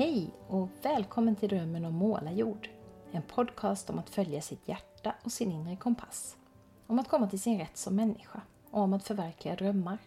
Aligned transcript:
Hej 0.00 0.30
och 0.48 0.68
välkommen 0.82 1.36
till 1.36 1.48
Drömmen 1.48 1.84
om 1.84 1.94
målarjord. 1.94 2.68
En 3.12 3.22
podcast 3.22 3.90
om 3.90 3.98
att 3.98 4.10
följa 4.10 4.42
sitt 4.42 4.68
hjärta 4.68 5.14
och 5.24 5.32
sin 5.32 5.52
inre 5.52 5.76
kompass. 5.76 6.36
Om 6.86 6.98
att 6.98 7.08
komma 7.08 7.26
till 7.26 7.40
sin 7.40 7.58
rätt 7.58 7.76
som 7.76 7.96
människa 7.96 8.40
och 8.70 8.80
om 8.80 8.92
att 8.92 9.06
förverkliga 9.06 9.56
drömmar. 9.56 9.98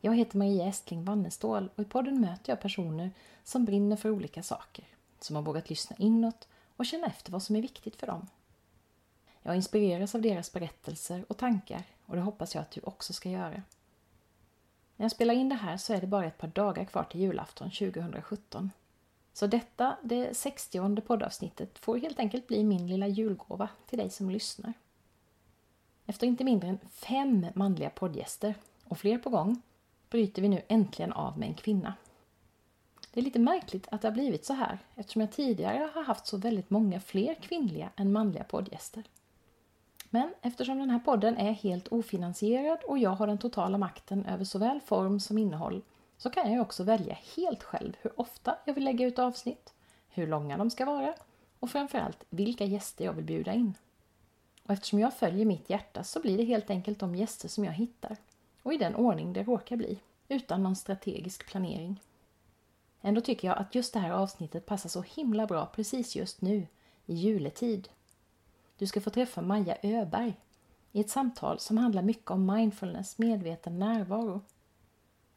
Jag 0.00 0.16
heter 0.16 0.38
Maria 0.38 0.66
Estling 0.66 1.04
Wannestål 1.04 1.70
och 1.74 1.82
i 1.82 1.84
podden 1.84 2.20
möter 2.20 2.52
jag 2.52 2.60
personer 2.60 3.10
som 3.44 3.64
brinner 3.64 3.96
för 3.96 4.10
olika 4.10 4.42
saker. 4.42 4.84
Som 5.20 5.36
har 5.36 5.42
vågat 5.42 5.70
lyssna 5.70 5.96
inåt 5.98 6.48
och 6.76 6.86
känna 6.86 7.06
efter 7.06 7.32
vad 7.32 7.42
som 7.42 7.56
är 7.56 7.62
viktigt 7.62 7.96
för 7.96 8.06
dem. 8.06 8.26
Jag 9.42 9.56
inspireras 9.56 10.14
av 10.14 10.22
deras 10.22 10.52
berättelser 10.52 11.24
och 11.28 11.36
tankar 11.36 11.82
och 12.06 12.16
det 12.16 12.22
hoppas 12.22 12.54
jag 12.54 12.62
att 12.62 12.70
du 12.70 12.80
också 12.84 13.12
ska 13.12 13.30
göra. 13.30 13.62
När 15.02 15.04
jag 15.04 15.12
spelar 15.12 15.34
in 15.34 15.48
det 15.48 15.54
här 15.54 15.76
så 15.76 15.92
är 15.92 16.00
det 16.00 16.06
bara 16.06 16.26
ett 16.26 16.38
par 16.38 16.48
dagar 16.48 16.84
kvar 16.84 17.04
till 17.04 17.20
julafton 17.20 17.70
2017. 17.70 18.70
Så 19.32 19.46
detta, 19.46 19.96
det 20.02 20.36
60 20.36 21.00
poddavsnittet, 21.00 21.78
får 21.78 21.98
helt 21.98 22.18
enkelt 22.18 22.46
bli 22.46 22.64
min 22.64 22.86
lilla 22.86 23.06
julgåva 23.06 23.68
till 23.86 23.98
dig 23.98 24.10
som 24.10 24.30
lyssnar. 24.30 24.72
Efter 26.06 26.26
inte 26.26 26.44
mindre 26.44 26.68
än 26.68 26.78
fem 26.90 27.46
manliga 27.54 27.90
poddgäster 27.90 28.54
och 28.84 28.98
fler 28.98 29.18
på 29.18 29.30
gång 29.30 29.62
bryter 30.10 30.42
vi 30.42 30.48
nu 30.48 30.62
äntligen 30.68 31.12
av 31.12 31.38
med 31.38 31.48
en 31.48 31.54
kvinna. 31.54 31.94
Det 33.12 33.20
är 33.20 33.24
lite 33.24 33.38
märkligt 33.38 33.88
att 33.90 34.02
det 34.02 34.08
har 34.08 34.12
blivit 34.12 34.44
så 34.44 34.52
här 34.52 34.78
eftersom 34.94 35.20
jag 35.20 35.32
tidigare 35.32 35.90
har 35.94 36.04
haft 36.04 36.26
så 36.26 36.36
väldigt 36.36 36.70
många 36.70 37.00
fler 37.00 37.34
kvinnliga 37.34 37.90
än 37.96 38.12
manliga 38.12 38.44
poddgäster. 38.44 39.02
Men 40.10 40.34
eftersom 40.42 40.78
den 40.78 40.90
här 40.90 40.98
podden 40.98 41.36
är 41.36 41.52
helt 41.52 41.88
ofinansierad 41.88 42.78
och 42.82 42.98
jag 42.98 43.10
har 43.10 43.26
den 43.26 43.38
totala 43.38 43.78
makten 43.78 44.24
över 44.24 44.44
såväl 44.44 44.80
form 44.80 45.20
som 45.20 45.38
innehåll 45.38 45.82
så 46.22 46.30
kan 46.30 46.52
jag 46.52 46.62
också 46.62 46.84
välja 46.84 47.18
helt 47.36 47.62
själv 47.62 47.96
hur 48.00 48.20
ofta 48.20 48.56
jag 48.64 48.74
vill 48.74 48.84
lägga 48.84 49.06
ut 49.06 49.18
avsnitt, 49.18 49.74
hur 50.08 50.26
långa 50.26 50.56
de 50.56 50.70
ska 50.70 50.84
vara 50.84 51.14
och 51.58 51.70
framförallt 51.70 52.24
vilka 52.30 52.64
gäster 52.64 53.04
jag 53.04 53.12
vill 53.12 53.24
bjuda 53.24 53.52
in. 53.52 53.74
Och 54.62 54.70
eftersom 54.70 54.98
jag 54.98 55.14
följer 55.14 55.46
mitt 55.46 55.70
hjärta 55.70 56.04
så 56.04 56.20
blir 56.20 56.38
det 56.38 56.44
helt 56.44 56.70
enkelt 56.70 56.98
de 56.98 57.14
gäster 57.14 57.48
som 57.48 57.64
jag 57.64 57.72
hittar 57.72 58.16
och 58.62 58.74
i 58.74 58.76
den 58.76 58.94
ordning 58.94 59.32
det 59.32 59.42
råkar 59.42 59.76
bli, 59.76 59.98
utan 60.28 60.62
någon 60.62 60.76
strategisk 60.76 61.46
planering. 61.46 62.00
Ändå 63.00 63.20
tycker 63.20 63.48
jag 63.48 63.58
att 63.58 63.74
just 63.74 63.92
det 63.92 64.00
här 64.00 64.10
avsnittet 64.10 64.66
passar 64.66 64.88
så 64.88 65.02
himla 65.02 65.46
bra 65.46 65.66
precis 65.66 66.16
just 66.16 66.40
nu, 66.40 66.66
i 67.06 67.14
juletid. 67.14 67.88
Du 68.78 68.86
ska 68.86 69.00
få 69.00 69.10
träffa 69.10 69.42
Maja 69.42 69.76
Öberg 69.82 70.34
i 70.92 71.00
ett 71.00 71.10
samtal 71.10 71.58
som 71.58 71.78
handlar 71.78 72.02
mycket 72.02 72.30
om 72.30 72.46
mindfulness, 72.46 73.18
medveten 73.18 73.78
närvaro. 73.78 74.40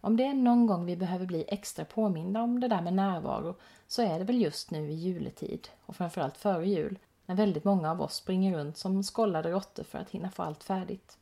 Om 0.06 0.18
det 0.18 0.26
är 0.26 0.34
någon 0.34 0.68
gång 0.68 0.86
vi 0.86 0.96
behöver 0.96 1.26
bli 1.26 1.46
extra 1.48 1.86
påminda 1.86 2.42
om 2.42 2.60
det 2.60 2.68
där 2.68 2.82
med 2.82 2.94
närvaro 2.94 3.56
så 3.88 4.02
är 4.02 4.20
det 4.20 4.26
väl 4.26 4.42
just 4.42 4.72
nu 4.72 4.92
i 4.92 4.94
juletid 4.94 5.68
och 5.86 5.96
framförallt 5.96 6.38
före 6.38 6.68
jul 6.68 7.00
när 7.26 7.36
väldigt 7.36 7.64
många 7.64 7.92
av 7.92 8.02
oss 8.02 8.16
springer 8.16 8.58
runt 8.58 8.78
som 8.78 9.04
skollade 9.04 9.52
råttor 9.52 9.84
för 9.84 10.00
att 10.00 10.10
hinna 10.10 10.32
få 10.32 10.44
allt 10.44 10.64
färdigt. 10.64 11.18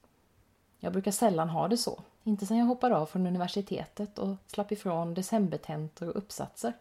Jag 0.80 0.94
brukar 0.94 1.12
sällan 1.12 1.50
ha 1.50 1.68
det 1.68 1.78
så, 1.78 2.02
inte 2.24 2.46
sedan 2.46 2.58
jag 2.58 2.66
hoppade 2.66 2.98
av 2.98 3.06
från 3.06 3.28
universitetet 3.28 4.20
och 4.20 4.36
slapp 4.48 4.72
ifrån 4.72 5.14
decembertentor 5.14 6.10
och 6.10 6.18
uppsatser. 6.18 6.74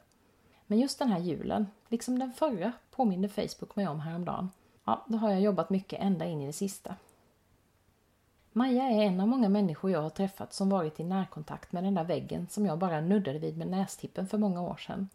Men 0.67 0.79
just 0.79 0.99
den 0.99 1.09
här 1.09 1.21
julen, 1.21 1.67
liksom 1.89 2.19
den 2.19 2.33
förra, 2.33 2.73
påminde 2.91 3.29
Facebook 3.29 3.77
mig 3.77 3.89
om 3.89 4.01
häromdagen. 4.01 4.51
Ja, 4.85 5.05
då 5.09 5.19
har 5.19 5.31
jag 5.31 5.41
jobbat 5.41 5.71
mycket 5.71 6.01
ända 6.01 6.25
in 6.25 6.43
i 6.43 6.47
det 6.47 6.53
sista. 6.53 6.97
Maja 8.55 8.85
är 8.85 9.03
en 9.03 9.21
av 9.21 9.29
många 9.29 9.49
människor 9.49 9.91
jag 9.91 10.03
har 10.03 10.11
träffat 10.11 10.53
som 10.53 10.69
varit 10.69 11.01
i 11.01 11.05
närkontakt 11.05 11.73
med 11.73 11.85
den 11.85 11.95
där 11.95 12.05
väggen 12.05 12.47
som 12.51 12.67
jag 12.67 12.79
bara 12.79 13.01
nuddade 13.01 13.39
vid 13.39 13.57
med 13.57 13.69
nästippen 13.69 14.29
för 14.29 14.39
många 14.39 14.63
år 14.63 14.77
sedan. 14.77 15.09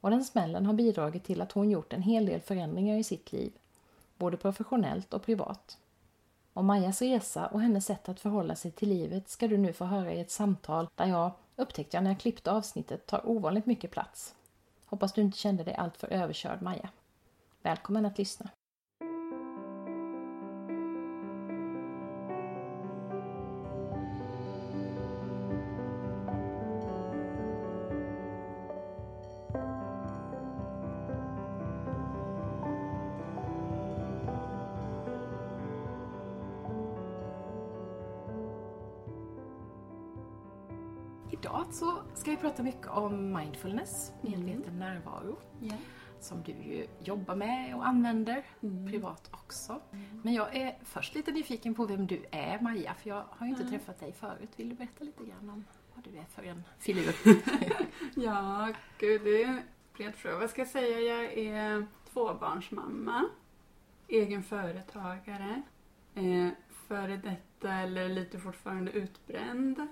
Och 0.00 0.10
den 0.10 0.24
smällen 0.24 0.66
har 0.66 0.74
bidragit 0.74 1.24
till 1.24 1.40
att 1.40 1.52
hon 1.52 1.70
gjort 1.70 1.92
en 1.92 2.02
hel 2.02 2.26
del 2.26 2.40
förändringar 2.40 2.96
i 2.96 3.04
sitt 3.04 3.32
liv, 3.32 3.52
både 4.18 4.36
professionellt 4.36 5.14
och 5.14 5.22
privat. 5.22 5.78
Om 6.52 6.66
Majas 6.66 7.02
resa 7.02 7.46
och 7.46 7.60
hennes 7.60 7.86
sätt 7.86 8.08
att 8.08 8.20
förhålla 8.20 8.56
sig 8.56 8.70
till 8.70 8.88
livet 8.88 9.28
ska 9.28 9.48
du 9.48 9.56
nu 9.56 9.72
få 9.72 9.84
höra 9.84 10.12
i 10.12 10.20
ett 10.20 10.30
samtal 10.30 10.88
där 10.94 11.06
jag, 11.06 11.30
upptäckte 11.56 11.96
jag 11.96 12.04
när 12.04 12.10
jag 12.10 12.20
klippte 12.20 12.52
avsnittet, 12.52 13.06
tar 13.06 13.28
ovanligt 13.28 13.66
mycket 13.66 13.90
plats. 13.90 14.34
Hoppas 14.84 15.12
du 15.12 15.20
inte 15.20 15.38
kände 15.38 15.64
dig 15.64 15.74
alltför 15.74 16.12
överkörd, 16.12 16.62
Maja. 16.62 16.88
Välkommen 17.62 18.06
att 18.06 18.18
lyssna. 18.18 18.50
Så 42.44 42.50
ska 42.50 42.62
vi 42.62 42.70
prata 42.70 42.78
mycket 42.78 42.90
om 42.90 43.32
mindfulness, 43.32 44.12
medveten 44.20 44.62
mm. 44.62 44.78
närvaro. 44.78 45.38
Yeah. 45.62 45.78
Som 46.20 46.42
du 46.42 46.52
ju 46.52 46.86
jobbar 46.98 47.36
med 47.36 47.76
och 47.76 47.86
använder 47.86 48.44
mm. 48.62 48.90
privat 48.90 49.30
också. 49.32 49.80
Mm. 49.92 50.20
Men 50.22 50.34
jag 50.34 50.56
är 50.56 50.78
först 50.82 51.14
lite 51.14 51.32
nyfiken 51.32 51.74
på 51.74 51.86
vem 51.86 52.06
du 52.06 52.24
är 52.30 52.60
Maja, 52.60 52.94
för 52.94 53.08
jag 53.08 53.24
har 53.30 53.46
ju 53.46 53.50
inte 53.50 53.62
mm. 53.62 53.72
träffat 53.72 54.00
dig 54.00 54.12
förut. 54.12 54.50
Vill 54.56 54.68
du 54.68 54.74
berätta 54.74 55.04
lite 55.04 55.24
grann 55.24 55.50
om 55.50 55.64
vad 55.94 56.04
du 56.04 56.18
är 56.18 56.24
för 56.24 56.42
en 56.42 56.62
filur? 56.78 57.14
ja, 58.14 58.72
gud 58.98 59.24
det 59.24 59.42
är 59.42 59.48
en 59.48 59.60
bred 59.96 60.14
fråga. 60.14 60.38
Vad 60.38 60.50
ska 60.50 60.60
jag 60.60 60.68
säga? 60.68 61.00
Jag 61.00 61.32
är 61.32 61.86
tvåbarnsmamma, 62.12 63.24
egen 64.08 64.42
företagare, 64.42 65.62
eh, 66.14 66.48
före 66.88 67.16
detta 67.16 67.72
eller 67.72 68.08
lite 68.08 68.38
fortfarande 68.38 68.92
utbränd 68.92 69.88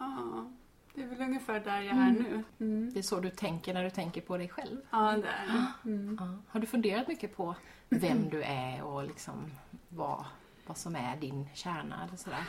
Ja, 0.00 0.50
det 0.94 1.02
är 1.02 1.06
väl 1.06 1.20
ungefär 1.20 1.60
där 1.60 1.80
jag 1.80 1.96
är 1.96 2.08
mm. 2.08 2.14
nu. 2.22 2.44
Mm. 2.66 2.90
Det 2.92 2.98
är 2.98 3.02
så 3.02 3.20
du 3.20 3.30
tänker 3.30 3.74
när 3.74 3.84
du 3.84 3.90
tänker 3.90 4.20
på 4.20 4.36
dig 4.36 4.48
själv? 4.48 4.76
Ja, 4.90 4.98
det 4.98 5.28
är 5.28 5.46
det. 5.46 5.90
Mm. 5.90 6.16
Ja. 6.20 6.28
Har 6.48 6.60
du 6.60 6.66
funderat 6.66 7.08
mycket 7.08 7.36
på 7.36 7.54
vem 7.88 8.28
du 8.28 8.42
är 8.42 8.82
och 8.82 9.04
liksom 9.04 9.50
vad, 9.88 10.24
vad 10.66 10.76
som 10.76 10.96
är 10.96 11.16
din 11.16 11.48
kärna 11.54 12.04
eller 12.06 12.16
sådär? 12.16 12.44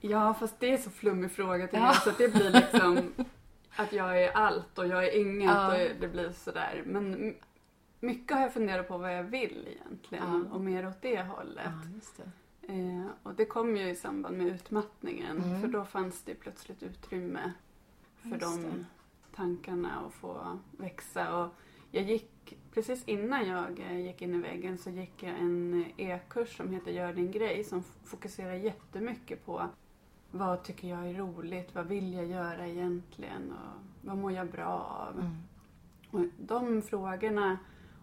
Ja, 0.00 0.34
fast 0.34 0.60
det 0.60 0.72
är 0.72 0.76
så 0.76 0.90
flummig 0.90 1.32
fråga 1.32 1.68
till 1.68 1.80
mig 1.80 1.94
så 1.94 2.10
att 2.10 2.18
det 2.18 2.34
blir 2.34 2.50
liksom 2.50 3.12
att 3.76 3.92
jag 3.92 4.22
är 4.22 4.30
allt 4.30 4.78
och 4.78 4.86
jag 4.86 5.04
är 5.04 5.20
inget 5.20 5.50
ja. 5.50 5.66
och 5.66 5.90
det 6.00 6.08
blir 6.08 6.32
sådär. 6.32 6.82
Men 6.86 7.34
mycket 8.00 8.36
har 8.36 8.42
jag 8.42 8.52
funderat 8.52 8.88
på 8.88 8.98
vad 8.98 9.16
jag 9.16 9.24
vill 9.24 9.68
egentligen 9.68 10.44
ja. 10.48 10.54
och 10.54 10.60
mer 10.60 10.88
åt 10.88 11.02
det 11.02 11.22
hållet. 11.22 11.72
Ja, 12.16 12.24
Eh, 12.68 13.06
och 13.22 13.34
det 13.34 13.44
kom 13.44 13.76
ju 13.76 13.90
i 13.90 13.94
samband 13.94 14.38
med 14.38 14.46
utmattningen 14.46 15.38
mm. 15.38 15.60
för 15.60 15.68
då 15.68 15.84
fanns 15.84 16.22
det 16.22 16.34
plötsligt 16.34 16.82
utrymme 16.82 17.52
för 18.22 18.30
Just 18.30 18.42
de 18.42 18.62
det. 18.62 18.84
tankarna 19.36 20.00
att 20.06 20.12
få 20.12 20.58
växa. 20.70 21.36
Och 21.38 21.54
jag 21.90 22.04
gick, 22.04 22.58
precis 22.74 23.04
innan 23.08 23.48
jag 23.48 23.80
eh, 23.80 24.00
gick 24.00 24.22
in 24.22 24.34
i 24.34 24.38
väggen 24.38 24.78
så 24.78 24.90
gick 24.90 25.22
jag 25.22 25.38
en 25.38 25.84
e-kurs 25.96 26.56
som 26.56 26.72
heter 26.72 26.90
Gör 26.90 27.12
din 27.12 27.30
grej 27.30 27.64
som 27.64 27.82
fokuserar 28.04 28.54
jättemycket 28.54 29.46
på 29.46 29.68
vad 30.30 30.62
tycker 30.62 30.88
jag 30.88 31.10
är 31.10 31.14
roligt, 31.14 31.74
vad 31.74 31.86
vill 31.86 32.12
jag 32.14 32.26
göra 32.26 32.66
egentligen 32.66 33.52
och 33.52 34.06
vad 34.08 34.18
mår 34.18 34.32
jag 34.32 34.50
bra 34.50 35.08
av? 35.08 35.20
Mm. 35.20 35.36
Och 36.10 36.20
de 36.38 36.82
frågorna 36.82 37.58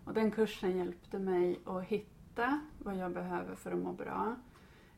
och 0.06 0.14
den 0.14 0.32
kursen 0.32 0.78
hjälpte 0.78 1.20
mig 1.20 1.60
att 1.66 1.84
hitta 1.84 2.62
vad 2.84 2.96
jag 2.98 3.12
behöver 3.12 3.56
för 3.56 3.72
att 3.72 3.78
må 3.78 3.94
bra. 3.94 4.36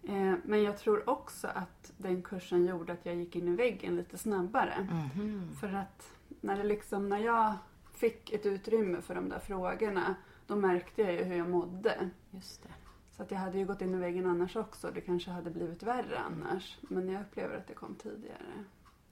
Eh, 0.07 0.33
men 0.43 0.63
jag 0.63 0.77
tror 0.77 1.09
också 1.09 1.47
att 1.47 1.93
den 1.97 2.21
kursen 2.21 2.65
gjorde 2.65 2.93
att 2.93 3.05
jag 3.05 3.15
gick 3.15 3.35
in 3.35 3.47
i 3.47 3.55
väggen 3.55 3.95
lite 3.95 4.17
snabbare. 4.17 4.87
Mm. 5.15 5.55
För 5.55 5.73
att 5.73 6.13
när, 6.41 6.57
det 6.57 6.63
liksom, 6.63 7.09
när 7.09 7.19
jag 7.19 7.53
fick 7.93 8.33
ett 8.33 8.45
utrymme 8.45 9.01
för 9.01 9.15
de 9.15 9.29
där 9.29 9.39
frågorna 9.39 10.15
då 10.47 10.55
märkte 10.55 11.01
jag 11.01 11.13
ju 11.13 11.23
hur 11.23 11.37
jag 11.37 11.49
mådde. 11.49 12.09
Just 12.31 12.63
det. 12.63 12.69
Så 13.11 13.23
att 13.23 13.31
jag 13.31 13.37
hade 13.37 13.57
ju 13.57 13.65
gått 13.65 13.81
in 13.81 13.93
i 13.93 13.97
väggen 13.97 14.25
annars 14.25 14.55
också. 14.55 14.91
Det 14.93 15.01
kanske 15.01 15.31
hade 15.31 15.49
blivit 15.49 15.83
värre 15.83 16.19
annars. 16.19 16.77
Men 16.81 17.09
jag 17.09 17.21
upplever 17.21 17.57
att 17.57 17.67
det 17.67 17.73
kom 17.73 17.95
tidigare. 17.95 18.63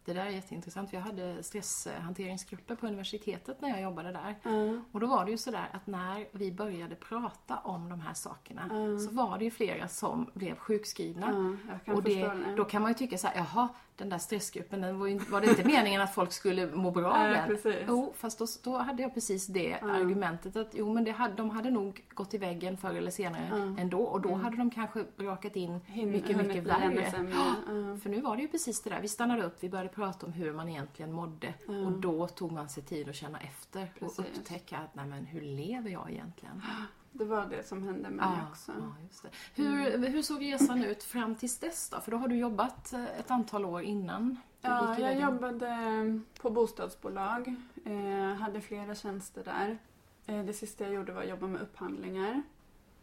Det 0.06 0.14
där 0.14 0.26
är 0.26 0.30
jätteintressant. 0.30 0.94
Jag 0.94 1.02
hade 1.02 1.44
stresshanteringsgrupper 1.44 2.76
på 2.76 2.88
universitetet 2.88 3.62
när 3.62 3.70
jag 3.70 3.82
jobbade 3.82 4.12
där. 4.12 4.36
Mm. 4.44 4.84
Och 4.92 5.00
då 5.00 5.08
var 5.08 5.26
det 5.26 5.32
ju 5.32 5.38
sådär 5.38 5.70
att 5.72 5.88
när 5.88 6.28
vi 6.32 6.52
började 6.52 6.96
prata 6.96 7.58
om 7.58 7.90
de 7.90 8.02
här 8.02 8.14
sakerna 8.14 8.64
mm. 8.72 9.00
så 9.00 9.12
var 9.12 9.38
det 9.38 9.44
ju 9.44 9.52
flera 9.52 9.88
som 9.88 10.30
blev 10.34 10.56
sjukskrivna. 10.56 11.28
Mm, 11.28 11.58
och 11.86 12.04
det, 12.04 12.32
då 12.58 12.66
kan 12.66 12.82
man 12.82 12.92
ju 12.92 12.96
tycka 12.96 13.18
så 13.18 13.28
här, 13.28 13.36
jaha, 13.36 13.70
den 13.98 14.10
där 14.10 14.18
stressgruppen, 14.18 14.82
den 14.82 15.00
var, 15.00 15.08
ju, 15.08 15.18
var 15.18 15.42
det 15.42 15.48
inte 15.48 15.64
meningen 15.64 16.02
att 16.02 16.14
folk 16.14 16.32
skulle 16.32 16.68
må 16.68 16.92
bra 16.92 17.14
av 17.14 17.30
den? 17.30 17.48
precis. 17.48 17.76
Jo, 17.88 18.14
fast 18.18 18.40
då, 18.40 18.46
då 18.64 18.78
hade 18.78 19.02
jag 19.02 19.14
precis 19.14 19.48
det 19.48 19.74
argumentet 19.74 20.56
att 20.56 20.70
jo 20.74 20.94
men 20.94 21.04
det 21.04 21.12
hade, 21.12 21.36
de 21.36 21.50
hade 21.50 21.70
nog 21.72 22.06
gått 22.14 22.34
i 22.34 22.38
väggen 22.38 22.78
förr 22.78 22.94
eller 22.94 23.12
senare 23.12 23.76
ändå 23.80 24.02
och 24.02 24.22
då 24.22 24.36
hade 24.36 24.58
de 24.58 24.72
kanske 24.72 25.06
rakat 25.18 25.56
in 25.56 25.80
Hin- 25.88 26.06
mycket, 26.12 26.38
mycket 26.38 26.64
värre. 26.64 27.14
Ja. 27.32 27.56
För 28.04 28.10
nu 28.10 28.22
var 28.22 28.36
det 28.36 28.42
ju 28.42 28.48
precis 28.48 28.82
det 28.82 28.90
där, 28.90 29.02
vi 29.02 29.08
stannade 29.08 29.44
upp, 29.44 29.56
vi 29.60 29.70
började 29.70 29.90
prata 29.90 30.26
om 30.26 30.34
hur 30.34 30.54
man 30.54 30.70
egentligen 30.70 31.12
mådde 31.14 31.54
och 31.86 31.92
då 31.92 32.28
tog 32.28 32.52
man 32.52 32.70
sig 32.70 32.84
tid 32.84 33.10
att 33.10 33.16
känna 33.16 33.40
efter 33.40 33.92
Precis. 34.00 34.20
och 34.20 34.26
upptäcka 34.26 34.78
att 34.78 34.96
nej 34.96 35.06
men 35.06 35.26
hur 35.26 35.42
lever 35.42 35.90
jag 35.90 36.12
egentligen? 36.12 36.62
Det 37.18 37.26
var 37.26 37.46
det 37.46 37.64
som 37.64 37.84
hände 37.84 38.10
mig 38.10 38.28
också. 38.52 38.72
ja, 38.80 38.96
just 39.04 39.24
det. 39.24 39.30
Hur, 39.56 40.08
hur 40.08 40.22
såg 40.22 40.42
resan 40.42 40.84
ut 40.84 41.04
fram 41.04 41.36
tills 41.36 41.58
dess 41.60 41.90
då? 41.90 42.02
För 42.02 42.12
då 42.12 42.18
har 42.18 42.28
du 42.28 42.36
jobbat 42.38 42.94
eh, 42.94 43.20
ett 43.20 43.32
antal 43.32 43.66
år 43.66 43.82
innan 43.82 44.38
Ja, 44.62 45.00
jag 45.00 45.20
jobbade 45.20 46.20
på 46.42 46.50
bostadsbolag. 46.50 47.56
Eh, 47.86 48.36
hade 48.36 48.62
flera 48.62 48.96
tjänster 48.96 49.44
där. 49.44 49.78
Eh, 50.26 50.46
det 50.46 50.54
sista 50.54 50.84
jag 50.84 50.94
gjorde 50.94 51.14
var 51.14 51.22
att 51.22 51.30
jobba 51.30 51.48
med 51.48 51.62
upphandlingar. 51.62 52.42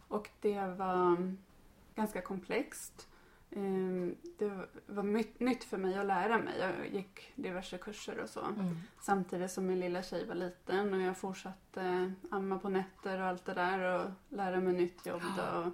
Och 0.07 0.29
det 0.41 0.67
var 0.77 1.35
ganska 1.95 2.21
komplext. 2.21 3.07
Eh, 3.55 4.13
det 4.37 4.67
var 4.85 5.03
nytt 5.43 5.63
för 5.63 5.77
mig 5.77 5.97
att 5.97 6.05
lära 6.05 6.37
mig. 6.37 6.53
Jag 6.59 6.87
gick 6.93 7.31
diverse 7.35 7.77
kurser 7.77 8.19
och 8.19 8.29
så. 8.29 8.41
Mm. 8.41 8.75
Samtidigt 9.01 9.51
som 9.51 9.65
min 9.65 9.79
lilla 9.79 10.03
tjej 10.03 10.25
var 10.25 10.35
liten 10.35 10.93
och 10.93 11.01
jag 11.01 11.17
fortsatte 11.17 12.13
amma 12.31 12.59
på 12.59 12.69
nätter 12.69 13.21
och 13.21 13.27
allt 13.27 13.45
det 13.45 13.53
där 13.53 13.99
och 13.99 14.11
lära 14.29 14.59
mig 14.59 14.73
nytt 14.73 15.05
jobb. 15.05 15.21
Och, 15.55 15.71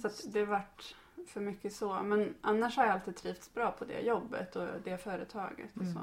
så 0.00 0.06
att 0.06 0.22
det 0.32 0.44
vart 0.44 0.94
för 1.26 1.40
mycket 1.40 1.72
så. 1.72 2.02
Men 2.02 2.34
annars 2.40 2.76
har 2.76 2.84
jag 2.84 2.92
alltid 2.92 3.16
trivts 3.16 3.54
bra 3.54 3.72
på 3.72 3.84
det 3.84 4.00
jobbet 4.00 4.56
och 4.56 4.68
det 4.84 4.98
företaget. 4.98 5.76
Och 5.76 5.82
Mm. 5.82 5.94
så. 5.94 6.00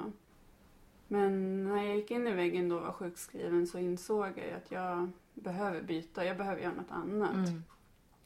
Men 1.07 1.63
när 1.63 1.83
jag 1.83 1.95
gick 1.95 2.11
in 2.11 2.27
i 2.27 2.33
väggen 2.33 2.69
då 2.69 2.75
och 2.77 2.81
var 2.83 2.91
sjukskriven 2.91 3.67
så 3.67 3.77
insåg 3.77 4.27
jag 4.37 4.51
att 4.57 4.71
jag 4.71 5.09
behöver 5.33 5.81
byta. 5.81 6.25
Jag 6.25 6.37
behöver 6.37 6.61
göra 6.61 6.73
något 6.73 6.91
annat. 6.91 7.33
Mm. 7.33 7.63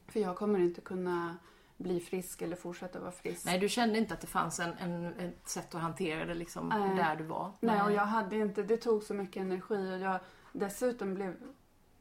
För 0.08 0.20
jag 0.20 0.36
kommer 0.36 0.58
inte 0.58 0.80
kunna 0.80 1.36
bli 1.84 2.00
frisk 2.00 2.42
eller 2.42 2.56
fortsätta 2.56 3.00
vara 3.00 3.10
frisk. 3.12 3.46
Nej, 3.46 3.58
du 3.58 3.68
kände 3.68 3.98
inte 3.98 4.14
att 4.14 4.20
det 4.20 4.26
fanns 4.26 4.60
en, 4.60 4.72
en, 4.78 5.06
ett 5.06 5.48
sätt 5.48 5.74
att 5.74 5.80
hantera 5.80 6.24
det 6.24 6.34
liksom 6.34 6.68
Nej. 6.68 6.96
där 6.96 7.16
du 7.16 7.24
var? 7.24 7.52
Nej, 7.60 7.82
och 7.82 7.92
jag 7.92 8.06
hade 8.06 8.36
inte, 8.36 8.62
det 8.62 8.76
tog 8.76 9.02
så 9.02 9.14
mycket 9.14 9.40
energi 9.42 9.92
och 9.94 9.98
jag 9.98 10.18
dessutom 10.52 11.14
blev 11.14 11.36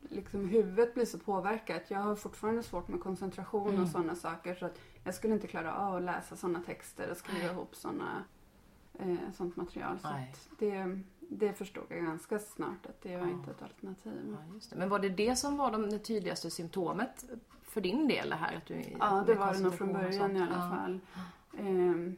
liksom 0.09 0.49
huvudet 0.49 0.93
blir 0.93 1.05
så 1.05 1.19
påverkat. 1.19 1.81
Jag 1.87 1.99
har 1.99 2.15
fortfarande 2.15 2.63
svårt 2.63 2.87
med 2.87 2.99
koncentration 3.01 3.69
Mm. 3.69 3.83
och 3.83 3.89
sådana 3.89 4.15
saker 4.15 4.55
så 4.55 4.65
att 4.65 4.79
jag 5.03 5.15
skulle 5.15 5.33
inte 5.33 5.47
klara 5.47 5.75
av 5.75 5.95
att 5.95 6.01
läsa 6.03 6.35
sådana 6.35 6.59
texter 6.65 7.11
och 7.11 7.17
skriva 7.17 7.39
Nej. 7.39 7.51
ihop 7.51 7.75
såna, 7.75 8.23
eh, 8.99 9.15
sånt 9.37 9.55
material. 9.55 9.99
Så 9.99 10.07
det, 10.59 10.99
det 11.19 11.53
förstod 11.53 11.83
jag 11.89 12.05
ganska 12.05 12.39
snart 12.39 12.85
att 12.85 13.01
det 13.01 13.17
var 13.17 13.25
Ja. 13.27 13.31
inte 13.31 13.51
ett 13.51 13.61
alternativ. 13.61 14.37
Ja. 14.69 14.75
Men 14.75 14.89
var 14.89 14.99
det 14.99 15.09
det 15.09 15.35
som 15.35 15.57
var 15.57 15.71
de, 15.71 15.89
det 15.89 15.99
tydligaste 15.99 16.49
symptomet 16.51 17.25
för 17.73 17.81
din 17.81 18.07
del? 18.07 18.29
Det 18.29 18.35
här, 18.35 18.55
att 18.57 18.65
du, 18.65 18.81
Ja, 18.99 19.23
det 19.27 19.35
var 19.35 19.53
det 19.53 19.59
nog 19.59 19.73
från 19.73 19.93
början 19.93 20.37
i 20.37 20.41
alla 20.41 20.51
Ja. 20.55 20.69
fall. 20.77 20.99
Ehm, 21.57 22.15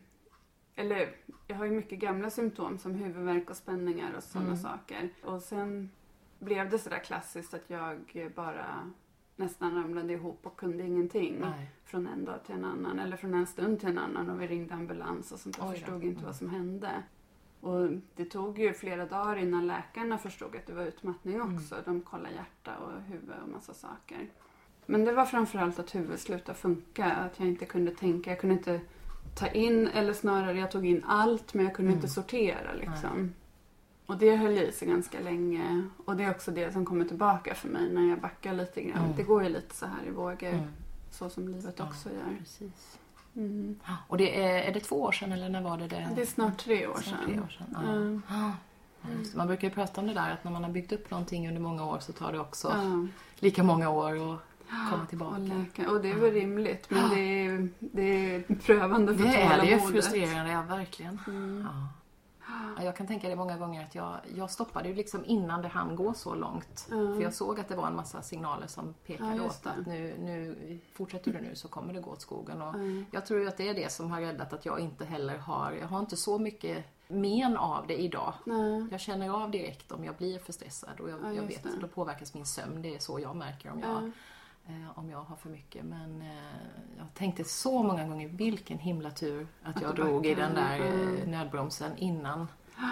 eller, 0.76 1.10
jag 1.48 1.56
har 1.56 1.66
ju 1.66 1.72
mycket 1.72 2.00
gamla 2.00 2.30
symptom 2.30 2.78
som 2.78 2.96
huvudvärk 2.96 3.50
och 3.50 3.56
spänningar 3.58 4.14
och 4.18 4.24
sådana 4.24 4.48
Mm. 4.50 4.60
saker. 4.60 5.10
Och 5.24 5.42
sen 5.42 5.90
blev 6.40 6.70
det 6.70 6.80
sådär 6.80 7.00
klassiskt 7.00 7.54
att 7.54 7.70
jag 7.70 7.98
bara 8.36 8.92
nästan 9.36 9.76
ramlade 9.76 10.14
ihop 10.14 10.40
och 10.46 10.58
kunde 10.58 10.84
ingenting. 10.84 11.38
Nej. 11.40 11.72
Från 11.86 12.08
en 12.08 12.26
dag 12.26 12.44
till 12.46 12.56
en 12.56 12.66
annan 12.66 13.00
eller 13.00 13.18
från 13.18 13.34
en 13.34 13.48
stund 13.48 13.80
till 13.80 13.90
en 13.90 13.98
annan 13.98 14.30
och 14.30 14.42
vi 14.42 14.48
ringde 14.48 14.74
ambulans 14.74 15.32
och 15.32 15.40
sånt. 15.40 15.58
Jag 15.58 15.72
förstod 15.72 16.04
inte 16.04 16.08
Mm. 16.20 16.26
vad 16.26 16.36
som 16.36 16.50
hände. 16.50 17.04
Och 17.62 17.90
det 18.16 18.26
tog 18.26 18.60
ju 18.60 18.74
flera 18.74 19.06
dagar 19.06 19.36
innan 19.36 19.68
läkarna 19.68 20.18
förstod 20.18 20.56
att 20.56 20.66
det 20.68 20.74
var 20.74 20.84
utmattning 20.84 21.36
Mm. 21.36 21.56
också. 21.56 21.76
De 21.86 22.02
kollade 22.02 22.36
hjärta 22.36 22.78
och 22.78 23.02
huvud 23.02 23.36
och 23.44 23.50
massa 23.50 23.74
saker. 23.74 24.30
Men 24.86 25.06
det 25.06 25.12
var 25.12 25.26
framförallt 25.26 25.80
att 25.80 25.96
huvudet 25.96 26.20
slutade 26.20 26.58
funka. 26.58 27.12
Att 27.12 27.40
jag 27.40 27.48
inte 27.48 27.66
kunde 27.66 27.92
tänka. 27.92 28.30
Jag 28.30 28.40
kunde 28.40 28.56
inte 28.56 28.80
ta 29.36 29.48
in, 29.48 29.88
eller 29.88 30.14
snarare 30.14 30.60
jag 30.60 30.72
tog 30.72 30.86
in 30.88 31.04
allt 31.08 31.54
men 31.54 31.66
jag 31.66 31.76
kunde 31.76 31.92
Mm. 31.92 31.98
inte 31.98 32.14
sortera 32.14 32.74
liksom. 32.74 33.34
Och 34.06 34.18
det 34.18 34.36
höll 34.36 34.58
i 34.58 34.72
sig 34.72 34.88
ganska 34.88 35.20
länge. 35.20 35.88
Och 36.06 36.16
det 36.16 36.24
är 36.24 36.32
också 36.32 36.52
det 36.52 36.74
som 36.74 36.86
kommer 36.86 37.06
tillbaka 37.06 37.56
för 37.56 37.68
mig 37.70 37.90
när 37.94 38.10
jag 38.10 38.20
backar 38.22 38.54
lite 38.54 38.82
grann. 38.82 39.04
Mm. 39.04 39.16
Det 39.18 39.24
går 39.24 39.44
ju 39.44 39.50
lite 39.50 39.76
så 39.76 39.86
här 39.86 40.08
i 40.08 40.12
vågor. 40.12 40.48
Mm. 40.50 40.68
Så 41.12 41.30
som 41.30 41.48
livet 41.48 41.76
Ja, 41.78 41.84
också 41.88 42.10
gör. 42.10 42.38
Precis. 42.40 42.98
Mm. 43.36 43.80
Och 44.08 44.18
det 44.18 44.44
är, 44.44 44.64
är 44.70 44.74
det 44.74 44.80
två 44.80 45.02
år 45.02 45.12
sedan 45.12 45.32
eller 45.32 45.50
när 45.50 45.62
var 45.62 45.78
det 45.78 45.88
det? 45.88 46.10
Det 46.16 46.22
är 46.22 46.26
snart 46.26 46.58
tre 46.58 46.88
år 46.88 47.02
sedan. 47.02 47.18
tre 47.26 47.40
år 47.40 47.48
sedan. 47.58 48.22
Ja. 48.30 48.36
Ja. 48.36 48.52
Man 49.36 49.48
brukar 49.48 49.68
ju 49.68 49.74
prata 49.74 50.02
om 50.02 50.08
det 50.08 50.14
där 50.14 50.32
att 50.32 50.44
när 50.44 50.52
man 50.52 50.64
har 50.64 50.72
byggt 50.72 50.92
upp 50.92 51.12
någonting 51.12 51.48
under 51.48 51.62
många 51.62 51.86
år 51.86 52.00
så 52.00 52.12
tar 52.14 52.32
det 52.32 52.40
också 52.40 52.68
Ja. 52.68 53.08
lika 53.40 53.64
många 53.64 53.90
år 53.90 54.34
att 54.34 54.40
komma 54.92 55.06
tillbaka. 55.10 55.36
Och, 55.36 55.48
läka. 55.48 55.92
och 55.92 56.02
det 56.02 56.12
är 56.12 56.16
väl 56.16 56.32
rimligt 56.32 56.90
men 56.90 57.10
det 57.10 57.20
är, 57.46 57.70
det 57.80 58.36
är 58.36 58.56
prövande 58.56 59.18
för 59.18 59.24
Det 59.24 59.36
är 59.36 59.58
det 59.62 59.66
ju 59.66 59.72
tålamodet. 59.80 59.94
frustrerande, 60.06 60.52
ja 60.52 60.62
verkligen. 60.62 61.20
Mm. 61.28 61.68
Ja. 61.70 61.88
Ja, 62.78 62.84
jag 62.84 62.96
kan 62.96 63.08
tänka 63.08 63.30
det 63.30 63.36
många 63.36 63.58
gånger 63.58 63.84
att 63.86 63.96
jag, 63.96 64.16
jag 64.36 64.52
stoppade 64.52 64.90
ju 64.90 64.96
liksom 64.96 65.26
innan 65.26 65.62
det 65.62 65.68
hann 65.68 65.96
gå 65.96 66.14
så 66.14 66.36
långt. 66.36 66.88
Ja. 66.90 66.96
För 66.96 67.22
jag 67.22 67.34
såg 67.34 67.60
att 67.60 67.68
det 67.68 67.76
var 67.76 67.88
en 67.88 67.96
massa 67.96 68.22
signaler 68.22 68.68
som 68.68 68.94
pekade 69.06 69.36
Ja, 69.36 69.44
åt 69.44 69.64
det. 69.64 69.70
att 69.70 69.86
nu, 69.88 70.16
nu 70.20 70.56
fortsätter 70.94 71.34
du 71.34 71.42
nu 71.42 71.56
så 71.56 71.68
kommer 71.68 71.94
det 71.94 72.00
gå 72.00 72.12
åt 72.12 72.22
skogen. 72.22 72.62
Och 72.62 72.76
Mm. 72.76 73.06
Jag 73.12 73.26
tror 73.26 73.40
ju 73.40 73.48
att 73.48 73.58
det 73.58 73.70
är 73.70 73.74
det 73.74 73.92
som 73.92 74.12
har 74.12 74.22
räddat 74.22 74.54
att 74.54 74.66
jag 74.66 74.80
inte 74.80 75.06
heller 75.06 75.38
har, 75.38 75.72
jag 75.82 75.88
har 75.88 76.00
inte 76.00 76.18
så 76.18 76.40
mycket 76.40 76.86
men 77.08 77.58
av 77.58 77.88
det 77.88 77.98
idag. 78.02 78.34
Nej. 78.46 78.88
Jag 78.92 79.00
känner 79.00 79.30
av 79.44 79.52
direkt 79.52 79.92
om 79.92 80.04
jag 80.06 80.16
blir 80.16 80.40
för 80.40 80.54
stressad 80.54 81.00
och 81.00 81.10
jag, 81.10 81.20
Ja, 81.24 81.34
jag 81.34 81.44
vet, 81.44 81.64
det. 81.64 81.70
då 81.82 81.88
påverkas 81.88 82.34
min 82.34 82.46
sömn. 82.46 82.82
Det 82.82 82.96
är 82.96 83.00
så 83.00 83.20
jag 83.20 83.36
märker 83.36 83.72
om 83.72 83.80
jag, 83.80 83.90
Ja. 84.04 84.12
Om 84.96 85.10
jag 85.10 85.24
har 85.24 85.36
för 85.36 85.50
mycket. 85.50 85.86
Men 85.86 86.22
eh, 86.22 86.28
jag 86.98 87.14
tänkte 87.14 87.44
så 87.44 87.84
många 87.84 88.08
gånger, 88.08 88.28
vilken 88.28 88.78
himla 88.80 89.12
tur 89.12 89.48
att, 89.64 89.82
jag 89.82 89.96
drog 89.96 90.26
i 90.26 90.36
den 90.36 90.54
där 90.56 90.76
Mm. 90.76 91.18
eh, 91.18 91.28
nödbromsen 91.28 91.98
innan. 91.98 92.48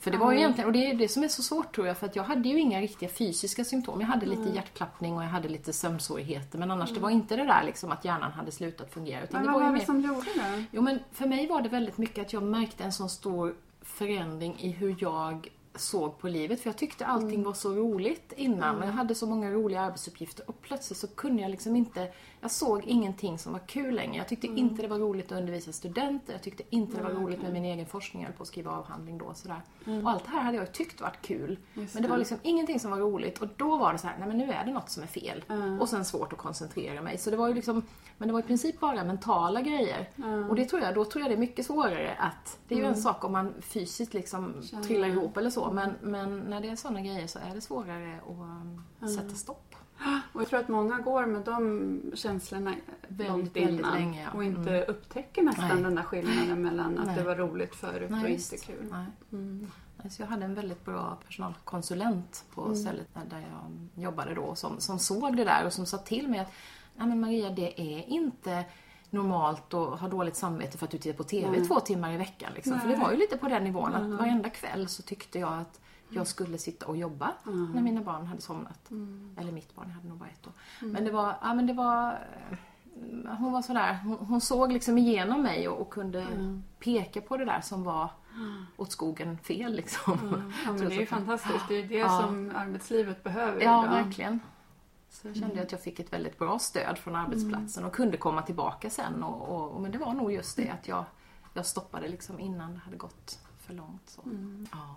För 0.00 0.10
det 0.10 0.18
var 0.18 0.32
ju 0.32 0.38
egentligen, 0.38 0.66
och 0.66 0.72
det 0.72 0.90
är 0.90 0.94
det 0.94 1.08
som 1.08 1.22
är 1.22 1.28
så 1.28 1.42
svårt 1.42 1.74
tror 1.74 1.86
jag, 1.86 1.96
för 1.98 2.06
att 2.06 2.16
jag 2.16 2.22
hade 2.24 2.48
ju 2.48 2.60
inga 2.60 2.80
riktiga 2.80 3.08
fysiska 3.08 3.64
symptom. 3.64 4.00
Jag 4.00 4.08
hade 4.08 4.26
lite 4.26 4.42
Mm. 4.42 4.54
hjärtklappning 4.54 5.16
och 5.16 5.22
jag 5.22 5.28
hade 5.28 5.48
lite 5.48 5.72
sömnsvårigheter. 5.72 6.58
Men 6.58 6.70
annars, 6.70 6.90
det 6.94 7.00
var 7.00 7.10
inte 7.10 7.36
det 7.36 7.44
där 7.44 7.62
liksom 7.64 7.92
att 7.92 8.04
hjärnan 8.04 8.32
hade 8.32 8.50
slutat 8.52 8.92
fungera. 8.92 9.22
Utan 9.24 9.32
Men 9.40 9.42
det 9.46 9.52
vad 9.52 9.60
var 9.60 9.66
ju 9.68 9.72
var 9.72 9.78
det 9.80 9.86
som 9.86 10.00
gjorde 10.00 10.34
det? 10.34 10.64
Jo 10.70 10.82
men 10.82 10.98
för 11.12 11.26
mig 11.26 11.46
var 11.46 11.62
det 11.62 11.68
väldigt 11.68 11.98
mycket 11.98 12.26
att 12.26 12.32
jag 12.32 12.42
märkte 12.42 12.84
en 12.84 12.92
sån 12.92 13.08
stor 13.10 13.54
förändring 13.82 14.56
i 14.60 14.70
hur 14.70 14.96
jag 14.98 15.48
såg 15.80 16.18
på 16.18 16.28
livet. 16.28 16.60
För 16.60 16.68
jag 16.70 16.76
tyckte 16.78 17.06
allting 17.06 17.28
Mm. 17.30 17.42
var 17.42 17.52
så 17.54 17.74
roligt 17.74 18.32
innan. 18.36 18.80
Jag 18.82 18.92
hade 18.92 19.14
så 19.14 19.26
många 19.26 19.50
roliga 19.50 19.80
arbetsuppgifter 19.80 20.50
och 20.50 20.60
plötsligt 20.62 20.98
så 20.98 21.06
kunde 21.06 21.42
jag 21.42 21.50
liksom 21.50 21.76
inte... 21.76 22.08
Jag 22.40 22.50
såg 22.50 22.84
ingenting 22.84 23.38
som 23.38 23.52
var 23.52 23.60
kul 23.66 23.94
längre. 23.94 24.16
Jag 24.16 24.28
tyckte 24.28 24.46
Mm. 24.46 24.58
inte 24.58 24.82
det 24.82 24.88
var 24.88 24.98
roligt 24.98 25.32
att 25.32 25.38
undervisa 25.38 25.72
studenter. 25.72 26.32
Jag 26.32 26.42
tyckte 26.42 26.62
inte 26.70 26.96
det 26.96 27.02
var 27.02 27.10
roligt 27.10 27.42
med 27.42 27.52
min 27.52 27.64
egen 27.64 27.86
forskning. 27.86 28.22
Jag 28.22 28.28
höll 28.28 28.36
på 28.36 28.42
att 28.42 28.48
skriva 28.48 28.70
avhandling 28.70 29.18
då 29.18 29.24
och 29.24 29.36
sådär. 29.36 29.62
Och 30.04 30.10
allt 30.10 30.24
det 30.24 30.30
här 30.30 30.40
hade 30.42 30.56
jag 30.58 30.72
tyckt 30.72 31.00
varit 31.00 31.22
kul. 31.22 31.44
Mm. 31.50 31.58
Just 31.74 31.94
men 31.94 32.02
det 32.02 32.08
var 32.08 32.18
liksom 32.18 32.38
ingenting 32.42 32.80
som 32.80 32.90
var 32.90 32.98
roligt. 32.98 33.38
Och 33.42 33.48
då 33.56 33.76
var 33.76 33.92
det 33.92 33.98
så 33.98 34.06
här, 34.06 34.16
nej 34.18 34.28
men 34.28 34.38
nu 34.38 34.52
är 34.52 34.64
det 34.64 34.72
något 34.72 34.90
som 34.90 35.02
är 35.02 35.06
fel. 35.06 35.44
Mm. 35.48 35.80
Och 35.80 35.88
sen 35.88 36.04
svårt 36.04 36.32
att 36.32 36.38
koncentrera 36.38 37.02
mig. 37.02 37.18
Så 37.18 37.30
det 37.30 37.36
var 37.36 37.48
ju 37.48 37.54
liksom, 37.54 37.82
men 38.18 38.28
det 38.28 38.32
var 38.32 38.40
i 38.40 38.42
princip 38.42 38.80
bara 38.80 39.04
mentala 39.04 39.60
grejer. 39.60 40.10
Mm. 40.16 40.50
Och 40.50 40.56
det 40.56 40.64
tror 40.64 40.82
jag, 40.82 40.94
då 40.94 41.04
tror 41.04 41.22
jag 41.22 41.30
det 41.30 41.34
är 41.34 41.38
mycket 41.38 41.66
svårare 41.66 42.14
att, 42.18 42.58
det 42.68 42.74
är 42.74 42.78
ju 42.78 42.84
en 42.84 42.96
sak 42.96 43.24
om 43.24 43.32
man 43.32 43.54
fysiskt 43.60 44.14
liksom 44.14 44.62
Känner. 44.62 44.82
trillar 44.82 45.08
ihop 45.08 45.36
eller 45.36 45.50
så, 45.50 45.70
men, 45.72 45.94
men 46.02 46.40
när 46.40 46.60
det 46.60 46.68
är 46.68 46.76
sådana 46.76 47.00
grejer 47.00 47.26
så 47.26 47.38
är 47.38 47.54
det 47.54 47.60
svårare 47.60 48.20
att 48.22 48.28
um, 49.02 49.08
sätta 49.08 49.34
stopp. 49.34 49.67
Och 50.32 50.40
jag 50.40 50.48
tror 50.48 50.60
att 50.60 50.68
många 50.68 50.98
går 50.98 51.26
med 51.26 51.42
de 51.42 52.00
känslorna 52.14 52.74
Väldigt, 53.08 53.28
långt 53.28 53.56
innan 53.56 53.94
länge, 53.94 54.22
ja. 54.22 54.30
och 54.36 54.44
inte 54.44 54.70
Mm. 54.76 54.84
upptäcker 54.90 55.42
nästan 55.42 55.68
Nej. 55.68 55.82
den 55.82 55.94
där 55.94 56.02
skillnaden 56.02 56.62
mellan 56.62 56.98
att 56.98 57.06
Nej. 57.06 57.16
det 57.16 57.22
var 57.22 57.36
roligt 57.36 57.74
förut 57.74 58.10
Nej, 58.10 58.24
och 58.24 58.30
inte 58.30 58.56
kul. 58.56 58.94
Mm. 59.32 59.66
Så 60.10 60.22
jag 60.22 60.26
hade 60.26 60.44
en 60.44 60.54
väldigt 60.54 60.84
bra 60.84 61.18
personalkonsulent 61.26 62.44
på 62.54 62.62
Mm. 62.64 62.76
stället 62.76 63.08
där 63.30 63.40
jag 63.94 64.02
jobbade 64.04 64.34
då 64.34 64.54
som, 64.54 64.80
som 64.80 64.98
såg 64.98 65.36
det 65.36 65.44
där 65.44 65.66
och 65.66 65.72
som 65.72 65.86
sa 65.86 65.98
till 65.98 66.28
mig 66.28 66.40
att 66.40 66.52
Nej 66.96 67.06
men 67.08 67.20
Maria, 67.20 67.50
det 67.50 67.80
är 67.80 68.08
inte 68.08 68.64
normalt 69.10 69.74
att 69.74 70.00
ha 70.00 70.08
dåligt 70.08 70.36
samvete 70.36 70.78
för 70.78 70.84
att 70.84 70.90
du 70.90 70.98
tittar 70.98 71.16
på 71.16 71.24
TV 71.24 71.50
Nej. 71.50 71.66
två 71.68 71.80
timmar 71.80 72.12
i 72.12 72.16
veckan. 72.16 72.52
Liksom. 72.54 72.80
För 72.80 72.88
det 72.88 72.96
var 72.96 73.10
ju 73.12 73.16
lite 73.18 73.36
på 73.38 73.48
den 73.48 73.64
nivån 73.64 73.94
Mm. 73.94 74.12
att 74.12 74.18
varenda 74.20 74.48
kväll 74.50 74.88
så 74.88 75.02
tyckte 75.02 75.38
jag 75.38 75.52
att 75.52 75.80
jag 76.10 76.26
skulle 76.26 76.58
sitta 76.58 76.86
och 76.86 76.96
jobba 76.96 77.32
Mm. 77.46 77.72
när 77.74 77.82
mina 77.82 78.00
barn 78.00 78.26
hade 78.26 78.40
somnat. 78.40 78.90
Mm. 78.90 79.34
Eller 79.40 79.52
mitt 79.52 79.74
barn, 79.74 79.86
jag 79.88 79.94
hade 79.94 80.08
nog 80.08 80.18
bara 80.18 80.28
ett 80.28 80.42
då. 80.42 80.50
Men 80.86 81.04
det 81.04 81.10
var, 81.10 81.34
ja 81.42 81.54
men 81.54 81.66
det 81.66 81.72
var 81.72 82.12
eh, 82.50 82.58
hon 83.38 83.52
var 83.52 83.62
sådär, 83.62 83.98
hon, 84.04 84.16
hon 84.18 84.40
såg 84.40 84.72
liksom 84.72 84.98
igenom 84.98 85.42
mig 85.42 85.68
och, 85.68 85.80
och 85.80 85.90
kunde 85.90 86.22
Mm. 86.22 86.64
peka 86.78 87.20
på 87.20 87.36
det 87.36 87.44
där 87.44 87.60
som 87.60 87.84
var 87.84 88.10
åt 88.76 88.92
skogen 88.92 89.38
fel 89.38 89.72
liksom. 89.76 90.18
Mm. 90.22 90.52
Ja, 90.66 90.72
men 90.72 90.88
det 90.88 90.94
är 90.96 91.00
ju 91.00 91.06
fantastiskt. 91.06 91.68
Det 91.68 91.74
är 91.74 91.82
ju 91.82 91.88
det 91.88 91.94
Ja. 91.98 92.20
som 92.22 92.52
arbetslivet 92.56 93.24
behöver 93.24 93.62
Ja, 93.62 93.84
idag. 93.84 93.94
verkligen. 94.04 94.40
Så 95.10 95.28
jag 95.28 95.36
kände 95.36 95.62
att 95.62 95.72
jag 95.72 95.82
fick 95.82 95.98
ett 96.00 96.12
väldigt 96.12 96.38
bra 96.38 96.58
stöd 96.58 96.98
från 96.98 97.16
arbetsplatsen 97.16 97.84
och 97.84 97.92
kunde 97.92 98.16
komma 98.16 98.42
tillbaka 98.42 98.90
sen. 98.90 99.22
Och, 99.22 99.72
och, 99.74 99.80
men 99.80 99.90
det 99.92 99.98
var 99.98 100.12
nog 100.14 100.32
just 100.32 100.56
det 100.56 100.68
att 100.70 100.88
jag, 100.88 101.04
jag 101.54 101.66
stoppade 101.66 102.08
liksom 102.08 102.40
innan 102.40 102.72
det 102.74 102.78
hade 102.78 102.96
gått 102.96 103.38
för 103.60 103.74
långt. 103.74 104.02
Så. 104.06 104.22
Mm. 104.22 104.66
Ja. 104.72 104.94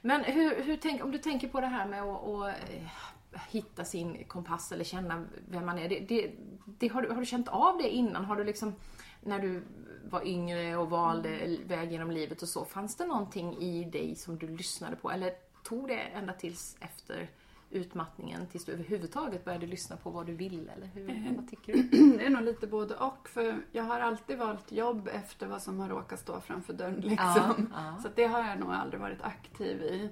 Men 0.00 0.24
hur, 0.24 0.62
hur 0.62 0.76
tänk, 0.76 1.04
om 1.04 1.10
du 1.10 1.18
tänker 1.18 1.48
på 1.48 1.60
det 1.60 1.66
här 1.66 1.86
med 1.88 2.02
att, 2.02 2.28
att 2.28 2.48
eh, 2.48 3.40
hitta 3.48 3.84
sin 3.84 4.24
kompass 4.24 4.72
eller 4.72 4.84
känna 4.84 5.24
vem 5.48 5.66
man 5.66 5.78
är. 5.78 5.88
Det, 5.88 6.00
det, 6.00 6.32
det, 6.64 6.88
har, 6.88 7.02
du, 7.02 7.08
har 7.08 7.20
du 7.20 7.26
känt 7.26 7.48
av 7.48 7.78
det 7.78 7.88
innan? 7.88 8.24
Har 8.24 8.36
du 8.36 8.44
liksom, 8.44 8.74
när 9.20 9.38
du 9.38 9.62
var 10.10 10.26
yngre 10.26 10.76
och 10.76 10.90
valde 10.90 11.28
mm. 11.28 11.68
väg 11.68 11.92
genom 11.92 12.10
livet 12.10 12.42
och 12.42 12.48
så, 12.48 12.64
fanns 12.64 12.96
det 12.96 13.06
någonting 13.06 13.58
i 13.58 13.84
dig 13.84 14.14
som 14.16 14.38
du 14.38 14.48
lyssnade 14.48 14.96
på? 14.96 15.10
Eller 15.10 15.32
tog 15.64 15.88
det 15.88 15.98
ända 15.98 16.32
tills 16.32 16.76
efter 16.80 17.30
utmattningen 17.70 18.46
tills 18.46 18.64
du 18.64 18.72
överhuvudtaget 18.72 19.44
började 19.44 19.66
lyssna 19.66 19.96
på 19.96 20.10
vad 20.10 20.26
du 20.26 20.34
vill? 20.34 20.70
Eller 20.76 20.86
hur, 20.86 21.10
mm. 21.10 21.36
vad 21.36 21.48
tycker 21.48 21.72
du? 21.72 21.82
Det 22.18 22.26
är 22.26 22.30
nog 22.30 22.42
lite 22.42 22.66
både 22.66 22.94
och. 22.94 23.28
För 23.28 23.60
jag 23.72 23.84
har 23.84 24.00
alltid 24.00 24.38
valt 24.38 24.72
jobb 24.72 25.08
efter 25.12 25.46
vad 25.46 25.62
som 25.62 25.80
har 25.80 25.88
råkat 25.88 26.20
stå 26.20 26.40
framför 26.40 26.72
dörren. 26.72 27.00
Liksom. 27.00 27.18
Ja, 27.26 27.56
ja. 27.72 27.98
Så 28.02 28.08
det 28.14 28.26
har 28.26 28.48
jag 28.48 28.58
nog 28.58 28.72
aldrig 28.72 29.00
varit 29.00 29.22
aktiv 29.22 29.82
i. 29.82 30.10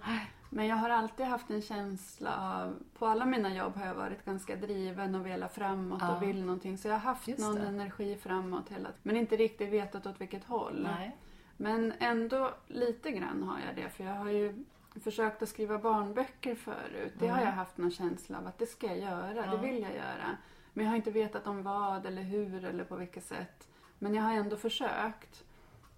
Men 0.50 0.66
jag 0.66 0.76
har 0.76 0.90
alltid 0.90 1.26
haft 1.26 1.50
en 1.50 1.62
känsla 1.62 2.36
av, 2.36 2.75
på 2.98 3.06
alla 3.06 3.26
mina 3.26 3.54
jobb 3.54 3.76
har 3.76 3.86
jag 3.86 3.94
varit 3.94 4.25
ganska 4.25 4.56
driven 4.56 5.14
och 5.14 5.26
velat 5.26 5.54
framåt 5.54 5.98
ja. 6.02 6.16
och 6.16 6.22
vill 6.22 6.40
någonting. 6.40 6.78
Så 6.78 6.88
jag 6.88 6.94
har 6.94 7.00
haft 7.00 7.28
Just 7.28 7.40
någon 7.40 7.54
det. 7.54 7.66
energi 7.66 8.16
framåt 8.16 8.68
hela 8.68 8.88
tiden. 8.88 9.00
Men 9.02 9.16
inte 9.16 9.36
riktigt 9.36 9.72
vetat 9.72 10.06
åt 10.06 10.20
vilket 10.20 10.44
håll. 10.44 10.88
Nej. 10.98 11.16
Men 11.56 11.92
ändå 11.98 12.54
lite 12.66 13.10
grann 13.10 13.42
har 13.42 13.58
jag 13.66 13.84
det. 13.84 13.90
För 13.90 14.04
jag 14.04 14.14
har 14.14 14.30
ju 14.30 14.64
försökt 15.00 15.42
att 15.42 15.48
skriva 15.48 15.78
barnböcker 15.78 16.54
förut. 16.54 17.12
Det 17.18 17.28
har 17.28 17.40
jag 17.40 17.52
haft 17.52 17.78
någon 17.78 17.90
känsla 17.90 18.38
av 18.38 18.46
att 18.46 18.58
det 18.58 18.66
ska 18.66 18.86
jag 18.86 18.98
göra, 18.98 19.50
det 19.50 19.56
vill 19.56 19.82
jag 19.82 19.94
göra. 19.94 20.36
Men 20.72 20.84
jag 20.84 20.92
har 20.92 20.96
inte 20.96 21.10
vetat 21.10 21.46
om 21.46 21.62
vad 21.62 22.06
eller 22.06 22.22
hur 22.22 22.64
eller 22.64 22.84
på 22.84 22.96
vilket 22.96 23.24
sätt. 23.24 23.68
Men 23.98 24.14
jag 24.14 24.22
har 24.22 24.32
ändå 24.32 24.56
försökt. 24.56 25.44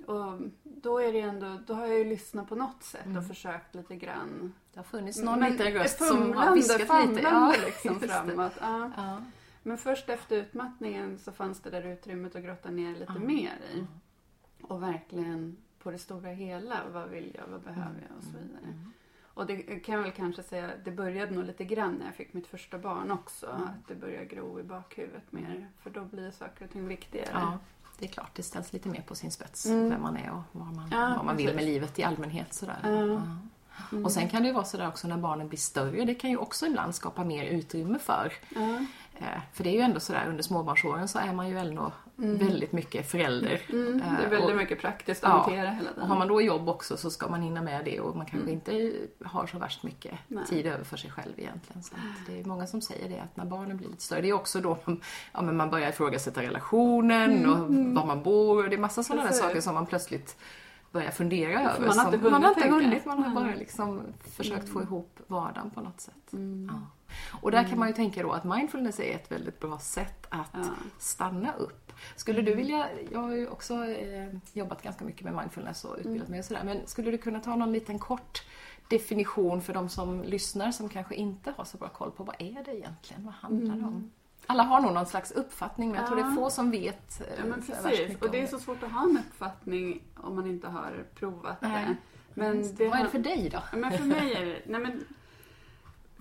Och 0.07 0.41
då, 0.63 0.99
är 0.99 1.13
det 1.13 1.21
ändå, 1.21 1.59
då 1.67 1.75
har 1.75 1.87
jag 1.87 1.99
ju 1.99 2.05
lyssnat 2.05 2.49
på 2.49 2.55
något 2.55 2.83
sätt 2.83 3.05
och 3.05 3.11
mm. 3.11 3.25
försökt 3.25 3.75
lite 3.75 3.97
grann. 3.97 4.55
Det 4.73 4.79
har 4.79 4.85
funnits 4.85 5.23
någon 5.23 5.41
liten 5.41 5.73
röst 5.73 6.05
som 6.05 6.33
har 6.33 6.55
viskat 6.55 6.81
lite. 7.09 7.21
Ja, 7.23 7.55
liksom 7.67 8.01
framåt. 8.09 8.53
Ja. 8.61 8.91
Ja. 8.97 9.23
Men 9.63 9.79
först 9.79 10.09
efter 10.09 10.37
utmattningen 10.37 11.19
så 11.19 11.33
fanns 11.33 11.61
det 11.61 11.71
där 11.71 11.87
utrymmet 11.87 12.37
att 12.37 12.43
grotta 12.43 12.71
ner 12.71 12.93
lite 12.93 13.13
ja. 13.15 13.21
mer 13.21 13.59
i. 13.75 13.87
Och 14.63 14.83
verkligen 14.83 15.57
på 15.89 15.93
det 15.93 15.99
stora 15.99 16.31
hela. 16.31 16.81
Vad 16.93 17.09
vill 17.09 17.37
jag? 17.39 17.47
Vad 17.53 17.61
behöver 17.61 18.01
jag? 18.09 18.19
Och 18.19 18.25
så 18.25 18.31
vidare. 18.31 18.63
Mm. 18.65 18.93
Och 19.35 19.47
det 19.47 19.57
kan 19.57 19.95
jag 19.95 20.03
väl 20.03 20.13
kanske 20.13 20.43
säga, 20.43 20.71
det 20.85 20.91
började 20.91 21.35
nog 21.35 21.45
lite 21.45 21.65
grann 21.65 21.95
när 21.95 22.07
jag 22.07 22.15
fick 22.15 22.33
mitt 22.33 22.47
första 22.47 22.79
barn 22.79 23.11
också. 23.11 23.47
Mm. 23.47 23.63
Att 23.63 23.89
det 23.89 23.95
började 23.95 24.25
gro 24.25 24.61
i 24.61 24.63
bakhuvudet 24.63 25.33
mer. 25.33 25.69
För 25.83 25.91
då 25.91 26.05
blir 26.05 26.31
saker 26.31 26.65
och 26.65 26.71
ting 26.71 26.89
viktigare. 26.89 27.29
Ja, 27.33 27.59
det 27.99 28.05
är 28.05 28.09
klart. 28.09 28.31
Det 28.35 28.43
ställs 28.43 28.73
lite 28.73 28.89
mer 28.89 29.03
på 29.03 29.15
sin 29.15 29.31
spets. 29.31 29.67
Mm. 29.67 29.91
Vem 29.91 30.03
man 30.03 30.17
är 30.17 30.31
och 30.31 30.43
vad 30.53 30.77
man, 30.77 30.89
ja, 30.91 31.15
vad 31.17 31.25
man 31.25 31.37
vill 31.37 31.55
med 31.55 31.65
livet 31.65 31.99
i 31.99 32.05
allmänhet. 32.05 32.55
Sådär. 32.55 32.79
Ja. 32.83 33.23
Mm. 33.93 34.05
Och 34.05 34.13
sen 34.13 34.29
kan 34.29 34.43
det 34.43 34.49
ju 34.49 34.55
vara 34.55 34.65
sådär 34.65 34.89
också 34.89 35.09
när 35.09 35.19
barnen 35.19 35.49
blir 35.49 35.59
större. 35.59 36.05
Det 36.05 36.15
kan 36.15 36.31
ju 36.31 36.37
också 36.37 36.67
ibland 36.67 36.95
skapa 36.95 37.25
mer 37.25 37.45
utrymme 37.45 37.99
för. 37.99 38.33
Mm. 38.57 38.87
För 39.53 39.65
det 39.65 39.71
är 39.71 39.75
ju 39.75 39.81
ändå 39.81 40.01
sådär 40.01 40.27
under 40.29 40.43
småbarnsåren 40.43 41.09
så 41.09 41.19
är 41.19 41.33
man 41.33 41.49
ju 41.49 41.59
ändå 41.59 41.93
mm. 42.19 42.39
väldigt 42.39 42.73
mycket 42.73 43.11
förälder. 43.11 43.63
Mm, 43.69 43.99
det 43.99 44.25
är 44.25 44.31
väldigt 44.31 44.51
och, 44.51 44.57
mycket 44.57 44.81
praktiskt 44.81 45.25
att 45.25 45.31
ja, 45.31 45.37
hantera 45.37 45.71
hela 45.71 45.91
tiden. 45.91 46.03
Och 46.03 46.09
har 46.09 46.19
man 46.19 46.29
då 46.29 46.43
jobb 46.43 46.69
också 46.69 46.97
så 46.97 47.11
ska 47.11 47.29
man 47.29 47.43
hinna 47.43 47.63
med 47.63 47.85
det 47.85 48.01
och 48.01 48.17
man 48.17 48.27
kanske 48.27 48.51
mm. 48.51 48.55
inte 48.55 48.93
har 49.25 49.47
så 49.47 49.59
värst 49.59 49.83
mycket 49.83 50.15
Nej. 50.29 50.45
tid 50.47 50.67
över 50.67 50.85
för 50.85 50.97
sig 50.97 51.11
själv 51.11 51.33
egentligen. 51.37 51.83
Så 51.83 51.95
det 52.27 52.41
är 52.41 52.45
många 52.45 52.67
som 52.67 52.81
säger 52.81 53.09
det 53.09 53.21
att 53.21 53.37
när 53.37 53.45
barnen 53.45 53.77
blir 53.77 53.89
lite 53.89 54.03
större, 54.03 54.21
det 54.21 54.29
är 54.29 54.33
också 54.33 54.61
då 54.61 54.79
man, 54.85 55.01
ja, 55.33 55.43
men 55.43 55.57
man 55.57 55.71
börjar 55.71 55.89
ifrågasätta 55.89 56.43
relationen 56.43 57.33
mm, 57.33 57.51
och 57.51 57.69
mm. 57.69 57.95
var 57.95 58.07
man 58.07 58.23
bor 58.23 58.65
och 58.65 58.71
det 58.71 58.77
är 58.77 58.81
massa 58.81 59.03
sådana 59.03 59.25
där 59.25 59.33
saker 59.33 59.61
som 59.61 59.75
man 59.75 59.87
plötsligt 59.87 60.37
börja 60.93 61.11
fundera 61.11 61.73
över. 61.73 61.87
Man 61.87 61.99
har 61.99 62.05
inte 62.05 62.19
hunnit. 62.19 62.33
Man 62.33 62.43
har, 62.43 62.51
inte 62.51 62.69
hunnit, 62.69 63.05
man 63.05 63.23
har 63.23 63.35
bara 63.35 63.55
liksom 63.55 64.03
försökt 64.31 64.63
mm. 64.63 64.73
få 64.73 64.83
ihop 64.83 65.21
vardagen 65.27 65.71
på 65.71 65.81
något 65.81 66.01
sätt. 66.01 66.33
Mm. 66.33 66.71
Ja. 66.73 66.81
Och 67.41 67.51
där 67.51 67.65
kan 67.65 67.79
man 67.79 67.89
ju 67.89 67.95
tänka 67.95 68.23
då 68.23 68.33
att 68.33 68.45
mindfulness 68.45 69.01
är 69.01 69.15
ett 69.15 69.33
väldigt 69.33 69.61
bra 69.61 69.79
sätt 69.79 70.27
att 70.29 70.51
ja. 70.53 70.69
stanna 70.99 71.53
upp. 71.53 71.93
Skulle 72.17 72.43
du 72.43 72.53
mm. 72.53 72.57
vilja, 72.57 72.89
jag 73.11 73.21
har 73.21 73.35
ju 73.35 73.49
också 73.49 73.85
eh, 73.85 74.29
jobbat 74.53 74.83
ganska 74.83 75.05
mycket 75.05 75.25
med 75.25 75.35
mindfulness 75.35 75.85
och 75.85 75.97
utbildat 75.99 76.29
mm. 76.29 76.31
mig 76.31 76.39
och 76.39 76.45
sådär, 76.45 76.65
men 76.65 76.87
skulle 76.87 77.11
du 77.11 77.19
kunna 77.19 77.41
ta 77.41 77.57
någon 77.57 77.73
liten 77.73 77.99
kort 77.99 78.43
definition 78.89 79.63
för 79.63 79.75
de 79.75 79.89
som 79.89 80.23
lyssnar 80.23 80.73
som 80.73 80.89
kanske 80.89 81.15
inte 81.15 81.55
har 81.57 81.65
så 81.65 81.77
bra 81.77 81.89
koll 81.89 82.11
på 82.11 82.25
vad 82.25 82.37
är 82.39 82.65
det 82.65 82.77
egentligen? 82.77 83.25
Vad 83.25 83.35
handlar 83.35 83.77
det 83.77 83.83
om? 83.83 83.89
Mm. 83.89 84.11
Alla 84.47 84.63
har 84.63 84.81
nog 84.81 84.93
någon 84.93 85.07
slags 85.07 85.31
uppfattning 85.33 85.89
men 85.91 85.99
jag 85.99 86.07
tror 86.07 86.17
det 86.17 86.23
är 86.23 86.35
få 86.35 86.51
som 86.51 86.71
vet. 86.71 87.23
Ja, 87.39 87.45
men 87.45 87.63
precis. 87.63 88.17
Och 88.21 88.31
det 88.31 88.41
är 88.41 88.47
så 88.47 88.59
svårt 88.59 88.83
att 88.83 88.93
ha 88.93 89.03
en 89.03 89.19
uppfattning 89.19 90.03
om 90.17 90.37
man 90.37 90.47
inte 90.47 90.69
har 90.69 91.05
provat 91.15 91.63
nej. 91.63 91.87
det. 91.87 91.97
Men 92.35 92.77
det 92.77 92.89
Vad 92.89 92.99
är 92.99 93.05
det 93.05 93.11
för 93.11 93.19
dig 93.19 93.51
då? 93.53 93.79
Men 93.79 93.93
för 93.93 94.05
mig 94.05 94.33
är 94.33 94.47
det, 94.47 94.63
nej 94.67 94.81
men, 94.81 95.05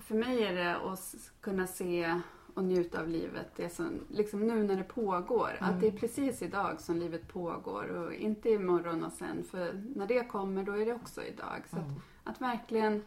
för 0.08 0.14
mig 0.14 0.44
är 0.44 0.54
det 0.54 0.76
att 0.76 1.30
kunna 1.40 1.66
se 1.66 2.20
och 2.54 2.64
njuta 2.64 3.00
av 3.00 3.08
livet. 3.08 3.46
Det 3.56 3.68
som, 3.68 4.00
liksom 4.10 4.46
nu 4.46 4.62
när 4.62 4.76
det 4.76 4.84
pågår. 4.84 5.50
Mm. 5.60 5.70
Att 5.70 5.80
det 5.80 5.86
är 5.86 5.92
precis 5.92 6.42
idag 6.42 6.80
som 6.80 6.96
livet 6.96 7.28
pågår 7.28 7.84
och 7.84 8.12
inte 8.14 8.50
imorgon 8.50 9.04
och 9.04 9.12
sen. 9.12 9.44
För 9.44 9.82
när 9.96 10.06
det 10.06 10.28
kommer 10.28 10.62
då 10.62 10.72
är 10.72 10.86
det 10.86 10.94
också 10.94 11.24
idag. 11.24 11.62
Så 11.70 11.76
mm. 11.76 11.90
att, 12.24 12.34
att, 12.34 12.40
verkligen, 12.40 13.04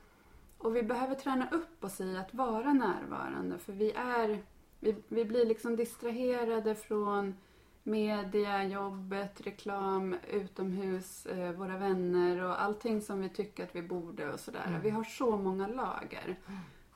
och 0.58 0.75
vi 0.75 0.84
behöver 0.84 1.15
träna 1.15 1.50
upp 1.51 1.84
oss 1.84 2.01
i 2.01 2.17
att 2.17 2.34
vara 2.34 2.74
närvarande. 2.74 3.58
För 3.58 3.74
vi 3.74 3.91
är 3.91 4.43
vi, 4.79 4.96
vi 5.08 5.25
blir 5.25 5.46
liksom 5.46 5.75
distraherade 5.75 6.75
från 6.75 7.36
media, 7.84 8.63
jobbet, 8.63 9.41
reklam, 9.41 10.15
utomhus, 10.29 11.25
eh, 11.25 11.51
våra 11.51 11.77
vänner 11.77 12.43
och 12.43 12.62
allting 12.62 13.01
som 13.01 13.22
vi 13.22 13.29
tycker 13.29 13.63
att 13.63 13.75
vi 13.75 13.81
borde 13.81 14.34
och 14.34 14.39
sådär. 14.39 14.65
Mm. 14.67 14.81
Vi 14.81 14.89
har 14.89 15.03
så 15.03 15.38
många 15.38 15.67
lager. 15.67 16.38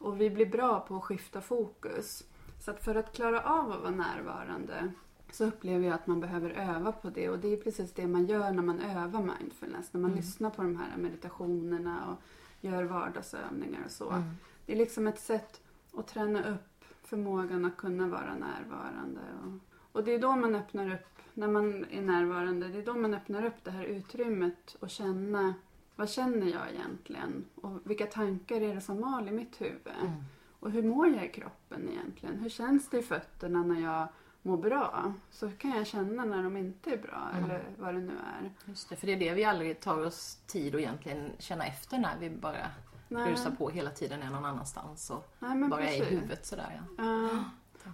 Och 0.06 0.22
vi 0.22 0.30
blir 0.30 0.46
bra 0.46 0.80
på 0.80 0.96
att 0.96 1.04
skifta 1.04 1.42
fokus. 1.42 2.24
Så 2.60 2.72
att 2.72 2.84
för 2.84 2.96
att 2.96 3.16
klara 3.16 3.42
av 3.42 3.72
att 3.72 3.82
vara 3.82 3.92
närvarande 3.92 4.92
så 5.32 5.46
upplever 5.46 5.86
jag 5.86 5.94
att 5.94 6.08
man 6.08 6.20
behöver 6.20 6.50
öva 6.50 6.92
på 6.92 7.10
det. 7.10 7.30
Och 7.30 7.40
det 7.40 7.54
är 7.54 7.58
precis 7.58 7.94
det 7.94 8.08
man 8.08 8.26
gör 8.26 8.52
när 8.52 8.64
man 8.64 8.80
övar 8.80 9.22
mindfulness. 9.22 9.94
När 9.94 10.02
man 10.02 10.12
mm. 10.12 10.22
lyssnar 10.22 10.50
på 10.50 10.62
de 10.62 10.76
här 10.76 10.98
meditationerna 10.98 12.12
och 12.12 12.22
gör 12.68 12.84
vardagsövningar 12.84 13.82
och 13.86 13.92
så. 13.92 14.10
Mm. 14.10 14.24
Det 14.66 14.74
är 14.74 14.78
liksom 14.78 15.08
ett 15.08 15.20
sätt 15.20 15.62
att 15.98 16.08
träna 16.08 16.54
upp 16.54 16.86
förmågan 17.04 17.66
att 17.66 17.78
kunna 17.78 18.08
vara 18.08 18.36
närvarande. 18.36 19.22
Och, 19.44 19.52
och 19.92 20.04
det 20.04 20.14
är 20.14 20.20
då 20.20 20.36
man 20.36 20.56
öppnar 20.56 20.94
upp, 20.94 21.20
när 21.34 21.48
man 21.48 21.86
är 21.92 22.02
närvarande, 22.02 22.68
det 22.68 22.78
är 22.78 22.86
då 22.86 22.94
man 22.94 23.14
öppnar 23.14 23.46
upp 23.46 23.64
det 23.64 23.72
här 23.72 23.84
utrymmet 23.84 24.76
och 24.80 24.90
känna 24.90 25.54
vad 25.96 26.10
känner 26.10 26.48
jag 26.48 26.74
egentligen? 26.74 27.46
Och 27.56 27.80
vilka 27.84 28.06
tankar 28.06 28.62
är 28.62 28.76
det 28.76 28.82
som 28.82 29.02
mal 29.02 29.28
i 29.28 29.32
mitt 29.32 29.62
huvud? 29.62 29.94
Mm. 30.02 30.24
Och 30.60 30.72
hur 30.72 30.84
mår 30.84 31.08
jag 31.08 31.26
i 31.26 31.30
kroppen 31.30 31.90
egentligen? 31.90 32.38
Hur 32.38 32.50
känns 32.50 32.90
det 32.90 32.98
i 32.98 33.04
fötterna 33.04 33.64
när 33.64 33.82
jag 33.82 34.08
mår 34.42 34.58
bra? 34.58 35.14
Så 35.32 35.52
kan 35.52 35.72
jag 35.72 35.88
känna 35.88 36.26
när 36.26 36.44
de 36.44 36.58
inte 36.58 36.94
är 36.94 36.98
bra 36.98 37.30
mm. 37.34 37.44
eller 37.44 37.64
vad 37.78 37.94
det 37.94 38.02
nu 38.02 38.14
är. 38.14 38.52
Just 38.66 38.90
det, 38.90 38.96
för 38.96 39.08
det 39.08 39.14
är 39.14 39.20
det 39.20 39.34
vi 39.34 39.44
aldrig 39.44 39.80
tar 39.80 40.06
oss 40.06 40.40
tid 40.48 40.76
att 40.76 40.82
egentligen 40.82 41.32
känna 41.40 41.66
efter 41.66 41.98
när 41.98 42.18
vi 42.20 42.30
bara 42.30 42.72
Nej. 43.08 43.32
rusar 43.32 43.52
på 43.52 43.70
hela 43.70 43.90
tiden 43.90 44.22
är 44.22 44.30
någon 44.30 44.46
annanstans 44.46 45.10
och 45.10 45.36
Nej, 45.40 45.70
bara 45.70 45.82
precis. 45.82 46.02
är 46.02 46.06
i 46.06 46.16
huvudet 46.16 46.46
sådär. 46.46 46.82
Ja. 46.98 47.04
Uh, 47.04 47.42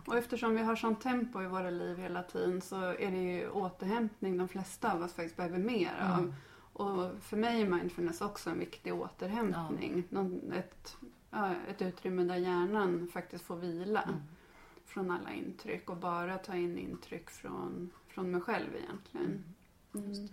och 0.05 0.17
eftersom 0.17 0.55
vi 0.55 0.63
har 0.63 0.75
sånt 0.75 1.01
tempo 1.01 1.41
i 1.41 1.47
våra 1.47 1.69
liv 1.69 1.97
hela 1.97 2.23
tiden 2.23 2.61
så 2.61 2.75
är 2.75 3.11
det 3.11 3.17
ju 3.17 3.49
återhämtning 3.49 4.37
de 4.37 4.47
flesta 4.47 4.93
av 4.93 5.03
oss 5.03 5.13
faktiskt 5.13 5.37
behöver 5.37 5.57
mer 5.57 6.13
mm. 6.17 6.33
Och 6.73 7.11
för 7.21 7.37
mig 7.37 7.61
är 7.61 7.69
mindfulness 7.69 8.21
också 8.21 8.49
en 8.49 8.59
viktig 8.59 8.93
återhämtning. 8.93 10.03
Ja. 10.09 10.21
Någon, 10.21 10.51
ett, 10.51 10.97
ett 11.69 11.81
utrymme 11.81 12.23
där 12.23 12.35
hjärnan 12.35 13.07
faktiskt 13.13 13.45
får 13.45 13.55
vila 13.55 14.01
mm. 14.01 14.21
från 14.85 15.11
alla 15.11 15.33
intryck 15.33 15.89
och 15.89 15.97
bara 15.97 16.37
ta 16.37 16.55
in 16.55 16.77
intryck 16.77 17.29
från, 17.29 17.91
från 18.07 18.31
mig 18.31 18.41
själv 18.41 18.75
egentligen. 18.75 19.25
Mm. 19.25 19.43
Mm. 19.93 20.27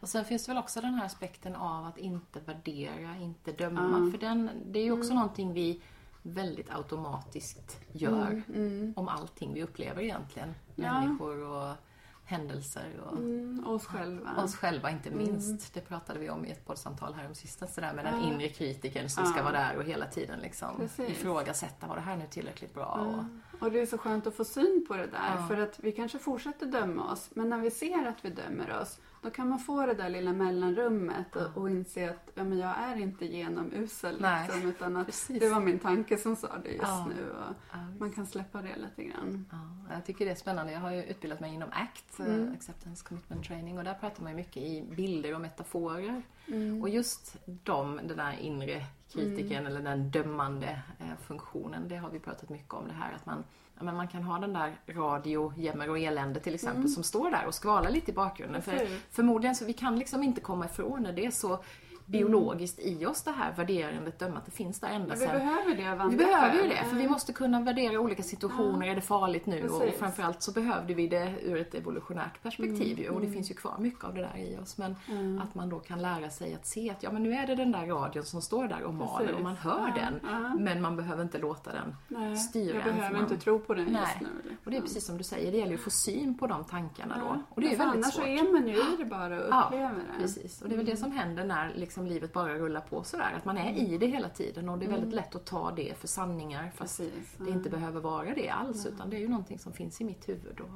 Och 0.00 0.08
sen 0.08 0.24
finns 0.24 0.46
det 0.46 0.52
väl 0.52 0.58
också 0.58 0.80
den 0.80 0.94
här 0.94 1.06
aspekten 1.06 1.54
av 1.56 1.84
att 1.84 1.98
inte 1.98 2.40
värdera, 2.40 3.16
inte 3.16 3.52
döma. 3.52 3.96
Mm. 3.96 4.10
För 4.10 4.18
den, 4.18 4.50
det 4.66 4.78
är 4.78 4.84
ju 4.84 4.92
också 4.92 5.10
mm. 5.10 5.16
någonting 5.16 5.52
vi 5.52 5.82
väldigt 6.22 6.70
automatiskt 6.70 7.80
gör 7.92 8.30
mm. 8.30 8.42
mm. 8.54 8.92
om 8.96 9.08
allting 9.08 9.54
vi 9.54 9.62
upplever 9.62 10.02
egentligen. 10.02 10.54
Ja. 10.74 11.00
Människor 11.00 11.44
och 11.44 11.74
händelser. 12.24 13.00
Och, 13.06 13.16
mm, 13.16 13.66
oss 13.66 13.86
själva. 13.86 14.44
Oss 14.44 14.56
själva 14.56 14.90
inte 14.90 15.10
minst. 15.10 15.74
Det 15.74 15.80
pratade 15.80 16.18
vi 16.18 16.30
om 16.30 16.46
i 16.46 16.50
ett 16.50 16.66
poddsamtal 16.66 17.14
här 17.14 17.26
om 17.28 17.34
sista 17.34 17.66
sådär 17.66 17.92
med 17.94 18.04
ja. 18.04 18.10
den 18.10 18.20
inre 18.20 18.48
kritiken 18.48 19.10
som 19.10 19.24
ja. 19.24 19.30
ska 19.30 19.42
vara 19.42 19.52
där 19.52 19.76
och 19.76 19.84
hela 19.84 20.06
tiden 20.06 20.40
liksom 20.40 20.88
ifrågasätta, 20.98 21.86
var 21.86 21.96
det 21.96 22.02
här 22.02 22.16
nu 22.16 22.26
tillräckligt 22.30 22.74
bra? 22.74 22.86
Och, 22.86 23.62
och 23.66 23.72
det 23.72 23.80
är 23.80 23.86
så 23.86 23.98
skönt 23.98 24.26
att 24.26 24.34
få 24.34 24.44
syn 24.44 24.84
på 24.88 24.96
det 24.96 25.06
där. 25.06 25.36
Ja. 25.36 25.46
För 25.48 25.56
att 25.56 25.80
vi 25.80 25.92
kanske 25.92 26.18
fortsätter 26.18 26.66
döma 26.66 27.12
oss. 27.12 27.30
Men 27.34 27.48
när 27.48 27.58
vi 27.58 27.70
ser 27.70 28.06
att 28.06 28.24
vi 28.24 28.30
dömer 28.30 28.80
oss, 28.80 28.98
Då 29.22 29.30
kan 29.30 29.48
man 29.48 29.58
få 29.58 29.86
det 29.86 29.94
där 29.94 30.08
lilla 30.08 30.32
mellanrummet 30.32 31.36
och, 31.36 31.56
och 31.56 31.70
inse 31.70 32.10
att 32.10 32.30
ja, 32.34 32.44
men 32.44 32.58
jag 32.58 32.78
är 32.78 32.96
inte 32.96 33.26
genomusel. 33.26 34.14
Liksom, 34.14 34.68
utan 34.68 34.96
att 34.96 35.06
Precis. 35.06 35.40
det 35.40 35.48
var 35.48 35.60
min 35.60 35.78
tanke 35.78 36.18
som 36.18 36.36
sa 36.36 36.58
det 36.62 36.70
just 36.70 36.82
ja. 36.82 37.08
nu. 37.16 37.30
Och 37.30 37.54
ja, 37.72 37.78
man 37.98 38.12
kan 38.12 38.26
släppa 38.26 38.62
det 38.62 38.76
lite 38.76 39.04
grann. 39.04 39.46
Ja, 39.50 39.94
jag 39.94 40.06
tycker 40.06 40.24
det 40.24 40.30
är 40.30 40.34
spännande. 40.34 40.72
Jag 40.72 40.80
har 40.80 40.90
ju 40.90 41.02
utbildat 41.02 41.40
mig 41.40 41.54
inom 41.54 41.68
ACT, 41.72 42.20
eh, 42.20 42.26
mm. 42.26 42.52
Acceptance 42.52 43.04
Commitment 43.08 43.44
Training, 43.44 43.78
och 43.78 43.84
där 43.84 43.94
pratar 43.94 44.22
man 44.22 44.34
mycket 44.34 44.56
i 44.56 44.84
bilder 44.96 45.34
och 45.34 45.40
metaforer. 45.40 46.22
Mm. 46.46 46.82
Och 46.82 46.88
just 46.88 47.36
de, 47.46 47.96
den 47.96 48.16
där 48.16 48.38
inre 48.40 48.86
kritikern 49.12 49.66
mm. 49.66 49.66
eller 49.66 49.80
den 49.80 50.10
dömande 50.10 50.82
eh, 50.98 51.16
funktionen, 51.26 51.88
det 51.88 51.96
har 51.96 52.10
vi 52.10 52.18
pratat 52.18 52.48
mycket 52.48 52.74
om 52.74 52.88
det 52.88 52.94
här 52.94 53.12
att 53.12 53.26
man 53.26 53.44
men 53.80 53.96
man 53.96 54.08
kan 54.08 54.22
ha 54.22 54.38
den 54.38 54.52
där 54.52 54.76
radio, 54.86 55.52
jämmer 55.56 55.90
och 55.90 55.98
elände 55.98 56.40
till 56.40 56.54
exempel 56.54 56.80
mm. 56.80 56.88
som 56.88 57.02
står 57.02 57.30
där 57.30 57.46
och 57.46 57.54
skvalar 57.54 57.90
lite 57.90 58.10
i 58.10 58.14
bakgrunden. 58.14 58.62
För, 58.62 58.88
förmodligen 59.10 59.54
så 59.54 59.64
vi 59.64 59.72
kan 59.72 59.98
liksom 59.98 60.22
inte 60.22 60.40
komma 60.40 60.64
ifrån 60.64 61.02
när 61.02 61.12
det 61.12 61.26
är 61.26 61.30
så 61.30 61.64
biologiskt 62.12 62.78
i 62.78 63.06
oss 63.06 63.22
det 63.22 63.30
här 63.30 63.52
värderandet, 63.56 64.18
dömandet, 64.18 64.44
det 64.44 64.50
finns 64.50 64.80
där 64.80 64.88
ända 64.88 65.16
sedan. 65.16 65.32
Vi 65.32 65.38
behöver 65.38 65.74
det 65.74 66.02
av 66.02 66.10
Vi 66.10 66.16
behöver 66.16 66.62
ju 66.62 66.68
det, 66.68 66.84
för 66.84 66.96
vi 66.96 67.08
måste 67.08 67.32
kunna 67.32 67.60
värdera 67.60 68.00
olika 68.00 68.22
situationer. 68.22 68.86
Är 68.86 68.94
det 68.94 69.00
farligt 69.00 69.46
nu? 69.46 69.60
Precis. 69.60 69.80
Och 69.80 69.94
framförallt 69.98 70.42
så 70.42 70.52
behövde 70.52 70.94
vi 70.94 71.08
det 71.08 71.34
ur 71.42 71.60
ett 71.60 71.74
evolutionärt 71.74 72.42
perspektiv 72.42 72.98
mm. 72.98 73.14
och 73.14 73.20
det 73.20 73.28
finns 73.28 73.50
ju 73.50 73.54
kvar 73.54 73.74
mycket 73.78 74.04
av 74.04 74.14
det 74.14 74.20
där 74.20 74.36
i 74.36 74.58
oss. 74.62 74.78
Men 74.78 74.96
mm. 75.08 75.40
att 75.42 75.54
man 75.54 75.68
då 75.68 75.78
kan 75.78 76.02
lära 76.02 76.30
sig 76.30 76.54
att 76.54 76.66
se 76.66 76.90
att 76.90 77.02
ja 77.02 77.12
men 77.12 77.22
nu 77.22 77.32
är 77.32 77.46
det 77.46 77.54
den 77.54 77.72
där 77.72 77.86
radion 77.86 78.24
som 78.24 78.42
står 78.42 78.68
där 78.68 78.82
och 78.82 78.94
maler 78.94 79.34
och 79.34 79.42
man 79.42 79.56
hör 79.56 79.92
ja. 79.96 80.02
den. 80.02 80.20
Ja. 80.32 80.54
Men 80.54 80.82
man 80.82 80.96
behöver 80.96 81.22
inte 81.22 81.38
låta 81.38 81.72
den 81.72 81.96
Nej. 82.08 82.36
styra 82.36 82.74
Jag 82.74 82.84
behöver 82.84 83.12
man... 83.12 83.22
inte 83.22 83.36
tro 83.36 83.58
på 83.58 83.74
den 83.74 83.84
Nej. 83.84 84.02
just 84.02 84.20
nu. 84.20 84.56
Och 84.64 84.70
det 84.70 84.76
är 84.76 84.80
precis 84.80 85.06
som 85.06 85.18
du 85.18 85.24
säger, 85.24 85.52
det 85.52 85.58
gäller 85.58 85.72
ju 85.72 85.78
att 85.78 85.84
få 85.84 85.90
syn 85.90 86.38
på 86.38 86.46
de 86.46 86.64
tankarna 86.64 87.18
då. 87.18 87.42
Och 87.48 87.60
det 87.60 87.66
är 87.66 87.72
ja, 87.72 87.78
väldigt 87.78 88.04
annars 88.04 88.14
svårt. 88.14 88.24
Annars 88.24 88.40
så 88.40 88.46
är 88.46 88.52
man 88.52 88.68
ju 88.68 88.74
i 88.74 88.96
det 88.98 89.04
bara 89.04 89.36
och 89.40 89.64
upplever 89.64 89.94
det. 89.94 90.20
Precis, 90.20 90.62
och 90.62 90.68
det 90.68 90.74
är 90.74 90.76
väl 90.76 90.86
det 90.86 90.96
som 90.96 91.12
händer 91.12 91.44
när 91.44 91.74
liksom 91.74 92.01
livet 92.06 92.32
bara 92.32 92.58
rullar 92.58 92.80
på 92.80 93.04
sådär. 93.04 93.32
Att 93.36 93.44
man 93.44 93.58
är 93.58 93.72
i 93.72 93.98
det 93.98 94.06
hela 94.06 94.28
tiden 94.28 94.68
och 94.68 94.78
det 94.78 94.84
är 94.84 94.90
väldigt 94.90 95.12
mm. 95.12 95.16
lätt 95.16 95.34
att 95.34 95.44
ta 95.44 95.70
det 95.70 95.98
för 95.98 96.08
sanningar 96.08 96.70
fast 96.74 96.98
Precis. 96.98 97.36
det 97.38 97.50
inte 97.50 97.70
behöver 97.70 98.00
vara 98.00 98.34
det 98.34 98.48
alls 98.48 98.86
utan 98.86 99.10
det 99.10 99.16
är 99.16 99.20
ju 99.20 99.28
någonting 99.28 99.58
som 99.58 99.72
finns 99.72 100.00
i 100.00 100.04
mitt 100.04 100.28
huvud. 100.28 100.60
Och 100.60 100.70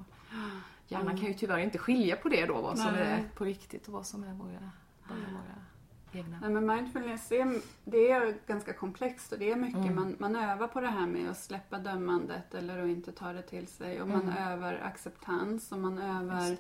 hjärnan 0.89 1.07
mm. 1.07 1.19
kan 1.19 1.29
ju 1.29 1.35
tyvärr 1.35 1.59
inte 1.59 1.79
skilja 1.79 2.17
på 2.17 2.29
det 2.29 2.47
då, 2.47 2.61
vad 2.61 2.79
som 2.79 2.93
Nej. 2.93 3.03
är 3.03 3.29
på 3.35 3.45
riktigt 3.45 3.87
och 3.87 3.93
vad 3.93 4.07
som 4.07 4.25
är 4.25 4.35
våra, 4.35 4.71
bara 5.09 5.19
våra 5.19 5.63
egna. 6.13 6.39
Nej, 6.41 6.51
men 6.51 6.67
mindfulness 6.67 7.33
är, 7.33 7.61
det 7.85 8.11
är 8.11 8.39
ganska 8.47 8.73
komplext 8.73 9.33
och 9.33 9.39
det 9.39 9.51
är 9.51 9.57
mycket, 9.57 9.77
mm. 9.77 9.95
man, 9.95 10.17
man 10.19 10.37
övar 10.37 10.69
på 10.69 10.81
det 10.81 10.89
här 10.89 11.07
med 11.07 11.31
att 11.31 11.39
släppa 11.39 11.79
dömandet 11.79 12.55
eller 12.55 12.83
att 12.83 12.89
inte 12.89 13.13
ta 13.13 13.33
det 13.33 13.43
till 13.43 13.67
sig 13.67 14.03
och 14.03 14.09
man 14.09 14.23
mm. 14.23 14.53
övar 14.53 14.75
acceptans 14.75 15.73
och 15.73 15.79
man 15.79 15.99
övar 15.99 16.57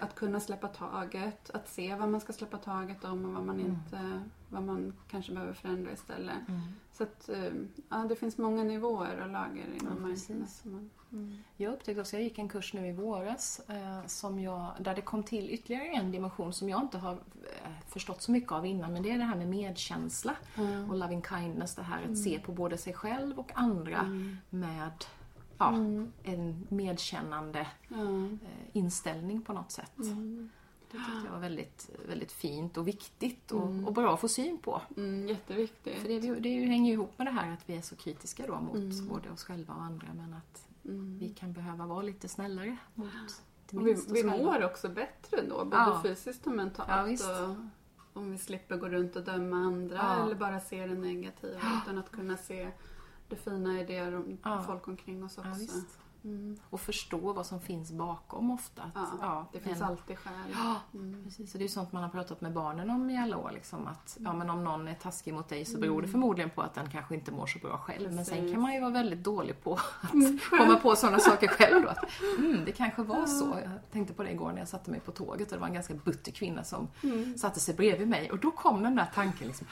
att 0.00 0.14
kunna 0.14 0.40
släppa 0.40 0.68
taget, 0.68 1.50
att 1.50 1.68
se 1.68 1.94
vad 1.94 2.08
man 2.08 2.20
ska 2.20 2.32
släppa 2.32 2.58
taget 2.58 3.04
om 3.04 3.24
och 3.24 3.32
vad 3.32 3.44
man, 3.44 3.60
mm. 3.60 3.72
inte, 3.72 4.22
vad 4.48 4.62
man 4.62 4.92
kanske 5.10 5.32
behöver 5.32 5.52
förändra 5.52 5.92
istället. 5.92 6.48
Mm. 6.48 6.60
Så 6.92 7.02
att, 7.02 7.28
eh, 7.28 7.52
ja, 7.88 7.96
det 8.08 8.16
finns 8.16 8.38
många 8.38 8.64
nivåer 8.64 9.22
och 9.22 9.28
lager 9.28 9.74
inom 9.80 9.96
ja, 10.00 10.06
mindfulness. 10.06 10.64
Mm. 10.64 11.38
Jag 11.56 11.72
upptäckte 11.72 12.00
också, 12.00 12.16
jag 12.16 12.22
gick 12.22 12.38
en 12.38 12.48
kurs 12.48 12.74
nu 12.74 12.88
i 12.88 12.92
våras 12.92 13.60
eh, 13.68 14.06
som 14.06 14.40
jag, 14.40 14.70
där 14.78 14.94
det 14.94 15.02
kom 15.02 15.22
till 15.22 15.50
ytterligare 15.50 15.84
en 15.84 16.12
dimension 16.12 16.52
som 16.52 16.68
jag 16.68 16.82
inte 16.82 16.98
har 16.98 17.12
eh, 17.12 17.70
förstått 17.88 18.22
så 18.22 18.32
mycket 18.32 18.52
av 18.52 18.66
innan 18.66 18.92
men 18.92 19.02
det 19.02 19.10
är 19.10 19.18
det 19.18 19.24
här 19.24 19.36
med 19.36 19.48
medkänsla 19.48 20.36
och 20.88 20.96
loving 20.96 21.22
kindness, 21.22 21.74
det 21.74 21.82
här 21.82 21.98
att 21.98 22.04
mm. 22.04 22.16
se 22.16 22.38
på 22.38 22.52
både 22.52 22.78
sig 22.78 22.92
själv 22.92 23.38
och 23.38 23.50
andra 23.54 23.98
mm. 23.98 24.36
med 24.50 25.04
ja, 25.58 25.68
mm. 25.68 26.12
en 26.22 26.66
medkännande 26.68 27.66
mm. 27.90 28.38
inställning 28.72 29.42
på 29.42 29.52
något 29.52 29.72
sätt. 29.72 29.98
Mm. 29.98 30.50
Det 30.90 30.98
tyckte 30.98 31.20
jag 31.24 31.32
var 31.32 31.40
väldigt, 31.40 31.90
väldigt 32.08 32.32
fint 32.32 32.76
och 32.76 32.88
viktigt 32.88 33.52
och, 33.52 33.66
mm. 33.66 33.86
och 33.86 33.92
bra 33.92 34.14
att 34.14 34.20
få 34.20 34.28
syn 34.28 34.58
på. 34.58 34.82
Mm, 34.96 35.28
jätteviktigt. 35.28 35.98
För 35.98 36.08
det, 36.08 36.34
det 36.34 36.66
hänger 36.66 36.86
ju 36.86 36.92
ihop 36.92 37.18
med 37.18 37.26
det 37.26 37.30
här 37.30 37.52
att 37.52 37.68
vi 37.68 37.76
är 37.76 37.80
så 37.80 37.96
kritiska 37.96 38.46
då 38.46 38.60
mot 38.60 38.76
mm. 38.76 39.08
både 39.08 39.30
oss 39.30 39.44
själva 39.44 39.74
och 39.74 39.82
andra 39.82 40.08
men 40.14 40.34
att 40.34 40.68
vi 41.18 41.28
kan 41.28 41.52
behöva 41.52 41.86
vara 41.86 42.02
lite 42.02 42.28
snällare 42.28 42.76
mot 42.94 43.10
och 43.72 43.86
vi, 43.86 43.96
vi 44.08 44.24
mår 44.24 44.64
också 44.64 44.88
bättre 44.88 45.42
då, 45.42 45.64
både 45.64 45.76
ja. 45.76 46.00
fysiskt 46.02 46.46
och 46.46 46.52
mentalt. 46.52 47.20
Ja, 47.20 47.48
och 48.12 48.22
om 48.22 48.30
vi 48.30 48.38
slipper 48.38 48.76
gå 48.76 48.88
runt 48.88 49.16
och 49.16 49.22
döma 49.24 49.56
andra 49.56 49.96
ja. 49.96 50.24
eller 50.24 50.34
bara 50.34 50.60
se 50.60 50.86
det 50.86 50.94
negativa 50.94 51.60
utan 51.82 51.98
att 51.98 52.10
kunna 52.10 52.36
se 52.36 52.70
det 53.28 53.36
fina 53.36 53.80
i 53.80 53.84
det 53.84 54.16
om 54.16 54.38
ja. 54.42 54.62
folk 54.66 54.88
omkring 54.88 55.24
oss 55.24 55.38
också. 55.38 55.60
Ja, 55.60 55.82
Mm. 56.26 56.56
Och 56.70 56.80
förstå 56.80 57.32
vad 57.32 57.46
som 57.46 57.60
finns 57.60 57.92
bakom 57.92 58.50
ofta. 58.50 58.82
Att, 58.82 58.90
ja, 58.94 59.18
ja, 59.20 59.48
det 59.52 59.60
finns 59.60 59.80
en... 59.80 59.86
alltid 59.86 60.18
skäl. 60.18 60.32
Ja, 60.52 60.76
mm. 60.94 61.24
precis. 61.24 61.54
Och 61.54 61.58
det 61.58 61.64
är 61.64 61.68
sånt 61.68 61.92
man 61.92 62.02
har 62.02 62.10
pratat 62.10 62.40
med 62.40 62.52
barnen 62.52 62.90
om 62.90 63.10
i 63.10 63.18
alla 63.18 63.36
år. 63.36 63.50
Liksom, 63.54 63.86
att 63.86 64.16
ja, 64.20 64.32
men 64.32 64.50
om 64.50 64.64
någon 64.64 64.88
är 64.88 64.94
taskig 64.94 65.34
mot 65.34 65.48
dig 65.48 65.64
så 65.64 65.78
beror 65.78 66.02
det 66.02 66.06
mm. 66.06 66.10
förmodligen 66.10 66.50
på 66.50 66.62
att 66.62 66.74
den 66.74 66.90
kanske 66.90 67.14
inte 67.14 67.32
mår 67.32 67.46
så 67.46 67.58
bra 67.58 67.78
själv. 67.78 67.98
Precis. 67.98 68.16
Men 68.16 68.24
sen 68.24 68.52
kan 68.52 68.62
man 68.62 68.74
ju 68.74 68.80
vara 68.80 68.90
väldigt 68.90 69.24
dålig 69.24 69.62
på 69.62 69.78
att 70.00 70.14
mm. 70.14 70.38
komma 70.50 70.76
på 70.76 70.96
sådana 70.96 71.18
saker 71.18 71.48
själv. 71.48 71.82
Då. 71.82 71.88
Att, 71.88 72.04
mm, 72.38 72.64
det 72.64 72.72
kanske 72.72 73.02
var 73.02 73.26
så. 73.26 73.58
Jag 73.62 73.92
tänkte 73.92 74.14
på 74.14 74.22
det 74.22 74.30
igår 74.30 74.52
när 74.52 74.58
jag 74.58 74.68
satte 74.68 74.90
mig 74.90 75.00
på 75.00 75.12
tåget 75.12 75.48
och 75.48 75.54
det 75.54 75.60
var 75.60 75.68
en 75.68 75.74
ganska 75.74 75.94
butter 75.94 76.32
kvinna 76.32 76.64
som 76.64 76.88
mm. 77.02 77.38
satte 77.38 77.60
sig 77.60 77.74
bredvid 77.74 78.08
mig. 78.08 78.30
Och 78.30 78.38
då 78.38 78.50
kom 78.50 78.82
den 78.82 78.96
där 78.96 79.10
tanken 79.14 79.46
liksom, 79.46 79.66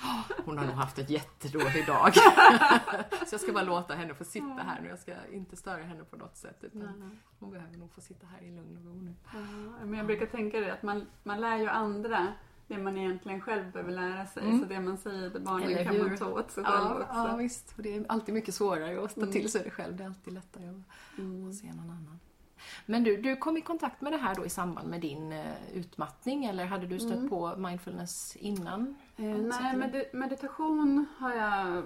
hon 0.45 0.59
har 0.59 0.65
nog 0.65 0.75
haft 0.75 0.99
ett 0.99 1.11
jättedålig 1.11 1.87
dag. 1.87 2.15
så 3.27 3.35
jag 3.35 3.41
ska 3.41 3.53
bara 3.53 3.65
låta 3.65 3.95
henne 3.95 4.15
få 4.15 4.25
sitta 4.25 4.63
här 4.67 4.81
nu. 4.83 4.89
Jag 4.89 4.99
ska 4.99 5.13
inte 5.33 5.57
störa 5.57 5.83
henne 5.83 6.05
på 6.05 6.17
något 6.17 6.37
sätt 6.37 6.44
sätt. 6.49 6.65
Utan 6.65 6.81
nej. 6.81 7.19
Hon 7.39 7.51
behöver 7.51 7.77
nog 7.77 7.93
få 7.93 8.01
sitta 8.01 8.27
här 8.27 8.43
i 8.43 8.51
lugn 8.51 8.77
och 8.77 8.85
ro 8.85 8.95
nu. 8.95 9.15
Ja, 9.81 9.87
men 9.87 9.95
jag 9.95 10.07
brukar 10.07 10.27
tänka 10.27 10.61
det 10.61 10.73
att 10.73 10.83
man, 10.83 11.07
man 11.23 11.41
lär 11.41 11.59
ju 11.59 11.69
andra 11.69 12.33
det 12.67 12.79
man 12.79 12.97
egentligen 12.97 13.41
själv 13.41 13.73
behöver 13.73 13.93
lära 13.93 14.27
sig. 14.27 14.43
Mm. 14.43 14.61
Så 14.61 14.65
det 14.65 14.81
man 14.81 14.99
säger 14.99 15.31
till 15.31 15.41
barnen 15.41 15.85
kan 15.85 15.99
man 15.99 16.17
ta 16.17 16.27
åt 16.27 16.51
sig 16.51 16.65
själv 16.65 17.01
också. 17.01 17.07
Ja, 17.13 17.37
visst. 17.37 17.75
Och 17.77 17.83
det 17.83 17.97
är 17.97 18.05
alltid 18.09 18.35
mycket 18.35 18.55
svårare 18.55 19.05
att 19.05 19.15
ta 19.15 19.27
till 19.27 19.51
sig 19.51 19.63
det 19.65 19.71
själv. 19.71 19.97
Det 19.97 20.03
är 20.03 20.09
alltid 20.09 20.33
lättare 20.33 20.69
att 20.69 21.19
mm. 21.19 21.53
se 21.53 21.67
någon 21.67 21.91
annan. 21.91 22.19
Men 22.87 23.05
du, 23.05 23.17
du 23.17 23.37
kom 23.37 23.57
i 23.57 23.61
kontakt 23.61 24.01
med 24.01 24.13
det 24.13 24.17
här 24.17 24.35
då 24.35 24.45
i 24.45 24.49
samband 24.49 24.89
med 24.89 25.01
din 25.01 25.33
uh, 25.33 25.75
utmattning 25.75 26.45
eller 26.45 26.65
hade 26.65 26.87
du 26.87 26.99
stött 26.99 27.13
mm. 27.13 27.29
på 27.29 27.57
mindfulness 27.57 28.37
innan? 28.37 28.97
Eh, 29.17 29.25
nej, 29.25 29.77
med 29.77 30.05
meditation 30.13 31.07
har 31.19 31.35
jag 31.35 31.85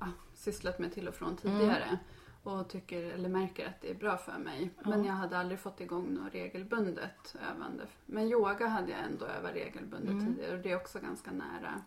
ja, 0.00 0.06
sysslat 0.34 0.78
med 0.78 0.92
till 0.92 1.08
och 1.08 1.14
från 1.14 1.36
tidigare. 1.36 1.98
Och 2.42 2.68
tycker, 2.68 3.02
eller 3.02 3.28
märker 3.28 3.66
att 3.66 3.80
det 3.80 3.90
är 3.90 3.94
bra 3.94 4.16
för 4.16 4.38
mig. 4.38 4.70
Ja. 4.82 4.90
Men 4.90 5.04
jag 5.04 5.12
hade 5.12 5.38
aldrig 5.38 5.60
fått 5.60 5.80
igång 5.80 6.14
något 6.14 6.34
regelbundet 6.34 7.36
övande. 7.54 7.86
Men 8.06 8.28
yoga 8.28 8.66
hade 8.66 8.90
jag 8.90 9.00
ändå 9.00 9.26
övat 9.26 9.54
regelbundet 9.54 10.10
mm. 10.10 10.26
tidigare 10.26 10.56
och 10.56 10.62
det 10.62 10.70
är 10.70 10.76
också 10.76 11.00
ganska 11.00 11.30
nära. 11.30 11.82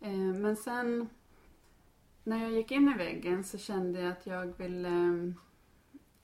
Eh, 0.00 0.40
men 0.40 0.56
sen 0.56 1.08
när 2.24 2.42
jag 2.42 2.52
gick 2.52 2.70
in 2.70 2.88
i 2.88 2.94
väggen 2.94 3.44
så 3.44 3.58
kände 3.58 4.00
jag 4.00 4.12
att 4.12 4.26
jag 4.26 4.58
ville 4.58 5.34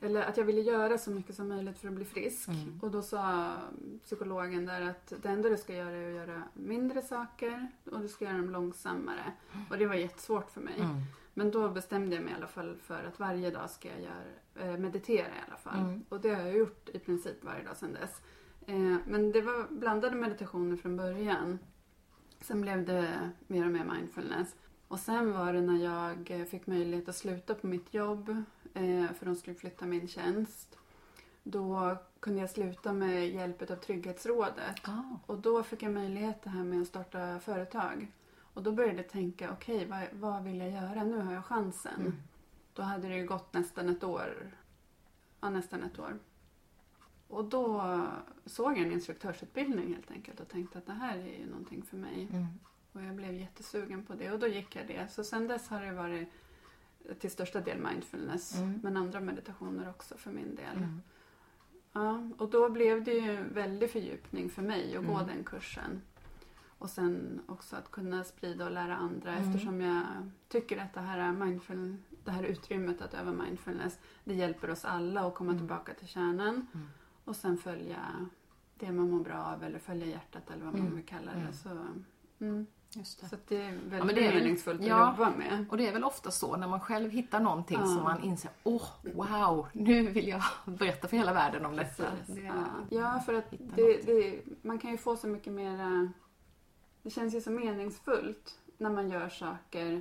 eller 0.00 0.22
att 0.22 0.36
jag 0.36 0.44
ville 0.44 0.60
göra 0.60 0.98
så 0.98 1.10
mycket 1.10 1.36
som 1.36 1.48
möjligt 1.48 1.78
för 1.78 1.88
att 1.88 1.94
bli 1.94 2.04
frisk. 2.04 2.48
Mm. 2.48 2.80
Och 2.82 2.90
då 2.90 3.02
sa 3.02 3.52
psykologen 4.04 4.66
där 4.66 4.80
att 4.80 5.12
det 5.22 5.28
enda 5.28 5.48
du 5.48 5.56
ska 5.56 5.74
göra 5.74 5.96
är 5.96 6.08
att 6.08 6.14
göra 6.14 6.42
mindre 6.54 7.02
saker 7.02 7.68
och 7.92 8.00
du 8.00 8.08
ska 8.08 8.24
göra 8.24 8.36
dem 8.36 8.50
långsammare. 8.50 9.32
Mm. 9.52 9.66
Och 9.70 9.78
det 9.78 9.86
var 9.86 9.94
jättesvårt 9.94 10.50
för 10.50 10.60
mig. 10.60 10.80
Mm. 10.80 10.96
Men 11.38 11.50
då 11.50 11.68
bestämde 11.68 12.16
jag 12.16 12.24
mig 12.24 12.32
i 12.32 12.36
alla 12.36 12.46
fall 12.46 12.76
för 12.76 13.04
att 13.04 13.18
varje 13.18 13.50
dag 13.50 13.70
ska 13.70 13.88
jag 13.88 14.00
göra, 14.00 14.70
eh, 14.72 14.78
meditera 14.78 15.26
i 15.26 15.40
alla 15.46 15.56
fall. 15.56 15.78
Mm. 15.78 16.04
Och 16.08 16.20
det 16.20 16.34
har 16.34 16.42
jag 16.42 16.56
gjort 16.56 16.88
i 16.88 16.98
princip 16.98 17.44
varje 17.44 17.64
dag 17.64 17.76
sedan 17.76 17.92
dess. 17.92 18.20
Eh, 18.66 18.96
men 19.06 19.32
det 19.32 19.40
var 19.40 19.66
blandade 19.70 20.16
meditationer 20.16 20.76
från 20.76 20.96
början. 20.96 21.58
Sen 22.40 22.60
blev 22.60 22.86
det 22.86 23.30
mer 23.46 23.64
och 23.64 23.72
mer 23.72 23.84
mindfulness. 23.84 24.54
Och 24.88 24.98
sen 24.98 25.32
var 25.32 25.52
det 25.52 25.60
när 25.60 25.84
jag 25.84 26.48
fick 26.48 26.66
möjlighet 26.66 27.08
att 27.08 27.16
sluta 27.16 27.54
på 27.54 27.66
mitt 27.66 27.94
jobb 27.94 28.28
eh, 28.74 29.12
för 29.12 29.26
de 29.26 29.36
skulle 29.36 29.56
flytta 29.56 29.86
min 29.86 30.08
tjänst. 30.08 30.78
Då 31.42 31.96
kunde 32.20 32.40
jag 32.40 32.50
sluta 32.50 32.92
med 32.92 33.28
hjälp 33.28 33.70
av 33.70 33.76
Trygghetsrådet. 33.76 34.88
Oh. 34.88 35.14
Och 35.26 35.38
då 35.38 35.62
fick 35.62 35.82
jag 35.82 35.92
möjlighet 35.92 36.42
det 36.42 36.50
här 36.50 36.64
med 36.64 36.82
att 36.82 36.88
starta 36.88 37.40
företag. 37.40 38.12
Och 38.56 38.62
då 38.62 38.72
började 38.72 38.96
jag 38.96 39.08
tänka, 39.08 39.52
okej 39.52 39.76
okay, 39.76 39.88
vad, 39.88 40.32
vad, 40.32 40.44
vill 40.44 40.58
jag 40.58 40.70
göra? 40.70 41.04
Nu 41.04 41.18
har 41.18 41.32
jag 41.32 41.44
chansen. 41.44 42.00
Mm. 42.00 42.16
Då 42.74 42.82
hade 42.82 43.08
det 43.08 43.22
gått 43.22 43.52
nästan 43.52 43.88
ett 43.88 44.04
år. 44.04 44.56
Ja, 45.40 45.50
nästan 45.50 45.82
ett 45.82 45.98
år. 45.98 46.18
Och 47.28 47.44
då 47.44 48.02
såg 48.44 48.72
jag 48.72 48.86
en 48.86 48.92
instruktörsutbildning 48.92 49.94
helt 49.94 50.10
enkelt 50.10 50.40
och 50.40 50.48
tänkte 50.48 50.78
att 50.78 50.86
det 50.86 50.92
här 50.92 51.18
är 51.18 51.38
ju 51.38 51.46
någonting 51.46 51.82
för 51.82 51.96
mig. 51.96 52.28
Mm. 52.32 52.46
Och 52.92 53.02
jag 53.02 53.14
blev 53.14 53.34
jättesugen 53.34 54.04
på 54.04 54.14
det 54.14 54.32
och 54.32 54.38
då 54.38 54.46
gick 54.46 54.76
jag 54.76 54.86
det. 54.86 55.10
Så 55.10 55.24
sen 55.24 55.48
dess 55.48 55.68
har 55.68 55.80
det 55.80 55.92
varit 55.92 56.28
till 57.18 57.30
största 57.30 57.60
del 57.60 57.78
mindfulness 57.78 58.58
mm. 58.58 58.80
men 58.82 58.96
andra 58.96 59.20
meditationer 59.20 59.88
också 59.88 60.16
för 60.16 60.30
min 60.30 60.54
del. 60.54 60.76
Mm. 60.76 61.02
Ja, 61.92 62.30
och 62.38 62.50
då 62.50 62.70
blev 62.70 63.04
det 63.04 63.12
ju 63.12 63.36
en 63.36 63.54
väldig 63.54 63.90
fördjupning 63.90 64.50
för 64.50 64.62
mig 64.62 64.96
att 64.96 65.06
gå 65.06 65.14
mm. 65.14 65.26
den 65.26 65.44
kursen. 65.44 66.02
Och 66.78 66.90
sen 66.90 67.40
också 67.46 67.76
att 67.76 67.90
kunna 67.90 68.24
sprida 68.24 68.64
och 68.64 68.70
lära 68.70 68.96
andra 68.96 69.32
mm. 69.32 69.48
eftersom 69.48 69.80
jag 69.80 70.02
tycker 70.48 70.78
att 70.78 70.94
det 70.94 71.00
här, 71.00 71.32
mindful, 71.32 71.96
det 72.24 72.30
här 72.30 72.42
utrymmet 72.42 73.02
att 73.02 73.14
öva 73.14 73.32
mindfulness 73.32 73.98
det 74.24 74.34
hjälper 74.34 74.70
oss 74.70 74.84
alla 74.84 75.20
att 75.20 75.34
komma 75.34 75.50
mm. 75.50 75.60
tillbaka 75.60 75.94
till 75.94 76.08
kärnan 76.08 76.66
mm. 76.74 76.88
och 77.24 77.36
sen 77.36 77.58
följa 77.58 78.28
det 78.78 78.92
man 78.92 79.10
mår 79.10 79.20
bra 79.20 79.38
av 79.38 79.64
eller 79.64 79.78
följa 79.78 80.06
hjärtat 80.06 80.50
eller 80.50 80.64
vad 80.64 80.72
man 80.74 80.82
Mm. 80.82 80.96
vill 80.96 81.04
kalla 81.06 81.32
det. 81.32 81.38
Mm. 81.40 81.52
Så, 81.52 81.68
mm. 82.40 82.66
Just 82.90 83.20
det. 83.20 83.28
så 83.28 83.36
det 83.48 83.56
är 83.62 83.70
väldigt 83.70 84.06
men 84.06 84.14
det 84.14 84.26
är 84.26 84.34
meningsfullt 84.34 84.80
att 84.80 84.86
ja. 84.86 85.10
jobba 85.10 85.30
med. 85.36 85.66
Och 85.70 85.76
det 85.76 85.88
är 85.88 85.92
väl 85.92 86.04
ofta 86.04 86.30
så 86.30 86.56
när 86.56 86.68
man 86.68 86.80
själv 86.80 87.10
hittar 87.10 87.40
någonting 87.40 87.78
Ja. 87.80 87.86
som 87.86 88.02
man 88.02 88.22
inser, 88.22 88.50
åh, 88.64 88.88
wow, 89.14 89.66
nu 89.72 90.10
vill 90.10 90.28
jag 90.28 90.42
berätta 90.64 91.08
för 91.08 91.16
hela 91.16 91.32
världen 91.32 91.66
om 91.66 91.76
detta. 91.76 92.04
Det- 92.26 92.40
Ja. 92.40 92.64
ja, 92.90 93.20
för 93.26 93.34
att 93.34 93.50
det, 93.50 94.06
det, 94.06 94.42
man 94.62 94.78
kan 94.78 94.90
ju 94.90 94.96
få 94.96 95.16
så 95.16 95.26
mycket 95.26 95.52
mera... 95.52 96.12
Det 97.06 97.10
känns 97.10 97.34
ju 97.34 97.40
så 97.40 97.50
meningsfullt 97.50 98.58
när 98.78 98.90
man 98.90 99.10
gör 99.10 99.28
saker 99.28 100.00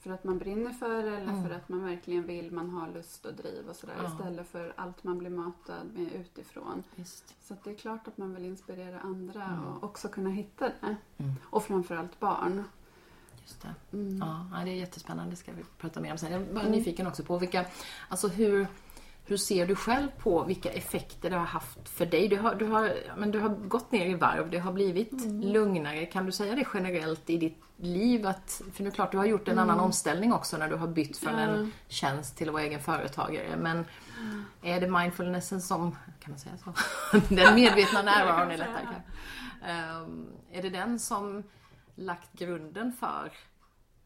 för 0.00 0.10
att 0.10 0.24
man 0.24 0.38
brinner 0.38 0.72
för 0.72 0.88
det 1.02 1.16
eller 1.16 1.32
Mm. 1.32 1.42
för 1.48 1.50
att 1.54 1.68
man 1.68 1.84
verkligen 1.84 2.26
vill, 2.26 2.52
man 2.52 2.70
har 2.70 2.88
lust 2.88 3.26
och 3.26 3.34
driv 3.34 3.68
och 3.68 3.76
sådär 3.76 3.94
Ja. 4.02 4.08
istället 4.12 4.48
för 4.48 4.72
allt 4.76 5.04
man 5.04 5.18
blir 5.18 5.30
matad 5.30 5.86
med 5.94 6.12
utifrån. 6.12 6.82
Visst. 6.94 7.34
Så 7.42 7.56
det 7.64 7.70
är 7.70 7.74
klart 7.74 8.08
att 8.08 8.18
man 8.18 8.34
vill 8.34 8.44
inspirera 8.44 9.00
andra 9.00 9.44
Mm. 9.44 9.64
och 9.66 9.84
också 9.84 10.08
kunna 10.08 10.30
hitta 10.30 10.64
det. 10.68 10.96
Mm. 11.18 11.32
Och 11.42 11.62
framförallt 11.64 12.20
barn. 12.20 12.64
Just 13.42 13.62
det. 13.62 13.74
Mm. 13.96 14.16
Ja, 14.18 14.46
ja, 14.52 14.64
det 14.64 14.70
är 14.70 14.74
jättespännande. 14.74 15.30
Det 15.32 15.36
ska 15.36 15.52
vi 15.52 15.64
prata 15.78 16.00
mer 16.00 16.12
om 16.12 16.18
sen. 16.18 16.32
Jag 16.32 16.42
är 16.42 16.52
bara 16.54 16.60
Mm. 16.60 16.72
nyfiken 16.72 17.06
också 17.06 17.22
på 17.24 17.38
vilka, 17.38 17.66
alltså 18.08 18.28
hur, 18.28 18.66
hur 19.28 19.36
ser 19.36 19.66
du 19.66 19.74
själv 19.76 20.08
på 20.18 20.44
vilka 20.44 20.70
effekter 20.72 21.30
det 21.30 21.36
har 21.36 21.44
haft 21.46 21.88
för 21.88 22.06
dig? 22.06 22.28
Du 22.28 22.36
har, 22.38 22.54
du 22.54 22.64
har, 22.66 22.92
men 23.16 23.30
du 23.30 23.40
har 23.40 23.48
gått 23.48 23.92
ner 23.92 24.06
i 24.06 24.14
varv, 24.14 24.50
det 24.50 24.58
har 24.58 24.72
blivit 24.72 25.12
Mm. 25.12 25.40
lugnare. 25.40 26.06
Kan 26.06 26.26
du 26.26 26.32
säga 26.32 26.54
det 26.54 26.66
generellt 26.74 27.30
i 27.30 27.36
ditt 27.36 27.62
liv? 27.76 28.26
Att, 28.26 28.62
för 28.74 28.82
nu 28.84 28.90
klart, 28.90 29.12
du 29.12 29.18
har 29.18 29.24
gjort 29.24 29.48
en 29.48 29.58
annan 29.58 29.80
omställning 29.80 30.32
också 30.32 30.56
när 30.56 30.68
du 30.68 30.76
har 30.76 30.88
bytt 30.88 31.16
från 31.18 31.34
Mm. 31.34 31.54
En 31.54 31.72
tjänst 31.88 32.36
till 32.36 32.48
att 32.48 32.52
vara 32.52 32.62
egen 32.62 32.80
företagare. 32.80 33.56
Men 33.56 33.84
är 34.62 34.80
det 34.80 34.88
mindfulnessen 34.88 35.60
som, 35.62 35.96
kan 36.20 36.30
man 36.32 36.38
säga 36.38 36.54
så? 36.56 36.72
Den 37.34 37.54
medvetna 37.54 38.02
närvaron 38.02 38.50
är 38.50 38.56
lättare. 38.56 39.02
Ehm, 39.66 40.26
är 40.52 40.62
det 40.62 40.70
den 40.70 40.98
som 40.98 41.42
lagt 41.94 42.32
grunden 42.32 42.92
för 42.92 43.32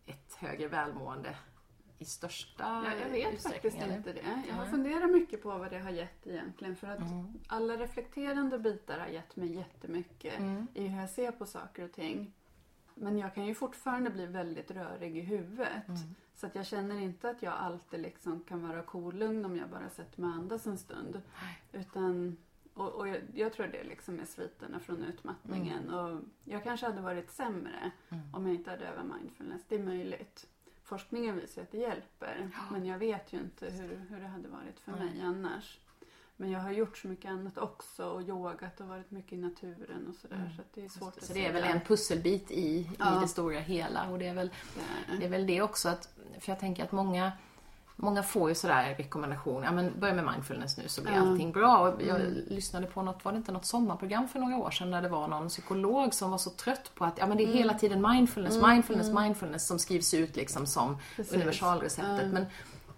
ett 0.06 0.35
högre 0.38 0.68
välmående 0.68 1.35
i 2.00 2.04
största 2.04 2.64
Ja, 2.84 2.94
jag 3.00 3.08
vet 3.10 3.42
faktiskt 3.42 3.76
eller? 3.76 3.96
inte 3.96 4.12
det. 4.12 4.42
Jag 4.48 4.54
har 4.54 4.66
funderat 4.66 5.10
mycket 5.10 5.42
på 5.42 5.48
vad 5.58 5.70
det 5.70 5.78
har 5.78 5.90
gett 5.90 6.26
egentligen. 6.26 6.76
För 6.76 6.86
att 6.86 6.98
Mm. 6.98 7.26
alla 7.48 7.76
reflekterande 7.76 8.58
bitar 8.58 8.98
har 8.98 9.06
gett 9.06 9.36
mig 9.36 9.52
jättemycket 9.56 10.38
Mm. 10.38 10.66
i 10.74 10.86
hur 10.86 11.00
jag 11.00 11.10
ser 11.10 11.32
på 11.32 11.46
saker 11.46 11.84
och 11.84 11.92
ting. 11.92 12.32
Men 12.94 13.18
jag 13.18 13.34
kan 13.34 13.46
ju 13.46 13.54
fortfarande 13.54 14.10
bli 14.10 14.26
väldigt 14.26 14.70
rörig 14.70 15.16
i 15.16 15.20
huvudet. 15.20 15.88
Mm. 15.88 16.00
Så 16.34 16.46
att 16.46 16.54
jag 16.54 16.66
känner 16.66 17.00
inte 17.00 17.30
att 17.30 17.42
jag 17.42 17.52
alltid 17.54 18.00
liksom 18.00 18.44
kan 18.44 18.68
vara 18.68 18.82
kolugn 18.82 19.44
om 19.44 19.56
jag 19.56 19.68
bara 19.70 19.88
sätter 19.90 20.20
mig 20.20 20.28
och 20.30 20.36
andas 20.36 20.66
en 20.66 20.78
stund. 20.78 21.22
Utan, 21.72 22.36
och, 22.74 22.88
och 22.88 23.08
jag, 23.08 23.18
jag 23.34 23.52
tror 23.52 23.66
det 23.66 23.84
liksom 23.84 24.20
är 24.20 24.24
sviterna 24.24 24.80
från 24.80 25.04
utmattningen. 25.04 25.90
Och 25.90 26.20
jag 26.44 26.64
kanske 26.64 26.86
hade 26.86 27.00
varit 27.00 27.30
sämre 27.30 27.90
Mm. 28.08 28.34
om 28.34 28.46
jag 28.46 28.54
inte 28.54 28.70
hade 28.70 28.86
övat 28.88 29.06
mindfulness. 29.20 29.62
Det 29.68 29.74
är 29.74 29.82
möjligt. 29.82 30.46
Forskningen 30.90 31.37
visar 31.37 31.62
att 31.62 31.72
det 31.72 31.79
hjälper. 31.79 32.50
Men 32.70 32.87
jag 32.87 32.98
vet 32.98 33.33
ju 33.33 33.38
inte 33.38 33.66
hur, 33.70 34.07
hur 34.11 34.20
det 34.20 34.26
hade 34.26 34.48
varit 34.48 34.81
för 34.81 34.92
Nej. 34.92 35.00
mig 35.00 35.20
annars. 35.22 35.79
Men 36.37 36.50
jag 36.50 36.61
har 36.61 36.70
gjort 36.72 36.98
så 36.98 37.09
mycket 37.09 37.31
annat 37.31 37.59
också 37.59 38.05
och 38.05 38.22
yogat 38.22 38.81
och 38.81 38.87
varit 38.87 39.11
mycket 39.11 39.33
i 39.33 39.37
naturen 39.37 40.07
och 40.09 40.14
sådär. 40.14 40.37
Mm. 40.37 40.50
Så 40.57 40.62
det 40.74 40.85
är 40.85 40.88
svårt 40.88 41.16
att 41.16 41.24
Så 41.24 41.33
det 41.33 41.46
är 41.46 41.53
väl 41.53 41.64
en 41.64 41.81
pusselbit 41.81 42.50
i, 42.50 42.61
i 42.61 42.90
Ja. 42.98 43.20
det 43.22 43.29
stora 43.29 43.61
hela. 43.61 44.11
Och 44.11 44.18
det 44.18 44.26
är 44.26 44.35
väl 44.35 44.50
Det 45.18 45.24
är 45.24 45.29
väl 45.29 45.46
det 45.46 45.62
också 45.62 45.88
att, 45.88 46.09
för 46.40 46.53
jag 46.53 46.61
tänker 46.61 46.85
att 46.85 46.92
många 46.92 47.33
Många 48.02 48.22
får 48.22 48.48
ju 48.48 48.54
sådär 48.54 48.94
rekommendationer, 48.98 49.64
ja 49.66 49.72
men 49.72 49.92
börja 50.00 50.14
med 50.14 50.24
mindfulness 50.24 50.76
nu 50.76 50.88
så 50.88 51.02
blir 51.02 51.12
Ja. 51.12 51.20
allting 51.20 51.52
bra. 51.52 51.78
Och 51.78 52.02
jag 52.02 52.20
Mm. 52.20 52.42
lyssnade 52.48 52.86
på 52.86 53.02
något, 53.02 53.24
var 53.24 53.32
det 53.32 53.38
inte 53.38 53.52
något 53.52 53.64
sommarprogram 53.64 54.28
för 54.28 54.38
några 54.38 54.56
år 54.56 54.70
sedan 54.70 54.90
där 54.90 55.02
det 55.02 55.08
var 55.08 55.28
någon 55.28 55.48
psykolog 55.48 56.14
som 56.14 56.30
var 56.30 56.38
så 56.38 56.50
trött 56.50 56.90
på 56.94 57.04
att 57.04 57.18
ja 57.18 57.26
men 57.26 57.38
Mm. 57.38 57.50
det 57.50 57.52
är 57.52 57.58
hela 57.58 57.74
tiden 57.74 58.02
mindfulness, 58.10 58.62
mindfulness, 58.66 59.08
mindfulness 59.14 59.66
som 59.66 59.78
skrivs 59.78 60.14
ut 60.14 60.36
liksom 60.36 60.66
som 60.66 60.96
Precis. 61.16 61.34
universalreceptet. 61.34 62.20
Ja. 62.22 62.28
Men 62.32 62.46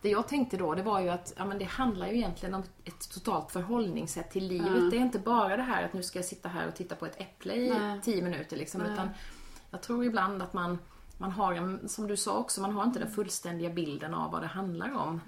det 0.02 0.08
jag 0.10 0.28
tänkte 0.28 0.56
då, 0.56 0.74
det 0.74 0.82
var 0.82 1.00
ju 1.00 1.08
att 1.08 1.32
ja, 1.36 1.44
men 1.44 1.58
det 1.58 1.64
handlar 1.64 2.06
ju 2.06 2.16
egentligen 2.16 2.54
om 2.54 2.62
ett 2.84 3.10
totalt 3.14 3.50
förhållningssätt 3.50 4.30
till 4.30 4.46
livet. 4.46 4.68
Ja. 4.74 4.80
Det 4.90 4.96
är 4.96 5.00
inte 5.00 5.18
bara 5.18 5.56
det 5.56 5.62
här 5.62 5.84
att 5.84 5.92
nu 5.92 6.02
ska 6.02 6.18
jag 6.18 6.26
sitta 6.26 6.48
här 6.48 6.68
och 6.68 6.74
titta 6.74 6.94
på 6.94 7.06
ett 7.06 7.20
äpple 7.20 7.54
i 7.54 7.70
Nej. 7.70 8.00
tio 8.02 8.22
minuter 8.22 8.56
liksom, 8.56 8.80
Nej. 8.80 8.92
utan 8.92 9.08
jag 9.70 9.82
tror 9.82 10.04
ibland 10.04 10.42
att 10.42 10.52
man, 10.52 10.78
man 11.22 11.30
har, 11.32 11.52
en, 11.54 11.88
som 11.88 12.06
du 12.06 12.16
sa 12.16 12.38
också, 12.38 12.60
man 12.60 12.72
har 12.72 12.84
inte 12.84 12.98
den 12.98 13.10
fullständiga 13.10 13.70
bilden 13.70 14.14
av 14.14 14.30
vad 14.32 14.42
det 14.42 14.46
handlar 14.46 14.92
om. 14.96 15.20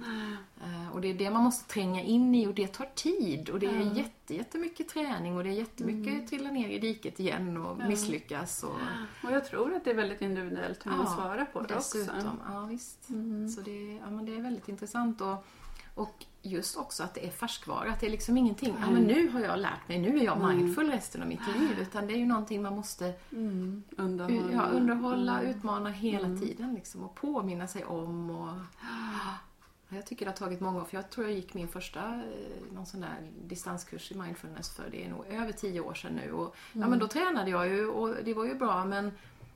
Eh, 0.63 0.93
Och 0.95 1.01
det 1.01 1.09
är 1.09 1.15
det 1.15 1.31
man 1.31 1.43
måste 1.43 1.73
tränga 1.73 2.03
in 2.03 2.35
i 2.35 2.47
och 2.47 2.55
det 2.55 2.67
tar 2.67 2.89
tid 2.95 3.51
och 3.51 3.59
det 3.59 3.67
är 3.67 3.81
Ja. 3.81 3.93
jätte, 3.95 4.35
jättemycket 4.35 4.89
träning 4.89 5.37
och 5.37 5.45
det 5.45 5.51
är 5.51 5.55
jättemycket 5.55 6.29
trilla 6.29 6.51
ner 6.51 6.69
i 6.69 6.79
diket 6.79 7.21
igen 7.21 7.57
och 7.57 7.77
Ja. 7.81 7.89
misslyckas. 7.89 8.63
Och, 8.63 8.77
Och 9.25 9.31
jag 9.33 9.45
tror 9.45 9.75
att 9.75 9.85
det 9.85 9.91
är 9.91 9.95
väldigt 9.95 10.23
individuellt 10.23 10.87
hur 10.87 10.91
man 10.91 11.01
Ja, 11.01 11.15
svarar 11.15 11.45
på 11.45 11.61
det 11.61 11.75
dessutom. 11.75 12.17
också. 12.17 12.37
Ja, 12.49 12.61
visst. 12.67 13.09
Mm. 13.11 13.49
Så 13.49 13.61
det, 13.61 13.95
ja, 14.05 14.11
men 14.11 14.27
det 14.27 14.37
är 14.37 14.43
väldigt 14.43 14.69
intressant. 14.69 15.21
Och, 15.21 15.47
och 15.95 16.25
just 16.43 16.77
också 16.77 17.03
att 17.03 17.15
det 17.15 17.27
är 17.27 17.31
färskvara. 17.31 17.91
Att 17.93 18.01
det 18.01 18.07
är 18.07 18.11
liksom 18.11 18.37
ingenting, 18.37 18.75
ja 18.81 18.91
men 18.91 19.03
nu 19.03 19.29
har 19.29 19.41
jag 19.41 19.59
lärt 19.59 19.89
mig, 19.89 19.99
nu 19.99 20.19
är 20.19 20.25
jag 20.25 20.37
Mm. 20.37 20.57
mindful 20.57 20.91
resten 20.91 21.23
av 21.23 21.29
mitt 21.29 21.47
liv. 21.61 21.79
Utan 21.81 22.07
det 22.07 22.13
är 22.13 22.17
ju 22.19 22.27
någonting 22.27 22.63
man 22.63 22.75
måste 22.77 23.13
Mm. 23.33 23.83
Underhålla. 23.97 24.53
ja, 24.53 24.63
underhålla, 24.63 25.41
Mm. 25.41 25.51
utmana 25.51 25.91
hela 25.91 26.27
Mm. 26.27 26.41
tiden 26.41 26.75
liksom, 26.75 27.03
och 27.03 27.15
påminna 27.15 27.67
sig 27.67 27.85
om. 27.85 28.31
Och, 28.31 28.55
jag 29.89 30.07
tycker 30.07 30.25
det 30.25 30.31
har 30.31 30.37
tagit 30.37 30.61
många 30.61 30.81
år, 30.81 30.85
för 30.85 30.97
jag 30.97 31.11
tror 31.11 31.27
jag 31.27 31.37
gick 31.37 31.55
min 31.55 31.69
första 31.69 32.01
eh, 32.15 32.75
någon 32.75 32.87
sån 32.87 33.01
där 33.01 33.31
distanskurs 33.47 34.13
i 34.13 34.15
mindfulness 34.15 34.71
för 34.77 34.91
det 34.91 35.05
är 35.05 35.09
nog 35.11 35.27
över 35.27 35.53
tio 35.53 35.81
år 35.81 35.95
sedan 35.95 36.13
nu. 36.25 36.33
Och, 36.33 36.55
Ja 36.73 36.79
Mm. 36.79 36.91
men 36.91 36.99
då 36.99 37.09
tränade 37.09 37.51
jag 37.51 37.69
ju 37.69 37.87
och 37.87 38.17
det 38.25 38.35
var 38.35 38.45
ju 38.45 38.55
bra 38.55 38.85
men 38.85 39.13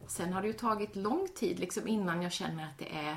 sen 0.06 0.32
har 0.32 0.40
det 0.42 0.46
ju 0.46 0.52
tagit 0.54 0.96
lång 0.96 1.28
tid 1.36 1.58
liksom 1.58 1.88
innan 1.88 2.22
jag 2.22 2.32
känner 2.32 2.64
att 2.64 2.78
det 2.78 2.96
är 2.96 3.16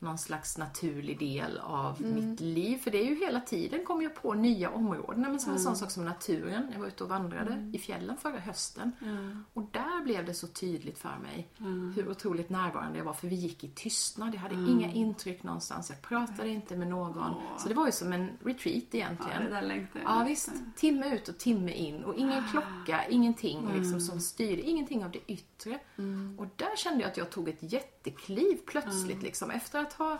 någon 0.00 0.18
slags 0.18 0.58
naturlig 0.58 1.18
del 1.18 1.58
av 1.58 2.02
Mm. 2.04 2.14
mitt 2.30 2.40
liv. 2.40 2.76
För 2.78 2.90
det 2.90 2.98
är 2.98 3.04
ju 3.04 3.14
hela 3.14 3.40
tiden 3.40 3.84
kommer 3.84 4.02
jag 4.02 4.14
på 4.14 4.34
nya 4.34 4.70
områden. 4.70 5.20
Men 5.22 5.40
som 5.40 5.50
en 5.50 5.56
Mm. 5.56 5.64
sån 5.64 5.76
sak 5.76 5.90
som 5.90 6.04
naturen. 6.04 6.68
Jag 6.72 6.80
var 6.80 6.86
ute 6.86 7.04
och 7.04 7.10
vandrade 7.10 7.70
i 7.74 7.78
fjällen 7.78 8.16
förra 8.16 8.38
hösten. 8.38 8.92
Ja. 9.00 9.06
Och 9.52 9.62
där 9.72 10.04
blev 10.04 10.26
det 10.26 10.34
så 10.34 10.46
tydligt 10.46 10.98
för 10.98 11.16
mig 11.22 11.48
Ja. 11.56 11.64
hur 11.66 12.08
otroligt 12.10 12.50
närvarande 12.50 12.98
jag 12.98 13.04
var. 13.04 13.12
För 13.12 13.28
vi 13.28 13.36
gick 13.36 13.64
i 13.64 13.68
tystnad. 13.68 14.34
Jag 14.34 14.40
hade 14.40 14.54
Mm. 14.54 14.68
inga 14.70 14.92
intryck 14.92 15.42
någonstans. 15.42 15.90
Jag 15.90 16.02
pratade 16.02 16.48
inte 16.48 16.76
med 16.76 16.88
någon. 16.88 17.18
Åh. 17.18 17.58
Så 17.58 17.68
det 17.68 17.74
var 17.74 17.86
ju 17.86 17.92
som 17.92 18.12
en 18.12 18.30
retreat 18.44 18.84
Ja, 18.90 18.98
egentligen. 18.98 19.44
det 19.44 19.50
där 19.50 19.62
längtar 19.62 20.00
jag 20.00 20.10
Ja 20.10 20.24
visst, 20.28 20.50
timme 20.76 21.14
ut 21.14 21.28
och 21.28 21.38
timme 21.38 21.72
in 21.72 22.04
och 22.04 22.14
ingen 22.14 22.44
klocka, 22.50 23.08
ingenting 23.08 23.58
Mm. 23.58 23.78
liksom 23.80 24.00
som 24.00 24.20
styrde, 24.20 24.62
ingenting 24.62 25.04
av 25.04 25.10
det 25.10 25.32
yttre. 25.32 25.78
Mm. 25.98 26.38
Och 26.38 26.46
där 26.56 26.76
kände 26.76 27.00
jag 27.02 27.10
att 27.10 27.16
jag 27.16 27.30
tog 27.30 27.48
ett 27.48 27.72
jättekliv 27.72 28.58
plötsligt 28.66 29.22
liksom 29.22 29.50
efter 29.50 29.80
att 29.80 29.87
ha 29.92 30.18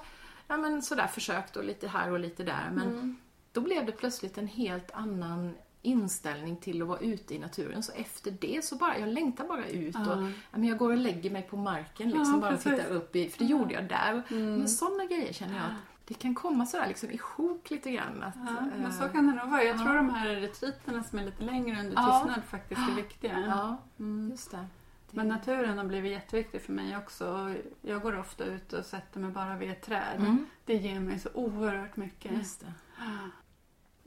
ja, 0.48 0.56
men 0.56 0.82
sådär 0.82 1.06
försökt 1.06 1.56
och 1.56 1.64
lite 1.64 1.88
här 1.88 2.10
och 2.12 2.18
lite 2.20 2.44
där. 2.44 2.70
Men 2.72 2.86
Mm. 2.88 3.16
då 3.52 3.60
blev 3.60 3.86
det 3.86 3.92
plötsligt 3.92 4.38
en 4.38 4.46
helt 4.46 4.90
annan 4.90 5.54
inställning 5.82 6.56
till 6.56 6.82
att 6.82 6.88
vara 6.88 6.98
ute 6.98 7.34
i 7.34 7.38
naturen. 7.38 7.82
Så 7.82 7.92
efter 7.92 8.30
det 8.30 8.64
så 8.64 8.76
bara, 8.76 8.98
jag 8.98 9.08
längtar 9.08 9.44
bara 9.48 9.66
ut 9.66 9.94
och 9.96 10.02
Ja. 10.02 10.30
men 10.50 10.64
jag 10.64 10.78
går 10.78 10.90
och 10.90 10.96
lägger 10.96 11.30
mig 11.30 11.42
på 11.42 11.56
marken 11.56 12.10
liksom 12.10 12.34
Ja, 12.34 12.40
bara 12.40 12.54
och 12.54 12.60
tittar 12.60 12.86
upp 12.90 13.16
i, 13.16 13.28
för 13.28 13.38
det 13.38 13.44
gjorde 13.44 13.74
jag 13.74 13.88
där. 13.88 14.22
Mm. 14.30 14.54
Men 14.54 14.68
sådana 14.68 15.04
grejer 15.04 15.32
känner 15.32 15.54
jag 15.56 15.64
att 15.64 15.72
det 16.04 16.14
kan 16.14 16.34
komma 16.34 16.66
sådär 16.66 16.86
liksom 16.88 17.10
i 17.10 17.18
sjok 17.18 17.70
lite 17.70 17.90
grann. 17.90 18.22
Att, 18.22 18.34
Ja, 18.36 18.60
men 18.76 18.84
eh, 18.84 18.90
så 18.90 19.08
kan 19.08 19.26
det 19.26 19.32
nog 19.34 19.50
vara. 19.50 19.62
Jag 19.64 19.76
ja. 19.76 19.84
tror 19.84 19.94
de 19.96 20.10
här 20.10 20.28
retriterna 20.28 21.04
som 21.04 21.18
är 21.18 21.24
lite 21.24 21.42
längre 21.42 21.80
under 21.80 21.96
tystnad 21.96 22.42
faktiskt 22.48 22.80
är 22.90 22.94
viktiga. 22.94 23.44
Ja, 23.48 23.76
Mm. 23.98 24.30
just 24.30 24.50
det. 24.50 24.66
Men 25.10 25.28
naturen 25.28 25.78
har 25.78 25.84
blivit 25.84 26.12
jätteviktig 26.12 26.62
för 26.62 26.72
mig 26.72 26.96
också. 26.96 27.54
Jag 27.82 28.02
går 28.02 28.18
ofta 28.18 28.44
ut 28.44 28.72
och 28.72 28.84
sätter 28.84 29.20
mig 29.20 29.30
bara 29.30 29.56
vid 29.56 29.70
ett 29.70 29.82
träd. 29.82 30.16
Mm, 30.16 30.46
Det 30.64 30.74
ger 30.76 31.00
mig 31.00 31.18
så 31.18 31.28
oerhört 31.34 31.96
mycket. 31.96 32.32
just 32.32 32.60
det. 32.60 32.72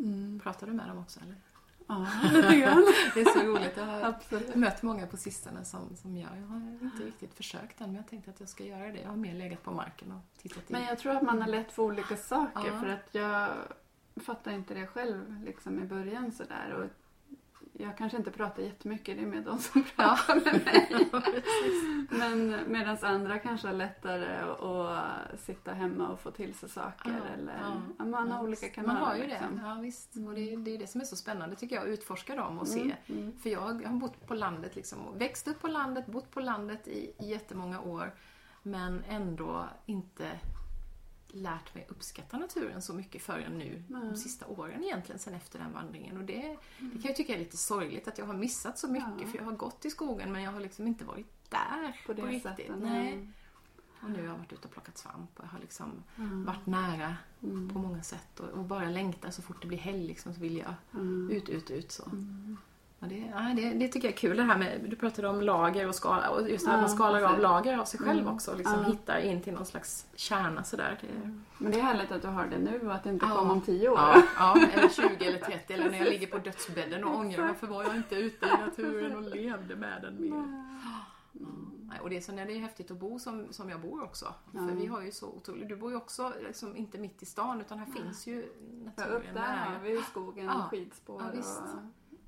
Mm. 0.03 0.39
Pratar 0.43 0.67
du 0.67 0.73
med 0.73 0.87
dem 0.87 0.97
också 0.97 1.19
eller? 1.19 1.35
Ja, 1.87 2.07
lite 2.31 2.55
grann. 2.55 2.85
Det 3.13 3.21
är 3.21 3.39
så 3.39 3.45
roligt. 3.47 3.77
Jag 3.77 3.85
har 3.85 4.01
Absolut. 4.01 4.55
mött 4.55 4.81
många 4.83 5.07
på 5.07 5.17
sistone 5.17 5.65
som, 5.65 5.95
som 5.95 6.17
gör. 6.17 6.35
Jag 6.35 6.47
har 6.47 6.57
inte 6.81 7.03
riktigt 7.03 7.33
försökt 7.33 7.81
än 7.81 7.87
men 7.87 7.95
jag 7.95 8.07
tänkte 8.07 8.31
att 8.31 8.39
jag 8.39 8.49
ska 8.49 8.63
göra 8.63 8.87
det. 8.91 8.99
Jag 9.01 9.09
har 9.09 9.15
mer 9.15 9.33
legat 9.33 9.63
på 9.63 9.71
marken 9.71 10.11
och 10.11 10.41
tittat 10.41 10.57
in. 10.57 10.63
Men 10.69 10.83
jag 10.85 10.99
tror 10.99 11.15
att 11.15 11.21
man 11.21 11.41
har 11.41 11.47
lätt 11.47 11.71
för 11.71 11.83
olika 11.83 12.17
saker. 12.17 12.67
Ja. 12.67 12.79
För 12.79 12.87
att 12.87 13.09
jag 13.11 13.49
fattar 14.25 14.51
inte 14.51 14.73
det 14.73 14.87
själv 14.87 15.43
liksom 15.45 15.79
i 15.79 15.83
början 15.85 16.31
sådär. 16.31 16.73
Och 16.73 16.85
jag 17.73 17.97
kanske 17.97 18.17
inte 18.17 18.31
pratar 18.31 18.63
jättemycket, 18.63 19.17
det 19.17 19.23
är 19.23 19.27
med 19.27 19.43
de 19.43 19.57
som 19.59 19.83
Ja. 19.95 20.17
pratar 20.27 20.35
med 20.35 20.65
mig. 20.65 21.09
Men 22.09 22.59
medan 22.71 22.97
andra 23.01 23.39
kanske 23.39 23.67
har 23.67 23.73
lättare 23.75 24.35
att, 24.41 25.39
sitta 25.39 25.73
hemma 25.73 26.07
och 26.07 26.19
få 26.19 26.31
till 26.31 26.53
sig 26.53 26.69
saker. 26.69 27.09
Ja, 27.27 27.33
eller, 27.41 27.53
ja. 27.97 28.05
man 28.05 28.31
har 28.31 28.37
Ja, 28.37 28.43
olika 28.43 28.69
kanaler. 28.69 28.99
Man 28.99 29.07
har 29.07 29.15
ju 29.15 29.21
det. 29.21 29.27
liksom. 29.27 29.61
Ja, 29.65 29.77
visst. 29.81 30.15
Och 30.15 30.33
det, 30.33 30.53
är- 30.53 30.57
det 30.57 30.75
är 30.75 30.77
det 30.79 30.87
som 30.87 31.01
är 31.01 31.05
så 31.05 31.15
spännande 31.15 31.55
tycker 31.55 31.75
jag, 31.75 31.83
att 31.83 31.89
utforska 31.89 32.35
dem 32.35 32.59
och 32.59 32.67
se. 32.67 32.81
Mm, 32.81 32.93
mm. 33.07 33.37
För 33.39 33.49
jag 33.49 33.61
har 33.61 33.93
bott 33.99 34.27
på 34.27 34.33
landet, 34.33 34.75
liksom, 34.75 35.07
och 35.07 35.21
växt 35.21 35.47
upp 35.47 35.61
på 35.61 35.67
landet, 35.67 36.05
bott 36.05 36.31
på 36.31 36.39
landet 36.39 36.87
i, 36.87 37.13
i 37.19 37.29
jättemånga 37.29 37.81
år. 37.81 38.13
Men 38.63 39.03
ändå 39.09 39.65
inte 39.85 40.29
lärt 41.33 41.75
mig 41.75 41.85
uppskatta 41.89 42.37
naturen 42.37 42.81
så 42.81 42.93
mycket 42.93 43.21
förrän 43.21 43.57
nu, 43.57 43.83
Nej. 43.87 44.01
de 44.09 44.15
sista 44.17 44.47
åren 44.47 44.83
egentligen, 44.83 45.19
sen 45.19 45.33
efter 45.33 45.59
den 45.59 45.73
vandringen. 45.73 46.17
Och 46.17 46.23
det, 46.23 46.57
det 46.79 46.91
kan 46.91 47.01
jag 47.03 47.15
tycka 47.15 47.35
är 47.35 47.39
lite 47.39 47.57
sorgligt 47.57 48.07
att 48.07 48.17
jag 48.17 48.25
har 48.25 48.33
missat 48.33 48.79
så 48.79 48.87
mycket, 48.87 49.13
Ja. 49.21 49.27
för 49.27 49.37
jag 49.37 49.45
har 49.45 49.51
gått 49.51 49.85
i 49.85 49.89
skogen 49.89 50.31
men 50.31 50.41
jag 50.43 50.51
har 50.51 50.59
liksom 50.59 50.87
inte 50.87 51.05
varit 51.05 51.27
där 51.49 52.01
På 52.05 52.13
det 52.13 52.21
riktigt. 52.21 52.43
sättet. 52.43 52.71
Nej. 52.79 53.27
Och 54.03 54.09
nu 54.11 54.17
har 54.19 54.25
jag 54.27 54.37
varit 54.37 54.53
ute 54.53 54.67
och 54.67 54.73
plockat 54.73 54.97
svamp 54.97 55.39
och 55.39 55.45
jag 55.45 55.49
har 55.49 55.59
liksom 55.59 56.03
Mm. 56.17 56.45
varit 56.45 56.65
nära 56.65 57.15
Mm. 57.43 57.69
på 57.69 57.79
många 57.79 58.03
sätt 58.03 58.39
och, 58.39 58.49
och 58.49 58.63
bara 58.63 58.89
längtar 58.89 59.31
så 59.31 59.41
fort 59.41 59.61
det 59.61 59.67
blir 59.67 59.77
helg 59.77 60.07
liksom, 60.07 60.33
så 60.33 60.39
vill 60.41 60.57
jag 60.57 60.73
Mm. 60.93 61.29
ut, 61.31 61.49
ut, 61.49 61.71
ut 61.71 61.91
så. 61.91 62.05
Mm. 62.05 62.57
Ja, 63.03 63.07
det, 63.07 63.17
ja, 63.35 63.53
det, 63.55 63.69
det 63.73 63.87
tycker 63.87 64.07
jag 64.07 64.13
är 64.13 64.17
kul 64.17 64.37
det 64.37 64.43
här 64.43 64.57
med, 64.57 64.85
du 64.89 64.95
pratade 64.95 65.27
om 65.27 65.41
lager 65.41 65.87
och 65.87 65.95
skala 65.95 66.29
och 66.29 66.49
just 66.49 66.65
det 66.65 66.71
här 66.71 66.77
Ja, 66.77 66.81
man 66.81 66.89
skalar 66.89 67.21
av 67.21 67.39
lager 67.39 67.77
av 67.77 67.85
sig 67.85 67.99
själv 67.99 68.19
Mm. 68.19 68.33
också 68.33 68.51
och 68.51 68.57
liksom 68.57 68.79
Ja. 68.83 68.89
hittar 68.91 69.17
in 69.19 69.41
till 69.41 69.53
någon 69.53 69.65
slags 69.65 70.05
kärna 70.15 70.63
sådär. 70.63 70.97
Det, 71.01 71.07
Men 71.57 71.71
det 71.71 71.79
är 71.79 71.83
härligt 71.83 72.11
att 72.11 72.21
du 72.21 72.27
har 72.27 72.45
det 72.47 72.57
nu 72.57 72.87
och 72.87 72.95
att 72.95 73.03
det 73.03 73.09
inte 73.09 73.25
Ja. 73.29 73.35
kommer 73.35 73.53
om 73.53 73.61
tio 73.61 73.89
år. 73.89 73.97
ja, 73.97 74.23
ja, 74.37 74.57
eller 74.73 74.89
20 74.89 75.25
eller 75.25 75.39
30 75.39 75.73
eller 75.73 75.89
när 75.91 75.97
jag 75.97 76.07
ligger 76.07 76.27
på 76.27 76.37
dödsbädden 76.37 77.03
och 77.03 77.15
ångrar 77.15 77.47
varför 77.47 77.67
var 77.67 77.83
jag 77.83 77.95
inte 77.95 78.15
ute 78.15 78.45
i 78.45 78.49
naturen 78.65 79.15
och 79.15 79.21
levde 79.35 79.75
med 79.75 80.01
den 80.01 80.21
mer. 80.21 80.35
Mm. 81.39 81.71
Och 82.01 82.09
det 82.09 82.17
är, 82.17 82.21
så, 82.21 82.31
det 82.31 82.41
är 82.41 82.59
häftigt 82.59 82.91
att 82.91 82.97
bo 82.99 83.19
som, 83.19 83.47
som 83.53 83.69
jag 83.69 83.81
bor 83.81 84.03
också. 84.03 84.33
Ja. 84.51 84.59
För 84.67 84.75
vi 84.75 84.85
har 84.85 85.01
ju 85.01 85.11
så 85.11 85.27
otroligt, 85.29 85.69
du 85.69 85.75
bor 85.75 85.91
ju 85.91 85.97
också 85.97 86.33
liksom 86.47 86.75
inte 86.75 86.97
mitt 86.97 87.21
i 87.23 87.25
stan 87.25 87.61
utan 87.61 87.79
här 87.79 87.85
finns 87.85 88.27
ju 88.27 88.35
Ja, 88.41 88.81
naturen 88.85 89.17
upp 89.17 89.23
där 89.33 89.55
har 89.55 89.79
vi 89.83 89.89
ju 89.89 90.01
skogen, 90.01 90.45
Ja. 90.45 90.67
skidspår 90.71 91.21
Ja, 91.21 91.27
och 91.29 91.35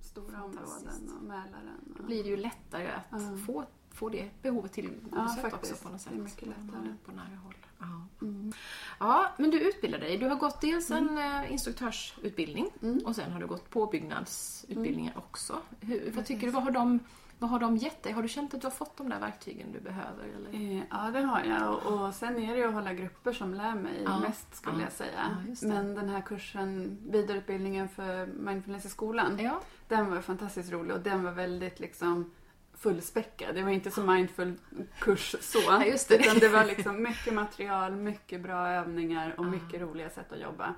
stora 0.04 0.44
områden 0.44 1.12
och 1.18 1.24
Mälaren. 1.24 1.80
Då 1.86 2.00
Och... 2.00 2.06
blir 2.06 2.24
det 2.24 2.30
ju 2.30 2.38
lättare 2.38 2.88
att 3.10 3.22
Ja. 3.22 3.38
få, 3.46 3.66
få 3.92 4.10
det 4.10 4.30
behovet 4.42 4.72
Ja, 4.78 4.84
tillgodosett 4.84 5.30
också 5.46 5.50
faktiskt. 5.50 5.84
på 5.84 5.90
något 5.90 6.02
sätt. 6.02 6.14
Det 6.14 6.20
är 6.20 6.24
mycket 6.24 6.48
lättare. 6.48 6.94
På 7.06 7.12
nära 7.12 7.36
håll. 7.44 7.54
Ja. 7.80 8.26
Mm. 8.28 8.54
ja, 9.00 9.32
men 9.38 9.50
du 9.52 9.60
utbildar 9.60 10.00
dig. 10.00 10.18
Du 10.18 10.28
har 10.28 10.36
gått 10.36 10.62
dels 10.62 10.92
en 10.92 11.18
eh, 11.18 11.52
instruktörsutbildning 11.52 12.70
Mm. 12.82 13.00
och 13.06 13.16
sen 13.16 13.32
har 13.32 13.40
du 13.40 13.48
gått 13.48 13.70
påbyggnadsutbildningar 13.70 15.18
också. 15.18 15.60
Hur, 15.80 16.12
vad 16.12 16.26
tycker 16.26 16.48
du? 16.48 16.54
Vad 16.54 16.64
har, 16.64 16.72
de, 16.72 17.00
vad 17.40 17.50
har 17.50 17.60
de 17.60 17.78
gett 17.78 18.04
dig? 18.04 18.12
Har 18.14 18.22
du 18.22 18.28
känt 18.28 18.54
att 18.54 18.62
du 18.62 18.68
har 18.68 18.72
fått 18.72 18.98
de 18.98 19.10
där 19.10 19.20
verktygen 19.20 19.72
du 19.72 19.80
behöver? 19.80 20.24
Eller? 20.36 20.54
Eh, 20.78 20.84
Ja, 20.92 21.12
det 21.12 21.22
har 21.22 21.44
jag. 21.44 21.86
Och, 21.94 22.14
sen 22.16 22.38
är 22.38 22.52
det 22.54 22.58
ju 22.60 22.68
att 22.68 22.74
hålla 22.74 22.94
grupper 22.94 23.34
som 23.34 23.54
lär 23.54 23.76
mig 23.76 24.02
Ja. 24.06 24.20
mest 24.20 24.56
skulle 24.56 24.78
Ja. 24.78 24.84
jag 24.84 24.92
säga. 24.92 25.38
Ja. 25.62 25.68
Men 25.68 25.96
den 25.96 26.10
här 26.10 26.22
kursen, 26.22 26.98
vidareutbildningen 27.12 27.90
för 27.90 28.26
mindfulness 28.26 28.86
i 28.86 28.90
skolan, 28.90 29.40
Ja, 29.40 29.62
den 29.96 30.10
var 30.12 30.22
fantastiskt 30.22 30.72
rolig 30.72 30.96
och 30.96 31.02
den 31.02 31.24
var 31.24 31.32
väldigt 31.32 31.80
liksom 31.80 32.32
fullspäckad. 32.78 33.56
Det 33.56 33.64
var 33.64 33.70
inte 33.72 33.92
så 33.92 34.04
mindful 34.04 34.54
kurs 35.00 35.36
så. 35.42 35.60
Ja, 35.68 35.86
just 35.86 36.10
det. 36.10 36.16
Utan 36.16 36.40
det 36.40 36.50
var 36.50 36.66
liksom 36.66 37.04
mycket 37.04 37.34
material, 37.34 37.92
mycket 37.96 38.42
bra 38.42 38.68
övningar 38.68 39.36
och 39.38 39.46
mycket 39.46 39.82
roliga 39.82 40.10
sätt 40.10 40.32
att 40.32 40.40
jobba. 40.42 40.74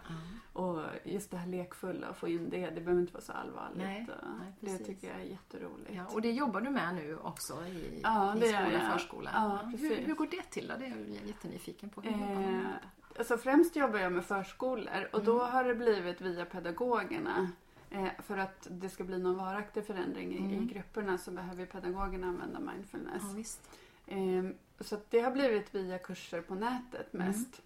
Och 0.54 0.82
just 1.04 1.32
det 1.32 1.38
här 1.38 1.48
lekfulla, 1.48 2.08
att 2.08 2.18
få 2.18 2.28
in 2.28 2.50
det, 2.50 2.70
det 2.70 2.82
behöver 2.82 3.02
inte 3.02 3.14
vara 3.14 3.24
så 3.24 3.32
allvarligt. 3.34 3.78
Nej, 3.78 4.08
Och 4.22 4.28
nej, 4.40 4.78
det 4.78 4.86
tycker 4.86 5.08
jag 5.08 5.18
är 5.18 5.24
jätteroligt. 5.24 5.90
ja, 5.94 6.06
och 6.06 6.22
det 6.22 6.32
jobbar 6.32 6.62
du 6.62 6.70
med 6.70 6.96
nu 6.96 7.18
också 7.18 7.54
i, 7.66 8.00
Ja, 8.04 8.36
i 8.36 8.40
skola, 8.40 8.72
jag. 8.72 8.92
förskola? 8.94 9.30
Ja, 9.34 9.60
hur, 9.80 9.96
hur 9.96 10.16
går 10.16 10.28
det 10.32 10.42
till 10.52 10.68
då? 10.68 10.74
Det 10.80 10.86
är 10.86 10.90
jag 10.90 11.28
jättenyfiken 11.28 11.90
på. 11.90 12.02
Hur 12.02 12.12
jobbar 12.12 12.28
man 12.36 12.44
Eh, 12.56 12.66
alltså 13.18 13.38
främst 13.38 13.76
jobbar 13.76 14.00
jag 14.00 14.12
med 14.12 14.26
förskolor 14.26 15.10
och 15.14 15.24
då 15.24 15.40
Mm. 15.42 15.52
har 15.54 15.64
det 15.64 15.76
blivit 15.76 16.22
via 16.22 16.46
pedagogerna. 16.46 17.50
Eh, 17.96 18.08
för 18.24 18.38
att 18.38 18.68
det 18.72 18.90
ska 18.90 19.04
bli 19.04 19.18
någon 19.18 19.38
varaktig 19.38 19.86
förändring 19.86 20.34
i, 20.34 20.38
Mm. 20.38 20.52
i 20.64 20.66
grupperna 20.74 21.18
så 21.18 21.32
behöver 21.32 21.66
pedagogerna 21.66 22.28
använda 22.28 22.60
mindfulness. 22.60 23.24
Ja, 23.30 23.34
visst. 23.36 23.70
Eh, 24.08 24.44
så 24.80 24.98
det 25.10 25.20
har 25.20 25.32
blivit 25.32 25.76
via 25.76 25.98
kurser 25.98 26.42
på 26.42 26.56
nätet 26.56 27.14
Mm. 27.14 27.28
mest. 27.28 27.62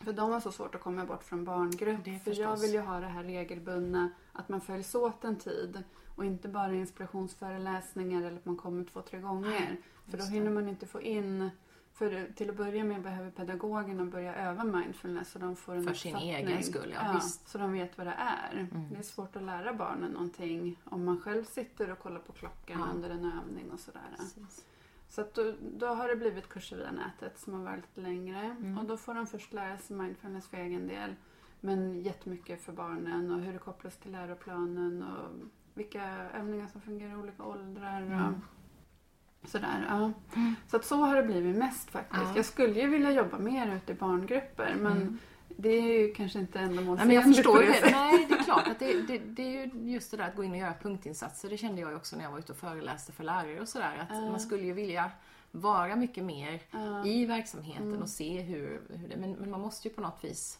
För 0.00 0.12
de 0.12 0.30
har 0.30 0.40
så 0.40 0.52
svårt 0.52 0.74
att 0.74 0.80
komma 0.80 1.04
bort 1.04 1.24
från 1.24 1.44
barngrupp. 1.44 2.22
För 2.24 2.40
jag 2.40 2.56
vill 2.56 2.72
ju 2.72 2.80
ha 2.80 3.00
det 3.00 3.06
här 3.06 3.24
regelbundna, 3.24 4.10
att 4.32 4.48
man 4.48 4.60
följs 4.60 4.94
åt 4.94 5.24
en 5.24 5.36
tid. 5.36 5.82
Och 6.16 6.24
inte 6.24 6.48
bara 6.48 6.72
inspirationsföreläsningar 6.74 8.22
eller 8.22 8.36
att 8.36 8.44
man 8.44 8.56
kommer 8.56 8.84
två, 8.84 9.02
tre 9.02 9.20
gånger. 9.20 9.76
För 10.08 10.18
då 10.18 10.24
hinner 10.24 10.50
man 10.50 10.68
inte 10.68 10.86
få 10.86 11.02
in... 11.02 11.50
För 11.94 12.32
till 12.34 12.50
att 12.50 12.56
börja 12.56 12.84
med 12.84 13.02
behöver 13.02 13.30
pedagogerna 13.30 14.04
börja 14.04 14.34
öva 14.34 14.64
mindfulness 14.64 15.30
så 15.30 15.38
de 15.38 15.56
får 15.56 15.74
en 15.74 15.84
För 15.84 15.94
sin 15.94 16.16
egen 16.16 16.62
skull, 16.62 16.94
ja, 16.94 17.12
visst. 17.14 17.48
Så 17.48 17.58
de 17.58 17.72
vet 17.72 17.98
vad 17.98 18.06
det 18.06 18.16
är. 18.18 18.52
Mm. 18.52 18.88
Det 18.90 18.98
är 18.98 19.02
svårt 19.02 19.36
att 19.36 19.42
lära 19.42 19.74
barnen 19.74 20.10
någonting 20.10 20.80
om 20.84 21.04
man 21.04 21.20
själv 21.20 21.44
sitter 21.44 21.92
och 21.92 21.98
kollar 21.98 22.20
på 22.20 22.32
klockan 22.32 22.80
Ja. 22.80 22.94
under 22.94 23.10
en 23.10 23.32
övning 23.32 23.70
och 23.70 23.80
sådär. 23.80 24.02
Precis. 24.16 24.64
Så 25.08 25.20
att 25.20 25.34
då, 25.34 25.54
då 25.76 25.86
har 25.86 26.08
det 26.08 26.16
blivit 26.16 26.48
kurser 26.48 26.76
via 26.76 26.92
nätet 26.92 27.38
som 27.38 27.54
har 27.54 27.62
varit 27.62 27.84
lite 27.84 28.00
längre. 28.00 28.40
Mm. 28.40 28.78
Och 28.78 28.84
då 28.84 28.96
får 28.96 29.14
de 29.14 29.26
först 29.26 29.52
lära 29.52 29.78
sig 29.78 29.96
mindfulness 29.96 30.48
för 30.48 30.56
egen 30.56 30.88
del. 30.88 31.14
Men 31.60 32.00
jättemycket 32.00 32.62
för 32.62 32.72
barnen 32.72 33.30
och 33.32 33.40
hur 33.40 33.52
det 33.52 33.58
kopplas 33.58 33.96
till 33.96 34.12
läroplanen 34.12 35.02
och 35.02 35.48
vilka 35.74 36.04
övningar 36.34 36.66
som 36.66 36.80
fungerar 36.80 37.12
i 37.12 37.16
olika 37.16 37.42
åldrar. 37.42 38.02
Mm. 38.02 38.34
Sådär, 39.46 39.86
ja. 39.88 40.12
Så 40.70 40.76
att 40.76 40.84
så 40.84 40.96
har 40.96 41.16
det 41.16 41.22
blivit 41.22 41.56
mest 41.56 41.90
faktiskt. 41.90 42.22
Ja. 42.24 42.32
Jag 42.36 42.44
skulle 42.44 42.80
ju 42.80 42.86
vilja 42.88 43.10
jobba 43.10 43.38
mer 43.38 43.76
ute 43.76 43.92
i 43.92 43.94
barngrupper 43.94 44.74
men 44.78 44.92
Mm. 44.92 45.18
det 45.48 45.68
är 45.68 45.98
ju 46.00 46.14
kanske 46.14 46.38
inte 46.38 46.58
Nej, 46.58 46.68
ändamålsenligt 46.68 47.06
men 47.06 47.14
jag 47.32 47.36
förstår 47.36 47.62
ju 47.62 47.68
det. 47.82 47.90
Nej, 47.90 48.26
det 48.28 48.34
är 48.34 48.42
klart 48.42 48.68
att 48.68 48.78
det, 48.78 49.02
det, 49.02 49.18
det 49.18 49.42
är 49.42 49.66
ju 49.66 49.92
just 49.92 50.10
det 50.10 50.16
där 50.16 50.28
att 50.28 50.36
gå 50.36 50.44
in 50.44 50.50
och 50.50 50.56
göra 50.56 50.74
punktinsatser. 50.82 51.50
Det 51.50 51.56
kände 51.56 51.80
jag 51.80 51.90
ju 51.90 51.96
också 51.96 52.16
när 52.16 52.24
jag 52.24 52.30
var 52.30 52.38
ute 52.38 52.52
och 52.52 52.58
föreläste 52.58 53.12
för 53.12 53.24
lärare 53.24 53.60
och 53.60 53.68
sådär. 53.68 54.06
Att 54.10 54.16
Ja. 54.16 54.30
man 54.30 54.40
skulle 54.40 54.62
ju 54.62 54.72
vilja 54.72 55.10
vara 55.50 55.96
mycket 55.96 56.24
mer 56.24 56.60
Ja. 56.70 57.06
i 57.06 57.26
verksamheten 57.26 57.82
Mm. 57.88 58.02
och 58.02 58.08
se 58.08 58.40
hur, 58.40 58.80
hur 58.90 59.08
det... 59.08 59.16
Men, 59.16 59.32
men 59.32 59.50
man 59.50 59.60
måste 59.60 59.88
ju 59.88 59.94
på 59.94 60.00
något 60.00 60.18
vis... 60.24 60.58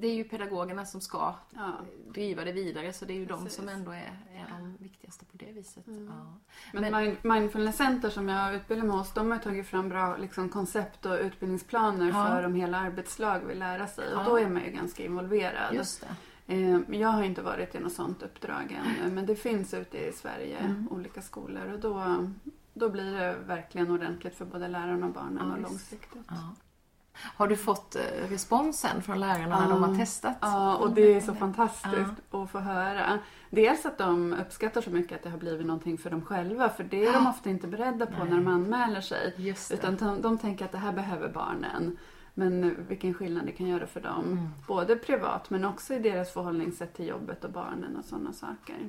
Det 0.00 0.06
är 0.06 0.14
ju 0.14 0.24
pedagogerna 0.24 0.84
som 0.86 1.00
ska 1.00 1.34
Ja. 1.50 1.72
driva 2.08 2.44
det 2.44 2.52
vidare 2.52 2.92
så 2.92 3.04
det 3.04 3.12
är 3.12 3.16
ju 3.18 3.26
de 3.26 3.42
Precis. 3.44 3.58
som 3.58 3.68
ändå 3.68 3.90
är, 3.90 4.18
är 4.34 4.46
de 4.50 4.76
viktigaste 4.80 5.24
på 5.24 5.36
det 5.36 5.52
viset. 5.52 5.86
Mm. 5.86 6.06
Ja. 6.06 6.34
Men, 6.72 6.82
Men- 6.82 6.94
Mind- 6.94 7.16
Mindfulness 7.34 7.76
Center 7.76 8.10
som 8.10 8.28
jag 8.28 8.54
utbildar 8.54 8.86
mig 8.86 8.96
hos, 8.96 9.12
de 9.14 9.30
har 9.30 9.38
tagit 9.38 9.66
fram 9.66 9.88
bra 9.88 10.16
liksom, 10.16 10.48
koncept 10.48 11.06
och 11.06 11.18
utbildningsplaner 11.20 12.06
Ja. 12.08 12.12
för 12.26 12.46
om 12.46 12.54
hela 12.54 12.78
arbetslag 12.78 13.40
vill 13.40 13.58
lära 13.58 13.86
sig. 13.86 14.14
Och 14.14 14.24
då 14.24 14.38
är 14.38 14.48
man 14.48 14.64
ju 14.64 14.70
ganska 14.70 15.04
involverad. 15.04 15.74
Just 15.74 16.00
det. 16.00 16.54
Eh, 16.54 16.80
Jag 17.00 17.08
har 17.08 17.22
inte 17.22 17.42
varit 17.42 17.74
i 17.74 17.78
något 17.78 17.92
sånt 17.92 18.22
uppdrag 18.22 18.78
än, 19.02 19.14
men 19.14 19.26
det 19.26 19.36
finns 19.36 19.74
ute 19.74 19.98
i 19.98 20.12
Sverige, 20.12 20.58
Mm. 20.58 20.88
olika 20.90 21.22
skolor. 21.22 21.72
Och 21.72 21.80
då, 21.80 22.26
då 22.74 22.88
blir 22.88 23.12
det 23.12 23.36
verkligen 23.46 23.90
ordentligt 23.90 24.34
för 24.34 24.44
både 24.44 24.68
lärarna 24.68 25.06
och 25.06 25.12
barnen 25.12 25.46
Ja, 25.48 25.52
och 25.54 25.60
långsiktigt. 25.60 26.26
Ja. 26.28 26.54
Har 27.14 27.48
du 27.48 27.56
fått 27.56 27.96
eh, 27.96 28.28
responsen 28.28 29.02
från 29.02 29.20
lärarna 29.20 29.60
när 29.60 29.68
de 29.68 29.82
har 29.82 29.96
testat? 29.96 30.36
Ja, 30.40 30.76
och 30.76 30.90
det 30.90 31.14
är 31.14 31.20
så 31.20 31.34
fantastiskt 31.34 32.12
att 32.30 32.50
få 32.50 32.58
höra. 32.58 33.18
Dels 33.50 33.86
att 33.86 33.98
de 33.98 34.32
uppskattar 34.32 34.80
så 34.80 34.90
mycket 34.90 35.16
att 35.16 35.22
det 35.22 35.30
har 35.30 35.38
blivit 35.38 35.66
någonting 35.66 35.98
för 35.98 36.10
dem 36.10 36.22
själva, 36.22 36.68
för 36.68 36.84
det 36.84 37.06
är 37.06 37.12
de 37.12 37.26
ofta 37.26 37.50
inte 37.50 37.66
beredda 37.66 38.06
på 38.06 38.18
Nej. 38.18 38.28
när 38.30 38.36
de 38.36 38.46
anmäler 38.46 39.00
sig. 39.00 39.34
Utan 39.72 39.96
de, 39.96 40.22
de 40.22 40.38
tänker 40.38 40.64
att 40.64 40.72
det 40.72 40.78
här 40.78 40.92
behöver 40.92 41.28
barnen. 41.28 41.98
Men 42.34 42.86
vilken 42.88 43.14
skillnad 43.14 43.46
det 43.46 43.52
kan 43.52 43.66
göra 43.66 43.86
för 43.86 44.00
dem. 44.00 44.24
Mm. 44.24 44.48
Både 44.66 44.96
privat 44.96 45.50
men 45.50 45.64
också 45.64 45.94
i 45.94 45.98
deras 45.98 46.32
förhållningssätt 46.32 46.94
till 46.94 47.06
jobbet 47.06 47.44
och 47.44 47.50
barnen 47.50 47.96
och 47.96 48.04
sådana 48.04 48.32
saker. 48.32 48.88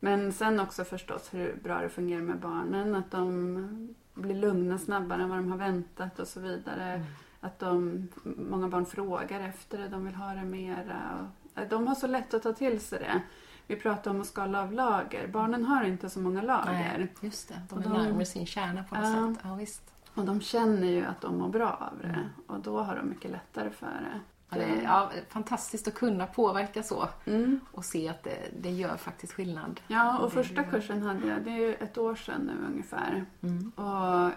Men 0.00 0.32
sen 0.32 0.60
också 0.60 0.84
förstås 0.84 1.34
hur 1.34 1.60
bra 1.62 1.80
det 1.80 1.88
fungerar 1.88 2.22
med 2.22 2.38
barnen. 2.38 2.94
Att 2.94 3.10
de 3.10 3.94
blir 4.14 4.34
lugna 4.34 4.78
snabbare 4.78 5.22
än 5.22 5.28
vad 5.28 5.38
de 5.38 5.50
har 5.50 5.58
väntat 5.58 6.18
och 6.18 6.28
så 6.28 6.40
vidare. 6.40 6.92
Mm. 6.92 7.06
Att 7.40 7.58
de, 7.58 8.08
många 8.24 8.68
barn 8.68 8.86
frågar 8.86 9.40
efter 9.40 9.78
det, 9.78 9.88
de 9.88 10.04
vill 10.04 10.14
ha 10.14 10.34
det 10.34 10.44
mera. 10.44 11.28
De 11.70 11.86
har 11.86 11.94
så 11.94 12.06
lätt 12.06 12.34
att 12.34 12.42
ta 12.42 12.52
till 12.52 12.80
sig 12.80 12.98
det. 12.98 13.22
Vi 13.66 13.76
pratar 13.76 14.10
om 14.10 14.20
att 14.20 14.26
skala 14.26 14.62
av 14.62 14.72
lager. 14.72 15.26
Barnen 15.28 15.64
har 15.64 15.84
inte 15.84 16.10
så 16.10 16.20
många 16.20 16.42
lager. 16.42 16.72
Nej, 16.72 17.12
just 17.20 17.48
det. 17.48 17.60
De 17.68 17.78
är 17.78 17.82
de- 17.82 17.92
närmare 17.92 18.24
sin 18.24 18.46
kärna 18.46 18.84
på 18.84 18.94
något 18.94 19.04
Ja. 19.04 19.34
sätt. 19.34 19.44
Ja, 19.48 19.54
visst. 19.54 19.82
Och 20.14 20.24
de 20.24 20.40
känner 20.40 20.86
ju 20.86 21.04
att 21.04 21.20
de 21.20 21.38
mår 21.38 21.48
bra 21.48 21.70
av 21.92 21.98
det. 22.02 22.08
Mm. 22.08 22.24
Och 22.46 22.60
då 22.60 22.80
har 22.82 22.96
de 22.96 23.08
mycket 23.08 23.30
lättare 23.30 23.70
för 23.70 23.86
det. 23.86 24.20
Ja, 24.50 24.56
det 24.56 24.64
är 24.64 24.82
ja, 24.82 25.10
fantastiskt 25.28 25.88
att 25.88 25.94
kunna 25.94 26.26
påverka 26.26 26.82
så 26.82 27.08
Mm. 27.26 27.60
och 27.72 27.84
se 27.84 28.08
att 28.08 28.22
det, 28.22 28.38
det 28.60 28.70
gör 28.70 28.96
faktiskt 28.96 29.32
skillnad. 29.32 29.80
Ja, 29.86 30.18
och 30.18 30.32
första 30.32 30.62
kursen 30.64 31.02
hade 31.02 31.26
jag, 31.28 31.42
det 31.44 31.50
är 31.50 31.58
ju 31.58 31.74
ett 31.74 31.98
år 31.98 32.14
sedan 32.14 32.40
nu 32.40 32.66
ungefär. 32.66 33.24
Mm. 33.40 33.70
Och 33.70 34.30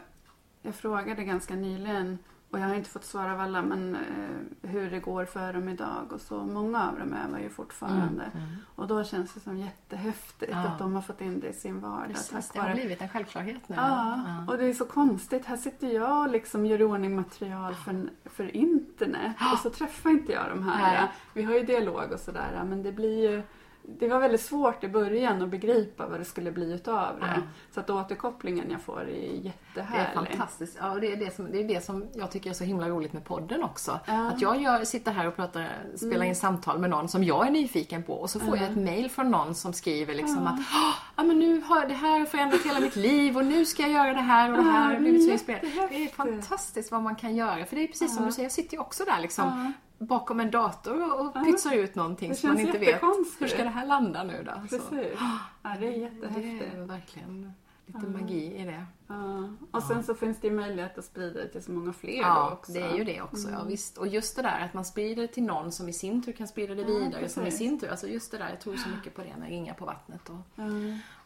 jag 0.62 0.76
frågade 0.76 1.24
ganska 1.24 1.56
nyligen, 1.56 2.18
och 2.54 2.60
jag 2.60 2.68
har 2.68 2.76
inte 2.76 2.90
fått 2.90 3.06
svar 3.06 3.30
av 3.30 3.40
alla, 3.40 3.62
men 3.62 3.96
eh, 3.96 4.70
hur 4.70 4.92
det 4.92 5.00
går 5.00 5.26
för 5.26 5.54
dem 5.54 5.70
idag. 5.70 6.14
Och 6.14 6.22
så 6.22 6.46
många 6.46 6.90
av 6.90 7.00
dem 7.00 7.14
övar 7.14 7.40
ju 7.40 7.50
fortfarande. 7.50 8.24
Mm. 8.24 8.48
Mm. 8.48 8.56
Och 8.76 8.88
då 8.88 9.04
känns 9.04 9.34
det 9.34 9.40
som 9.40 9.58
jättehäftigt 9.58 10.52
Ja. 10.52 10.58
att 10.68 10.80
de 10.80 10.94
har 10.94 11.02
fått 11.02 11.22
in 11.22 11.40
det 11.40 11.48
i 11.48 11.54
sin 11.54 11.80
vardag. 11.80 12.08
Precis, 12.08 12.50
det 12.50 12.60
har 12.60 12.66
vare 12.66 12.76
blivit 12.76 13.02
en 13.02 13.10
självklarhet 13.10 13.70
nu. 13.70 13.76
Ja, 13.76 14.20
och 14.48 14.58
det 14.58 14.66
är 14.66 14.74
så 14.74 14.86
konstigt. 14.86 15.46
Här 15.46 15.58
sitter 15.58 15.88
jag 15.88 16.32
liksom 16.32 16.66
gör 16.66 16.82
i 16.82 16.84
ordning 16.84 17.16
material 17.16 17.76
för, 17.76 18.10
för 18.26 18.56
internet 18.56 19.36
och 19.54 19.60
så 19.60 19.70
träffar 19.70 20.10
inte 20.10 20.32
jag 20.32 20.50
de 20.50 20.64
här. 20.64 21.12
Vi 21.34 21.44
har 21.44 21.54
ju 21.54 21.64
dialog 21.64 22.12
och 22.12 22.20
sådär 22.20 22.64
men 22.66 22.84
det 22.84 22.92
blir 22.92 23.32
ju 23.32 23.44
det 23.86 24.08
var 24.08 24.20
väldigt 24.20 24.42
svårt 24.42 24.84
i 24.84 24.88
början 24.88 25.42
att 25.42 25.50
begripa 25.50 26.08
vad 26.08 26.20
det 26.20 26.26
skulle 26.26 26.52
bli 26.52 26.74
utav 26.74 27.20
det. 27.20 27.26
Ja. 27.36 27.42
Så 27.74 27.80
att 27.80 27.90
återkopplingen 27.90 28.66
jag 28.72 28.82
får 28.82 29.02
är 29.02 29.06
Det 29.06 29.48
jättehärlig. 29.48 30.32
är 30.32 30.38
fantastiskt. 30.38 30.78
Ja, 30.82 30.96
det, 31.02 31.12
är 31.12 31.16
det, 31.18 31.36
som, 31.36 31.52
det 31.52 31.60
är 31.60 31.64
det 31.68 31.86
som 31.86 32.06
jag 32.14 32.32
tycker 32.32 32.50
är 32.50 32.54
så 32.54 32.64
himla 32.64 32.90
roligt 32.90 33.14
med 33.14 33.26
podden 33.26 33.64
också. 33.64 34.00
Ja. 34.08 34.28
Att 34.28 34.42
jag 34.42 34.62
gör, 34.62 34.84
sitter 34.84 35.12
här 35.12 35.28
och 35.28 35.36
pratar, 35.36 35.70
spelar 35.96 36.26
in 36.26 36.36
samtal 36.36 36.80
med 36.80 36.90
någon 36.90 37.08
som 37.10 37.24
jag 37.24 37.48
är 37.48 37.52
nyfiken 37.52 38.04
på 38.04 38.14
och 38.14 38.30
så 38.30 38.40
får 38.40 38.58
jag 38.58 38.72
ett 38.72 38.78
mail 38.78 39.10
från 39.12 39.32
någon 39.32 39.56
som 39.56 39.74
skriver 39.74 40.16
liksom 40.16 40.48
att 40.48 40.60
"Åh, 40.60 40.94
ja, 41.16 41.24
men 41.24 41.40
nu 41.40 41.62
har 41.62 41.86
det 41.88 41.94
här 41.94 42.26
förändrat 42.26 42.62
hela 42.66 42.80
mitt 42.80 42.96
liv 42.96 43.38
och 43.38 43.46
nu 43.46 43.66
ska 43.66 43.82
jag 43.84 43.92
göra 43.92 44.14
det 44.14 44.22
här 44.22 44.52
och 44.52 44.58
det 44.58 44.64
här. 44.72 44.96
Och 44.96 45.02
det 45.02 45.10
är 45.10 45.32
inspirerad. 45.32 45.90
Det 45.90 46.04
är 46.04 46.08
fantastiskt 46.08 46.92
vad 46.92 47.02
man 47.02 47.16
kan 47.16 47.36
göra. 47.36 47.66
För 47.66 47.76
det 47.76 47.84
är 47.84 47.88
precis 47.88 48.16
som 48.16 48.26
du 48.26 48.32
säger, 48.32 48.46
jag 48.46 48.52
sitter 48.52 48.74
ju 48.74 48.80
också 48.80 49.04
där 49.06 49.20
liksom. 49.22 49.74
Bakom 50.06 50.40
en 50.40 50.52
dator 50.52 51.20
och 51.20 51.32
Ja. 51.36 51.44
pytsar 51.46 51.74
ut 51.74 51.96
någonting 51.96 52.30
Det 52.30 52.36
som 52.36 52.50
man 52.50 52.60
inte 52.60 52.78
vet. 52.78 53.02
Hur 53.40 53.48
ska 53.48 53.64
det 53.64 53.70
här 53.70 53.86
landa 53.86 54.24
nu 54.24 54.44
då? 54.46 54.52
Så, 54.52 54.78
Precis. 54.90 55.20
Ja, 55.64 55.70
det 55.80 55.86
är 55.88 55.92
det 55.92 55.98
jättehäftigt. 55.98 56.74
är 56.74 56.86
verkligen 56.86 57.54
lite 57.86 58.00
magi 58.08 58.56
i 58.56 58.64
det. 58.66 58.86
Ja. 59.08 59.50
Och 59.72 59.84
sen 59.84 60.04
så 60.04 60.16
finns 60.16 60.40
det 60.40 60.48
ju 60.48 60.54
möjlighet 60.54 60.98
att 60.98 61.06
sprida 61.06 61.40
det 61.40 61.48
till 61.48 61.64
så 61.64 61.72
många 61.72 61.94
fler 61.94 62.16
då 62.18 62.22
Ja, 62.22 62.52
också. 62.52 62.72
det 62.72 62.80
är 62.82 62.98
ju 62.98 63.04
det 63.04 63.22
också. 63.22 63.48
Mm. 63.48 63.60
Ja, 63.60 63.66
visst. 63.66 63.98
Och 63.98 64.08
just 64.08 64.36
det 64.36 64.42
där 64.42 64.60
att 64.66 64.74
man 64.74 64.86
sprider 64.86 65.22
det 65.22 65.28
till 65.28 65.44
någon 65.44 65.72
som 65.72 65.90
i 65.90 65.94
sin 65.94 66.24
tur 66.24 66.32
kan 66.32 66.48
sprida 66.48 66.76
det 66.76 66.82
Ja, 66.82 66.88
vidare. 66.88 67.30
som 67.30 67.46
i 67.46 67.52
sin 67.52 67.80
tur, 67.80 67.90
alltså 67.90 68.08
just 68.08 68.32
det 68.32 68.38
där, 68.38 68.50
jag 68.50 68.62
tror 68.62 68.76
så 68.76 68.90
mycket 68.90 69.16
på 69.16 69.22
det 69.22 69.34
med 69.40 69.50
ringar 69.50 69.74
på 69.74 69.86
vattnet 69.86 70.30
och, 70.30 70.36
Ja. 70.56 70.64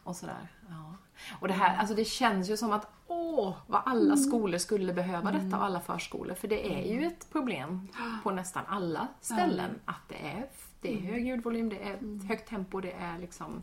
och 0.04 0.16
sådär. 0.16 0.48
Ja. 0.68 0.94
Och 1.40 1.48
det 1.48 1.54
här, 1.54 1.76
alltså 1.76 1.94
det 1.94 2.04
känns 2.04 2.50
ju 2.50 2.56
som 2.56 2.72
att 2.72 2.86
åh, 3.06 3.54
vad 3.66 3.82
alla 3.86 4.04
Mm. 4.14 4.16
skolor 4.16 4.58
skulle 4.58 4.92
behöva 4.92 5.32
detta 5.32 5.56
och 5.58 5.64
alla 5.64 5.80
förskolor. 5.80 6.34
För 6.34 6.48
det 6.48 6.72
är 6.74 6.92
ju 6.94 7.06
ett 7.06 7.32
problem 7.32 7.88
på 8.22 8.30
nästan 8.30 8.62
alla 8.68 9.08
ställen 9.20 9.70
att 9.84 10.08
det 10.08 10.14
är, 10.28 10.46
det 10.80 10.94
är 10.94 11.00
hög 11.00 11.26
ljudvolym, 11.26 11.68
det 11.68 11.82
är 11.82 11.94
Mm. 11.94 12.20
högt 12.28 12.48
tempo, 12.48 12.80
det 12.80 12.92
är 12.92 13.18
liksom... 13.18 13.62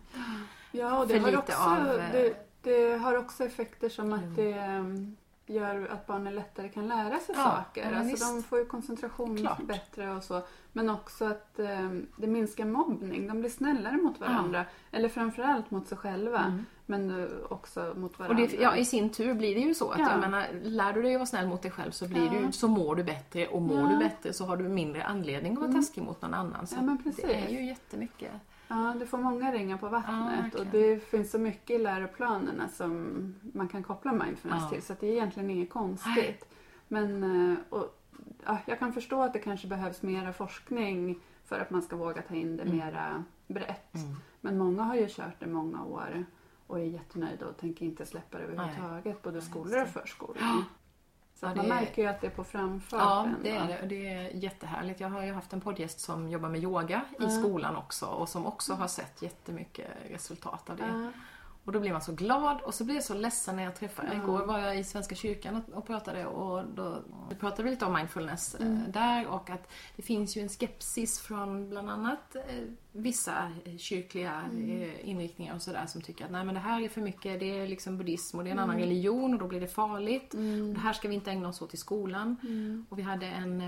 Ja, 0.72 0.98
och 1.00 1.08
det 1.08 1.14
För 1.14 1.20
har, 1.20 1.28
lite 1.28 1.38
också, 1.40 1.58
av, 1.58 1.78
eh, 1.88 1.94
Mm. 1.94 2.12
det, 2.12 2.34
det 2.62 2.98
har 2.98 3.18
också 3.18 3.44
effekter 3.46 3.90
som 3.90 4.14
att 4.14 4.36
det 4.36 4.54
um, 4.68 5.16
gör 5.46 5.88
att 5.88 6.08
barnen 6.08 6.36
lättare 6.36 6.70
kan 6.70 6.88
lära 6.88 7.20
sig 7.20 7.36
Ja, 7.38 7.44
saker. 7.44 7.92
ja, 7.92 7.98
alltså 7.98 8.12
visst. 8.12 8.36
de 8.36 8.44
får 8.44 8.60
ju 8.60 8.66
koncentration 8.66 9.38
Klart. 9.38 9.62
bättre 9.64 10.12
och 10.12 10.24
så. 10.24 10.42
Men 10.74 10.90
också 10.90 11.26
att 11.26 11.54
um, 11.58 12.08
det 12.18 12.28
minskar 12.28 12.66
mobbning. 12.66 13.28
De 13.28 13.40
blir 13.40 13.50
snällare 13.50 13.98
mot 13.98 14.20
varandra. 14.20 14.66
Eller 14.92 15.10
framförallt 15.10 15.72
mot 15.72 15.88
sig 15.88 15.98
själva. 15.98 16.60
Men 16.86 17.12
uh, 17.12 17.28
också 17.50 17.94
mot 17.98 18.14
Och 18.14 18.20
varandra. 18.20 18.46
det, 18.52 18.54
ja, 18.62 18.76
i 18.76 18.86
sin 18.86 19.10
tur 19.10 19.34
blir 19.34 19.56
det 19.56 19.62
ju 19.62 19.74
så 19.74 19.90
att 19.92 20.00
Ja. 20.00 20.12
jag 20.12 20.20
menar, 20.20 20.48
lär 20.64 20.94
du 20.94 21.02
dig 21.02 21.16
att 21.16 21.20
vara 21.20 21.26
snäll 21.26 21.48
mot 21.48 21.62
dig 21.62 21.72
själv 21.72 21.92
så, 21.92 22.08
blir 22.08 22.26
Ja. 22.26 22.32
du, 22.48 22.52
så 22.52 22.68
mår 22.68 22.96
du 22.96 23.04
bättre 23.04 23.48
och 23.48 23.62
mår 23.62 23.80
Ja. 23.80 23.88
du 23.88 23.98
bättre 23.98 24.34
så 24.34 24.46
har 24.46 24.58
du 24.58 24.64
mindre 24.70 25.04
anledning 25.04 25.54
att 25.54 25.60
vara 25.60 25.72
taskig 25.72 26.04
mot 26.04 26.22
någon 26.22 26.34
annan. 26.34 26.68
Så 26.68 26.76
Ja, 26.76 26.82
men 26.82 26.98
det 26.98 27.04
precis. 27.04 27.26
är 27.26 27.50
ju 27.50 27.66
jättemycket. 27.66 28.32
Ja, 28.68 28.96
du 29.00 29.06
får 29.06 29.18
många 29.18 29.52
ringar 29.52 29.78
på 29.78 29.90
vattnet. 29.90 30.56
och 30.56 30.60
verkligen. 30.66 30.94
det 30.96 31.00
finns 31.00 31.32
så 31.32 31.40
mycket 31.40 31.70
i 31.70 31.78
läroplanerna 31.84 32.68
som 32.70 33.36
man 33.54 33.68
kan 33.68 33.84
koppla 33.84 34.12
mindfulness 34.14 34.62
Ja. 34.64 34.70
till. 34.70 34.82
Så 34.82 34.94
det 35.00 35.08
är 35.08 35.12
egentligen 35.12 35.50
inget 35.50 35.70
konstigt. 35.70 36.48
Men 36.88 37.24
eh, 37.52 37.58
och, 37.70 38.02
ja, 38.46 38.58
jag 38.66 38.80
kan 38.80 38.94
förstå 38.94 39.22
att 39.24 39.34
det 39.34 39.40
kanske 39.40 39.68
behövs 39.68 40.02
mera 40.02 40.34
forskning 40.34 41.20
för 41.46 41.60
att 41.60 41.70
man 41.70 41.82
ska 41.82 41.96
våga 41.96 42.22
ta 42.22 42.36
in 42.36 42.58
det 42.58 42.64
Mm. 42.64 42.78
mera 42.78 43.24
brett. 43.48 43.96
Men 44.42 44.58
många 44.58 44.84
har 44.84 44.96
ju 44.96 45.08
kört 45.10 45.40
det 45.40 45.48
många 45.48 45.84
år 45.84 46.26
och 46.68 46.80
är 46.80 46.84
jättenöjda 46.84 47.46
och 47.48 47.58
tänker 47.58 47.86
inte 47.86 48.06
släppa 48.06 48.38
det 48.38 48.44
överhuvudtaget. 48.44 49.22
Både 49.22 49.42
skolor 49.42 49.82
och 49.82 49.88
förskolor. 49.88 50.38
Så 51.36 51.46
man 51.46 51.56
det 51.56 51.62
är- 51.64 51.68
märker 51.68 52.02
ju 52.02 52.08
att 52.08 52.22
det 52.22 52.28
är 52.28 52.32
på 52.32 52.44
framfart 52.44 53.00
Ja, 53.02 53.30
det 53.44 53.50
är 53.52 53.68
det. 53.68 53.88
Det 53.88 54.08
är 54.14 54.30
jättehärligt. 54.36 55.00
Jag 55.00 55.10
har 55.10 55.24
ju 55.24 55.34
haft 55.34 55.54
en 55.54 55.62
poddgäst 55.62 56.00
som 56.00 56.30
jobbar 56.30 56.50
med 56.50 56.64
yoga 56.64 57.02
i 57.20 57.30
skolan 57.30 57.76
också 57.76 58.06
och 58.06 58.30
som 58.30 58.46
också 58.46 58.74
har 58.74 58.88
sett 58.88 59.22
jättemycket 59.22 59.88
resultat 60.10 60.70
av 60.70 60.78
det. 60.78 60.84
Ja. 60.88 61.12
Och 61.66 61.72
då 61.72 61.80
blir 61.80 61.92
man 61.92 62.02
så 62.02 62.12
glad 62.14 62.62
och 62.62 62.74
så 62.74 62.84
blir 62.84 62.96
jag 62.96 63.04
så 63.04 63.14
ledsen 63.14 63.56
när 63.56 63.64
jag 63.64 63.76
träffar. 63.76 64.10
Ja. 64.14 64.24
Igår 64.24 64.46
var 64.46 64.60
jag 64.60 64.80
i 64.80 64.84
Svenska 64.84 65.16
kyrkan 65.16 65.62
och, 65.74 65.88
pratade 65.88 66.26
och 66.26 66.64
då 66.76 66.98
pratade 67.40 67.64
vi 67.64 67.70
lite 67.70 67.86
om 67.86 67.94
mindfulness 67.94 68.56
eh, 68.56 68.68
Mm. 68.68 68.92
där 68.92 69.28
och 69.28 69.50
att 69.50 69.72
det 69.96 70.02
finns 70.02 70.38
ju 70.38 70.42
en 70.42 70.50
skepsis 70.50 71.20
från 71.20 71.70
bland 71.70 71.90
annat 71.90 72.36
eh, 72.36 72.42
vissa 72.92 73.52
eh, 73.66 73.78
kyrkliga 73.78 74.42
Mm. 74.52 74.92
inriktningar 75.04 75.56
och 75.56 75.62
sådär 75.62 75.86
som 75.88 76.02
tycker 76.02 76.26
att 76.26 76.32
nej 76.32 76.46
men 76.46 76.54
det 76.56 76.62
här 76.62 76.82
är 76.82 76.90
för 76.90 77.02
mycket, 77.02 77.40
det 77.40 77.60
är 77.60 77.68
liksom 77.68 77.98
buddhism 77.98 78.38
och 78.38 78.44
det 78.44 78.50
är 78.50 78.52
en 78.52 78.58
Mm. 78.60 78.70
annan 78.70 78.82
religion 78.82 79.34
och 79.34 79.40
då 79.40 79.48
blir 79.48 79.62
det 79.62 79.68
farligt. 79.68 80.32
Det 80.74 80.80
här 80.80 80.94
ska 80.94 81.08
vi 81.08 81.16
inte 81.16 81.32
ägna 81.32 81.50
oss 81.50 81.62
åt 81.62 81.74
i 81.74 81.78
skolan. 81.78 82.36
Mm. 82.44 82.86
Och 82.90 83.00
vi 83.00 83.04
hade 83.04 83.26
en, 83.26 83.62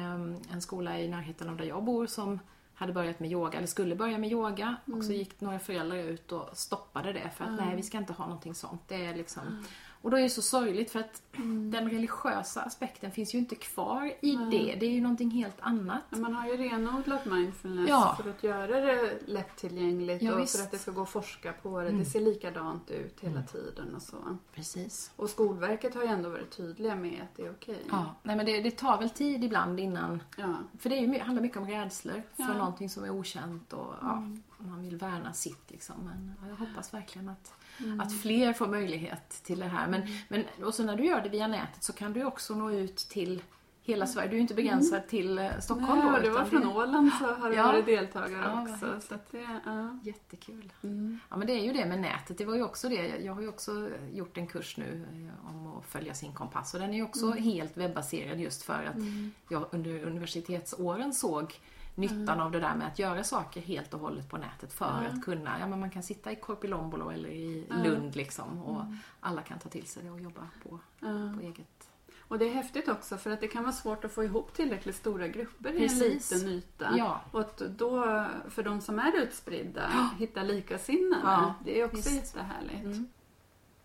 en 0.53 0.61
skola 0.61 0.99
i 0.99 1.07
närheten 1.07 1.49
av 1.49 1.57
där 1.57 1.65
jag 1.65 1.83
bor 1.83 2.07
som 2.07 2.39
hade 2.77 2.93
börjat 2.93 3.19
med 3.19 3.31
yoga, 3.31 3.57
eller 3.57 3.67
skulle 3.67 3.95
börja 3.95 4.17
med 4.17 4.31
yoga. 4.31 4.75
Och 4.85 5.03
så 5.03 5.11
gick 5.11 5.41
några 5.41 5.59
föräldrar 5.59 5.97
ut 5.97 6.31
och 6.31 6.49
stoppade 6.53 7.13
det 7.13 7.31
för 7.35 7.45
att 7.45 7.59
nej, 7.59 7.75
vi 7.75 7.83
ska 7.83 7.97
inte 7.97 8.13
ha 8.13 8.25
någonting 8.25 8.55
sånt. 8.55 8.81
Det 8.87 9.05
är 9.05 9.15
liksom... 9.15 9.65
Och 10.01 10.11
då 10.11 10.17
är 10.17 10.21
det 10.21 10.29
så 10.29 10.41
sorgligt 10.41 10.91
för 10.91 10.99
att 10.99 11.21
den 11.71 11.89
religiösa 11.89 12.61
aspekten 12.61 13.11
finns 13.11 13.33
ju 13.35 13.37
inte 13.39 13.55
kvar 13.55 14.13
i 14.21 14.35
det. 14.35 14.75
Det 14.79 14.85
är 14.85 14.91
ju 14.91 15.01
någonting 15.01 15.31
helt 15.31 15.59
annat. 15.59 16.01
Men 16.09 16.21
man 16.21 16.33
har 16.33 16.47
ju 16.47 16.57
renodlat 16.57 17.25
mindfulness 17.25 17.89
Ja. 17.89 18.17
för 18.23 18.29
att 18.29 18.43
göra 18.43 18.79
det 18.81 19.19
lättillgängligt 19.25 20.21
Ja, 20.21 20.33
och 20.33 20.39
visst. 20.39 20.57
för 20.57 20.63
att 20.63 20.71
det 20.71 20.77
ska 20.77 20.91
gå 20.91 21.01
att 21.01 21.09
forska 21.09 21.53
på 21.53 21.81
det. 21.81 21.89
Det 21.91 22.05
ser 22.05 22.21
likadant 22.21 22.91
ut 22.91 23.19
hela 23.19 23.41
tiden 23.43 23.95
och 23.95 24.01
så. 24.01 24.37
Precis. 24.53 25.11
Och 25.15 25.29
Skolverket 25.29 25.95
har 25.95 26.01
ju 26.03 26.07
ändå 26.07 26.29
varit 26.29 26.51
tydliga 26.57 26.95
med 26.95 27.21
att 27.23 27.35
det 27.37 27.45
är 27.45 27.51
okej. 27.51 27.83
Ja, 27.91 28.15
nej 28.23 28.35
men 28.35 28.45
det, 28.45 28.61
det 28.61 28.71
tar 28.71 28.97
väl 28.97 29.09
tid 29.09 29.43
ibland 29.43 29.79
innan 29.79 30.23
Ja. 30.37 30.53
För 30.79 30.89
det 30.89 30.95
ju, 30.95 31.19
handlar 31.19 31.41
mycket 31.41 31.57
om 31.57 31.67
rädslor 31.67 32.23
för 32.35 32.43
Ja. 32.43 32.53
någonting 32.53 32.89
som 32.89 33.03
är 33.03 33.09
okänt 33.09 33.73
och 33.73 33.93
ja, 34.01 34.23
man 34.57 34.81
vill 34.81 34.97
värna 34.97 35.33
sitt 35.33 35.71
liksom. 35.71 35.95
Men 36.05 36.33
ja, 36.41 36.47
jag 36.49 36.55
hoppas 36.67 36.93
verkligen 36.93 37.29
att, 37.29 37.53
att 37.99 38.21
fler 38.21 38.53
får 38.53 38.67
möjlighet 38.67 39.29
till 39.43 39.59
det 39.59 39.65
här. 39.67 39.87
Men, 39.87 40.01
men 40.27 40.43
och 40.65 40.73
så 40.73 40.83
när 40.83 40.95
du 40.95 41.05
gör 41.05 41.21
det 41.21 41.29
via 41.29 41.47
nätet 41.47 41.83
så 41.83 41.93
kan 41.93 42.13
du 42.13 42.23
också 42.25 42.55
nå 42.55 42.71
ut 42.71 42.97
till 42.97 43.41
hela 43.81 44.07
Sverige. 44.07 44.27
Du 44.27 44.31
är 44.33 44.35
ju 44.35 44.41
inte 44.41 44.53
begränsad 44.53 45.07
till 45.07 45.39
eh, 45.39 45.49
Stockholm 45.59 45.99
Nej, 45.99 46.11
då. 46.15 46.19
det 46.19 46.29
var 46.29 46.45
från 46.45 46.67
Åland 46.67 47.11
så 47.19 47.25
har 47.25 47.49
det 47.49 47.55
Ja. 47.55 47.63
varit 47.67 47.85
deltagare 47.85 48.41
Ja, 48.45 48.61
också. 48.61 48.99
Så 49.07 49.15
det, 49.31 49.47
ja. 49.65 49.99
Jättekul. 50.03 50.73
Mm. 50.83 51.19
Ja 51.29 51.37
men 51.37 51.47
det 51.47 51.53
är 51.53 51.63
ju 51.63 51.73
det 51.73 51.85
med 51.85 51.99
nätet. 52.01 52.37
Det 52.37 52.45
var 52.45 52.55
ju 52.55 52.63
också 52.63 52.89
det. 52.89 53.17
Jag 53.17 53.33
har 53.33 53.41
ju 53.41 53.47
också 53.47 53.89
gjort 54.13 54.37
en 54.37 54.47
kurs 54.47 54.77
nu 54.77 55.05
eh, 55.13 55.49
om 55.55 55.67
att 55.77 55.85
följa 55.85 56.13
sin 56.13 56.33
kompass 56.33 56.73
och 56.73 56.79
den 56.79 56.89
är 56.89 56.95
ju 56.97 57.03
också 57.03 57.31
helt 57.31 57.77
webbaserad 57.77 58.39
just 58.39 58.63
för 58.63 58.83
att 58.83 59.03
jag 59.49 59.65
under 59.71 60.03
universitetsåren 60.03 61.13
såg 61.13 61.55
nyttan 61.97 62.39
av 62.41 62.51
det 62.51 62.59
där 62.59 62.75
med 62.75 62.87
att 62.87 62.99
göra 62.99 63.23
saker 63.23 63.61
helt 63.61 63.93
och 63.93 63.99
hållet 63.99 64.29
på 64.29 64.37
nätet 64.37 64.73
för 64.73 64.85
att 65.11 65.23
kunna, 65.25 65.59
ja 65.59 65.67
men 65.67 65.79
man 65.79 65.89
kan 65.89 66.03
sitta 66.03 66.31
i 66.31 66.35
Korpilombolo 66.35 67.09
eller 67.09 67.29
i 67.29 67.65
Lund 67.83 68.15
liksom 68.15 68.61
och 68.63 68.83
alla 69.19 69.41
kan 69.41 69.59
ta 69.59 69.69
till 69.69 69.87
sig 69.87 70.03
det 70.03 70.09
och 70.11 70.19
jobba 70.21 70.41
på, 70.63 70.79
Ja. 70.99 71.07
på 71.35 71.41
eget. 71.41 71.89
Och 72.19 72.39
det 72.39 72.45
är 72.45 72.53
häftigt 72.53 72.87
också 72.87 73.17
för 73.17 73.31
att 73.31 73.39
det 73.41 73.47
kan 73.47 73.63
vara 73.63 73.73
svårt 73.73 74.05
att 74.05 74.11
få 74.11 74.23
ihop 74.23 74.53
tillräckligt 74.53 74.95
stora 74.95 75.27
grupper 75.27 75.73
i 75.73 75.77
Precis. 75.79 76.31
en 76.31 76.37
liten 76.39 76.49
yta. 76.49 76.97
Ja. 76.97 77.21
Och 77.31 77.61
då, 77.77 78.25
för 78.49 78.63
de 78.63 78.81
som 78.81 78.99
är 78.99 79.17
utspridda, 79.23 80.11
hitta 80.17 80.43
likasinnade. 80.43 81.21
Ja, 81.23 81.53
det 81.65 81.79
är 81.81 81.85
också 81.85 81.95
visst. 81.97 82.11
jättehärligt. 82.35 82.85
Mm. 82.85 83.07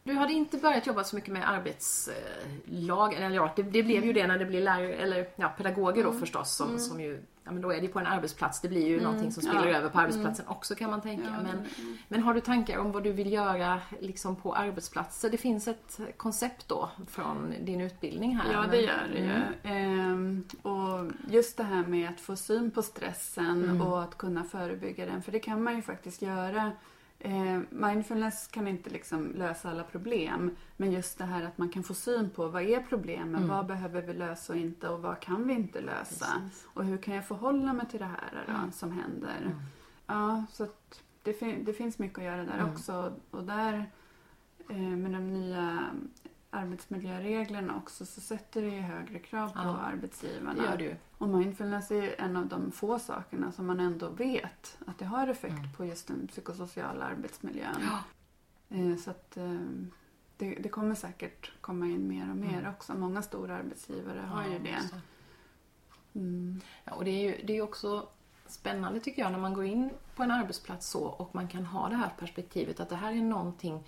Du 0.05 0.13
hade 0.13 0.33
inte 0.33 0.57
börjat 0.59 0.87
jobba 0.87 1.05
så 1.05 1.17
mycket 1.17 1.33
med 1.33 1.49
arbetslag, 1.51 3.15
eller 3.15 3.31
ja, 3.31 3.53
det, 3.57 3.63
det 3.63 3.83
blev 3.83 4.05
ju 4.05 4.13
det 4.13 4.27
när 4.27 4.39
det 4.39 4.45
blev 4.45 4.63
lärare, 4.63 4.93
eller 4.95 5.29
ja, 5.37 5.49
pedagoger 5.49 6.05
då 6.05 6.13
förstås 6.13 6.57
som, 6.57 6.79
som 6.79 7.01
ju, 7.01 7.23
ja 7.45 7.53
men 7.53 7.63
då 7.63 7.73
är 7.73 7.81
det 7.81 7.89
på 7.89 7.99
en 7.99 8.07
arbetsplats, 8.07 8.61
det 8.61 8.69
blir 8.69 8.87
ju 8.89 9.01
någonting 9.01 9.33
som 9.33 9.43
spiller 9.43 9.67
Ja. 9.69 9.77
över 9.79 9.89
på 9.89 9.99
arbetsplatsen 9.99 10.47
också 10.49 10.75
kan 10.75 10.91
man 10.91 11.01
tänka. 11.01 11.25
Ja, 11.25 11.43
men, 11.43 11.57
det- 11.63 11.69
men 12.09 12.23
har 12.23 12.35
du 12.35 12.41
tankar 12.41 12.79
om 12.79 12.93
vad 12.93 13.03
du 13.05 13.13
vill 13.13 13.33
göra 13.33 13.81
liksom 14.01 14.37
på 14.37 14.55
arbetsplatser? 14.55 15.31
Det 15.31 15.37
finns 15.37 15.69
ett 15.69 16.01
koncept 16.17 16.69
då 16.69 16.91
från 17.09 17.55
din 17.61 17.81
utbildning 17.81 18.37
här. 18.37 18.53
Ja, 18.53 18.65
det 18.71 18.81
gör 18.81 19.09
det 19.13 19.19
ju. 19.19 19.31
Mm. 19.75 20.01
Ehm, 20.01 20.45
och 20.63 21.13
just 21.31 21.57
det 21.57 21.65
här 21.65 21.85
med 21.87 22.09
att 22.11 22.21
få 22.21 22.37
syn 22.37 22.71
på 22.71 22.83
stressen 22.83 23.65
Mm. 23.65 23.81
och 23.83 24.03
att 24.03 24.19
kunna 24.19 24.45
förebygga 24.45 25.07
den, 25.07 25.23
för 25.23 25.33
det 25.33 25.39
kan 25.39 25.63
man 25.63 25.77
ju 25.77 25.83
faktiskt 25.83 26.23
göra. 26.23 26.73
Ehm, 27.25 27.67
mindfulness 27.71 28.47
kan 28.49 28.69
inte 28.69 28.91
liksom 28.91 29.33
lösa 29.35 29.71
alla 29.71 29.85
problem, 29.85 30.51
men 30.77 30.93
just 30.93 31.19
det 31.19 31.25
här 31.25 31.45
att 31.45 31.59
man 31.59 31.69
kan 31.69 31.83
få 31.83 31.95
syn 31.95 32.31
på 32.31 32.49
vad 32.49 32.63
är 32.63 32.81
problemen, 32.81 33.49
vad 33.49 33.67
behöver 33.67 34.03
vi 34.03 34.13
lösa 34.13 34.53
och 34.53 34.59
inte 34.59 34.89
och 34.89 35.03
vad 35.03 35.21
kan 35.21 35.47
vi 35.47 35.55
inte 35.55 35.81
lösa? 35.81 36.27
Mm. 36.27 36.49
Precis. 36.49 36.67
Och 36.75 36.85
hur 36.85 36.97
kan 36.99 37.15
jag 37.15 37.27
förhålla 37.27 37.73
mig 37.73 37.87
till 37.87 37.99
det 38.01 38.05
här 38.07 38.45
då, 38.47 38.73
som 38.73 38.91
händer? 38.93 39.37
Mm. 39.43 39.59
Ja, 40.07 40.45
så 40.53 40.67
det, 41.23 41.33
fin- 41.33 41.65
det 41.65 41.73
finns 41.73 41.99
mycket 41.99 42.19
att 42.19 42.25
göra 42.25 42.45
där 42.45 42.59
Mm. 42.59 42.73
också. 42.73 43.13
Och 43.31 43.45
där 43.45 43.91
eh, 44.69 44.77
med 44.77 45.11
de 45.13 45.33
nya 45.33 45.79
arbetsmiljöreglerna 46.53 47.77
också 47.77 48.07
så 48.07 48.21
sätter 48.21 48.63
det 48.63 48.69
ju 48.69 48.81
högre 48.81 49.19
krav 49.19 49.49
på 49.49 49.59
Ja, 49.59 49.77
arbetsgivarna. 49.79 50.55
Det 50.55 50.65
gör 50.69 50.77
du. 50.77 50.97
Och 51.19 51.29
mindfulness 51.29 51.91
är 51.91 52.03
ju 52.03 52.15
en 52.19 52.37
av 52.37 52.47
de 52.47 52.73
få 52.73 52.99
sakerna 52.99 53.53
som 53.53 53.67
man 53.67 53.81
ändå 53.81 54.09
vet 54.09 54.79
att 54.87 54.99
det 54.99 55.05
har 55.05 55.29
effekt 55.29 55.59
Mm. 55.59 55.73
på 55.73 55.85
just 55.85 56.09
den 56.09 56.27
psykosociala 56.27 57.05
arbetsmiljön. 57.05 57.77
Ja. 57.81 57.99
Eh, 58.77 58.97
så 58.97 59.11
att 59.11 59.37
eh, 59.37 59.61
det, 60.37 60.55
det 60.55 60.69
kommer 60.69 60.95
säkert 60.95 61.53
komma 61.61 61.87
in 61.87 62.09
mer 62.09 62.31
och 62.31 62.37
mer 62.37 62.59
Mm. 62.59 62.71
också. 62.75 62.95
Många 62.95 63.23
stora 63.23 63.57
arbetsgivare 63.57 64.19
har 64.21 64.45
ju 64.45 64.53
Ja, 64.53 64.59
det. 64.59 64.69
just 64.71 64.91
det. 64.93 65.01
Mm. 66.21 66.61
Ja, 66.85 66.93
och 66.95 67.05
det 67.05 67.11
är 67.11 67.23
ju 67.39 67.47
det 67.47 67.53
är 67.53 67.57
ju 67.57 67.63
också 67.63 68.09
spännande 68.47 69.01
tycker 69.01 69.23
jag 69.23 69.33
när 69.33 69.39
man 69.39 69.55
går 69.55 69.65
in 69.65 69.91
på 70.17 70.23
en 70.23 70.31
arbetsplats 70.31 70.89
så 70.91 71.05
och 71.05 71.35
man 71.35 71.49
kan 71.49 71.67
ha 71.67 71.89
det 71.89 71.95
här 71.97 72.11
perspektivet 72.19 72.81
att 72.81 72.89
det 72.89 72.97
här 72.97 73.13
är 73.13 73.23
någonting 73.23 73.85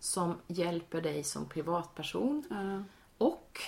som 0.00 0.34
hjälper 0.46 1.00
dig 1.00 1.24
som 1.24 1.46
privatperson 1.48 2.44
Ja. 2.50 2.82
och 3.18 3.60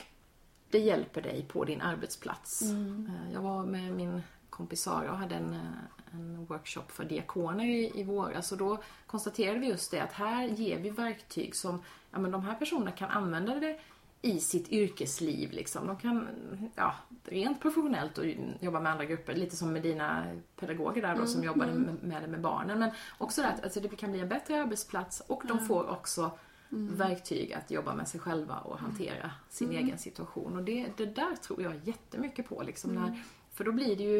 det 0.71 0.79
hjälper 0.79 1.23
dig 1.23 1.45
på 1.49 1.65
din 1.65 1.81
arbetsplats. 1.81 2.63
Mm. 2.63 3.11
Eh, 3.27 3.33
Jag 3.33 3.41
var 3.41 3.67
med 3.67 3.93
min 3.93 4.23
kompis 4.51 4.83
Sara 4.83 5.11
och 5.11 5.17
hade 5.19 5.35
en, 5.35 5.53
eh, 5.55 6.15
en 6.15 6.47
workshop 6.47 6.85
för 6.89 7.05
diakoner 7.05 7.65
i, 7.65 8.01
i 8.01 8.05
våras 8.05 8.53
och 8.53 8.59
då 8.59 8.79
konstaterade 9.07 9.59
vi 9.59 9.69
just 9.69 9.91
det 9.91 10.01
att 10.01 10.13
här 10.13 10.49
ger 10.49 10.79
vi 10.79 10.91
verktyg 10.91 11.57
som 11.57 11.83
ja, 12.11 12.19
men 12.19 12.31
de 12.31 12.43
här 12.43 12.55
personerna 12.55 12.91
kan 12.93 13.11
använda 13.11 13.55
det 13.55 13.79
i 14.23 14.41
sitt 14.41 14.73
yrkesliv. 14.73 15.53
Liksom. 15.53 15.87
De 15.87 15.97
kan 15.97 16.29
ja, 16.75 16.95
rent 17.25 17.61
professionellt 17.61 18.19
och 18.19 18.25
jobba 18.61 18.81
med 18.81 18.93
andra 18.93 19.05
grupper, 19.05 19.35
lite 19.35 19.57
som 19.57 19.73
med 19.73 19.83
dina 19.83 20.25
pedagoger 20.57 21.03
där 21.03 21.17
då, 21.17 21.27
som 21.27 21.45
jobbade 21.45 21.73
med, 21.73 22.03
med 22.03 22.23
det 22.23 22.29
med 22.29 22.41
barnen. 22.41 22.79
Men 22.79 22.91
också 23.19 23.43
det 23.43 23.49
att 23.49 23.65
alltså, 23.65 23.81
det 23.81 23.89
kan 23.89 24.11
bli 24.11 24.21
en 24.21 24.29
bättre 24.29 24.63
arbetsplats 24.63 25.23
och 25.27 25.43
de 25.49 25.67
får 25.67 25.91
också 25.91 26.31
verktyg 26.71 27.53
att 27.53 27.71
jobba 27.71 27.95
med 27.95 28.09
sig 28.09 28.21
själva 28.21 28.59
och 28.59 28.79
hantera 28.79 29.31
sin 29.49 29.71
egen 29.71 29.99
situation. 29.99 30.57
Och 30.57 30.63
det, 30.63 30.89
det 30.97 31.07
där 31.07 31.37
tror 31.37 31.63
jag 31.63 31.73
jättemycket 31.85 32.49
på. 32.49 32.63
Liksom, 32.63 32.95
när, 32.95 33.23
för 33.53 33.65
då 33.65 33.73
blir 33.73 33.97
det 33.97 34.03
ju, 34.03 34.19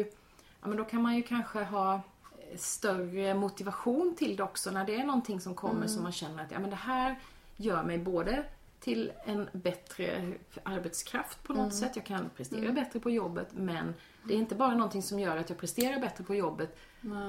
ja 0.61 0.67
men 0.67 0.77
då 0.77 0.83
kan 0.83 1.01
man 1.01 1.15
ju 1.15 1.23
kanske 1.23 1.63
ha 1.63 1.93
eh, 1.93 2.57
större 2.57 3.33
motivation 3.33 4.15
till 4.15 4.35
det 4.35 4.43
också 4.43 4.71
när 4.71 4.85
det 4.85 4.95
är 4.95 5.05
någonting 5.05 5.41
som 5.41 5.55
kommer 5.55 5.87
som 5.87 6.03
man 6.03 6.11
känner 6.11 6.43
att 6.43 6.51
ja, 6.51 6.59
men 6.59 6.69
det 6.69 6.75
här 6.75 7.19
gör 7.57 7.83
mig 7.83 7.97
både 7.97 8.45
till 8.81 9.11
en 9.25 9.49
bättre 9.53 10.33
arbetskraft 10.63 11.43
på 11.43 11.53
något 11.53 11.73
sätt. 11.75 11.95
Jag 11.95 12.05
kan 12.05 12.29
prestera 12.37 12.71
bättre 12.71 12.99
på 12.99 13.09
jobbet 13.09 13.47
men 13.53 13.93
det 14.27 14.33
är 14.33 14.37
inte 14.37 14.55
bara 14.55 14.73
någonting 14.75 15.01
som 15.03 15.19
gör 15.19 15.37
att 15.37 15.49
jag 15.49 15.57
presterar 15.59 15.99
bättre 16.01 16.23
på 16.23 16.35
jobbet 16.35 16.77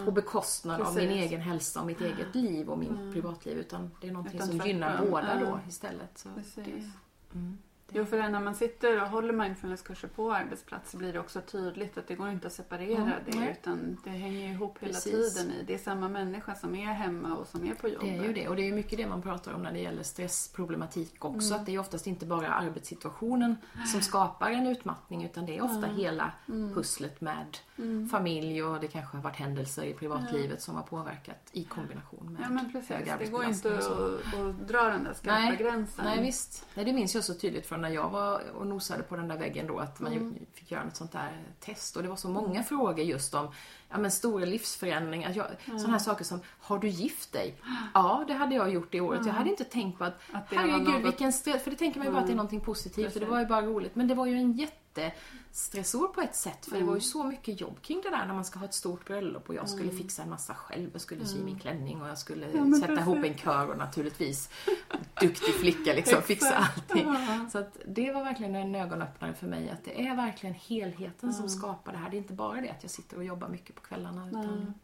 på 0.05 0.11
bekostnad 0.11 0.81
av 0.81 0.95
min 0.97 1.09
Precis. 1.09 1.23
egen 1.31 1.41
hälsa 1.41 1.81
och 1.81 1.87
mitt 1.87 2.01
eget 2.01 2.35
liv 2.35 2.71
och 2.71 2.79
min 2.79 3.13
privatliv 3.13 3.59
utan 3.59 3.91
det 4.01 4.09
är 4.09 4.13
någonting 4.13 4.37
Utan 4.37 4.49
som 4.49 4.67
gynnar 4.67 4.91
tvärtom. 4.91 5.11
båda 5.11 5.41
Ja. 5.41 5.47
då 5.47 5.61
istället. 5.69 6.19
Så 6.19 6.29
Precis. 6.37 6.55
det, 6.65 6.71
mm, 7.39 7.59
det, 7.72 7.72
Jo, 7.95 8.05
för 8.05 8.29
när 8.29 8.41
man 8.41 8.55
sitter 8.55 9.03
och 9.03 9.09
håller 9.09 9.33
mindfulnesskurser 9.33 10.09
på 10.09 10.33
arbetsplatser 10.33 10.99
blir 10.99 11.13
det 11.13 11.21
också 11.21 11.41
tydligt 11.41 11.99
att 11.99 12.09
det 12.09 12.15
går 12.15 12.29
inte 12.29 12.47
att 12.47 12.53
separera 12.53 13.03
Mm, 13.03 13.13
det 13.27 13.51
utan 13.51 13.99
det 14.05 14.11
hänger 14.11 14.49
ihop 14.51 14.79
hela 14.81 14.93
Precis. 14.93 15.35
tiden 15.35 15.53
i. 15.53 15.65
Det 15.67 15.75
är 15.75 15.79
samma 15.79 16.09
människa 16.09 16.55
som 16.55 16.75
är 16.75 16.93
hemma 16.93 17.37
och 17.37 17.47
som 17.47 17.65
är 17.65 17.75
på 17.75 17.89
jobbet. 17.89 18.09
Det 18.09 18.17
är 18.17 18.23
ju 18.25 18.33
det 18.33 18.49
och 18.49 18.57
det 18.57 18.69
är 18.69 18.73
mycket 18.73 18.99
det 18.99 19.07
man 19.07 19.23
pratar 19.23 19.53
om 19.53 19.63
när 19.63 19.73
det 19.73 19.79
gäller 19.79 20.03
stressproblematik 20.03 21.25
också. 21.25 21.55
Att 21.55 21.67
det 21.67 21.75
är 21.75 21.79
oftast 21.79 22.07
inte 22.07 22.27
bara 22.27 22.49
arbetssituationen 22.49 23.57
som 23.93 24.01
skapar 24.01 24.51
en 24.51 24.67
utmattning 24.67 25.25
utan 25.25 25.47
det 25.47 25.59
är 25.59 25.63
ofta 25.65 25.87
hela 25.87 26.33
pusslet 26.75 27.21
med 27.21 27.59
familj 28.11 28.63
och 28.63 28.81
det 28.81 28.89
kanske 28.89 29.17
har 29.17 29.23
varit 29.23 29.37
händelser 29.37 29.83
i 29.83 29.95
privatlivet 29.95 30.63
som 30.63 30.75
har 30.75 30.83
påverkat 30.83 31.49
i 31.53 31.65
kombination 31.65 32.33
med 32.33 32.43
Ja 32.43 32.49
men 32.49 32.73
precis, 32.73 32.91
hög 32.91 33.19
det 33.19 33.31
går 33.31 33.45
inte 33.45 33.79
att, 33.79 34.35
att 34.35 34.69
dra 34.69 34.83
den 34.83 35.05
där 35.05 35.15
skarpa 35.15 35.39
Nej, 35.41 35.57
gränsen. 35.57 36.05
Nej 36.05 36.23
visst. 36.23 36.67
Nej, 36.75 36.85
det 36.85 36.93
minns 36.93 37.15
jag 37.15 37.25
så 37.25 37.35
tydligt 37.35 37.67
från 37.67 37.81
när 37.81 37.89
jag 37.91 38.11
var 38.11 38.41
och 38.55 38.67
nosade 38.67 39.03
på 39.03 39.17
den 39.17 39.29
där 39.29 39.39
väggen 39.39 39.67
då 39.67 39.79
att 39.79 40.01
man 40.01 40.13
ju 40.13 40.33
fick 40.55 40.71
göra 40.71 40.83
ett 40.85 40.97
sånt 40.97 41.13
där 41.13 41.31
test 41.61 41.97
och 41.97 42.03
det 42.03 42.09
var 42.09 42.17
så 42.17 42.29
många 42.29 42.63
frågor 42.63 43.05
just 43.05 43.35
om 43.35 43.49
ja, 43.89 43.99
men 43.99 44.11
stora 44.11 44.45
livsförändringar. 44.45 45.33
Jag, 45.37 45.47
Sådana 45.67 45.93
här 45.93 45.99
saker 45.99 46.25
som, 46.25 46.41
har 46.61 46.79
du 46.79 46.89
gift 46.89 47.33
dig? 47.33 47.55
Ja, 47.95 48.25
det 48.29 48.35
hade 48.35 48.55
jag 48.55 48.71
gjort 48.71 48.93
det 48.93 49.01
året. 49.01 49.27
Jag 49.27 49.33
hade 49.33 49.51
inte 49.51 49.65
tänkt 49.65 49.99
på 49.99 50.05
att, 50.05 50.15
Att 50.33 50.53
herregud 50.55 50.89
något- 50.89 51.05
vilken 51.05 51.33
stress, 51.33 51.63
för 51.63 51.71
det 51.71 51.77
tänker 51.77 51.99
man 51.99 52.07
ju 52.07 52.13
bara 52.13 52.21
att 52.21 52.27
det 52.27 52.33
är 52.33 52.37
någonting 52.37 52.61
positivt 52.61 53.15
och 53.15 53.21
det 53.21 53.27
var 53.27 53.41
ju 53.41 53.47
bara 53.47 53.63
roligt. 53.63 53.95
Men 53.97 54.09
det 54.09 54.15
var 54.15 54.27
ju 54.27 54.37
en 54.37 54.53
jättestressor 55.01 56.09
på 56.09 56.21
ett 56.21 56.35
sätt 56.35 56.67
för 56.67 56.79
det 56.79 56.85
var 56.85 56.95
ju 56.95 57.01
så 57.01 57.25
mycket 57.25 57.61
jobb 57.61 57.83
kring 57.83 58.01
det 58.03 58.11
där 58.11 58.27
när 58.27 58.35
man 58.35 58.45
ska 58.45 58.59
ha 58.59 58.67
ett 58.67 58.75
stort 58.75 59.07
bröllop 59.07 59.49
och 59.49 59.55
jag 59.55 59.69
skulle 59.69 59.91
fixa 59.91 60.23
en 60.23 60.31
massa 60.31 60.55
själv. 60.55 60.91
Jag 60.93 61.01
skulle 61.01 61.27
sy 61.27 61.39
min 61.45 61.59
klänning 61.59 62.03
och 62.03 62.09
jag 62.09 62.19
skulle 62.19 62.47
men 62.47 62.75
sätta 62.75 62.87
precis. 62.87 63.03
ihop 63.03 63.25
en 63.25 63.39
kör 63.39 63.71
och 63.71 63.79
naturligtvis 63.79 64.51
duktig 65.21 65.55
flicka 65.55 65.93
liksom 65.93 66.23
fixa 66.33 66.55
allting. 66.55 67.17
Så 67.53 67.59
att 67.59 67.79
det 67.87 68.13
var 68.13 68.25
verkligen 68.25 68.55
en 68.55 68.75
ögonöppnare 68.75 69.35
för 69.35 69.47
mig 69.47 69.71
att 69.71 69.85
det 69.85 70.07
är 70.07 70.17
verkligen 70.17 70.55
helheten 70.55 71.35
som 71.35 71.49
skapar 71.49 71.93
det 71.93 71.99
här. 71.99 72.11
Det 72.11 72.17
är 72.17 72.19
inte 72.19 72.35
bara 72.35 72.61
det 72.61 72.71
att 72.71 72.83
jag 72.83 72.91
sitter 72.91 73.17
och 73.17 73.25
jobbar 73.25 73.49
mycket 73.49 73.75
på 73.75 73.83
kvällarna. 73.83 74.29
Utan, 74.29 74.75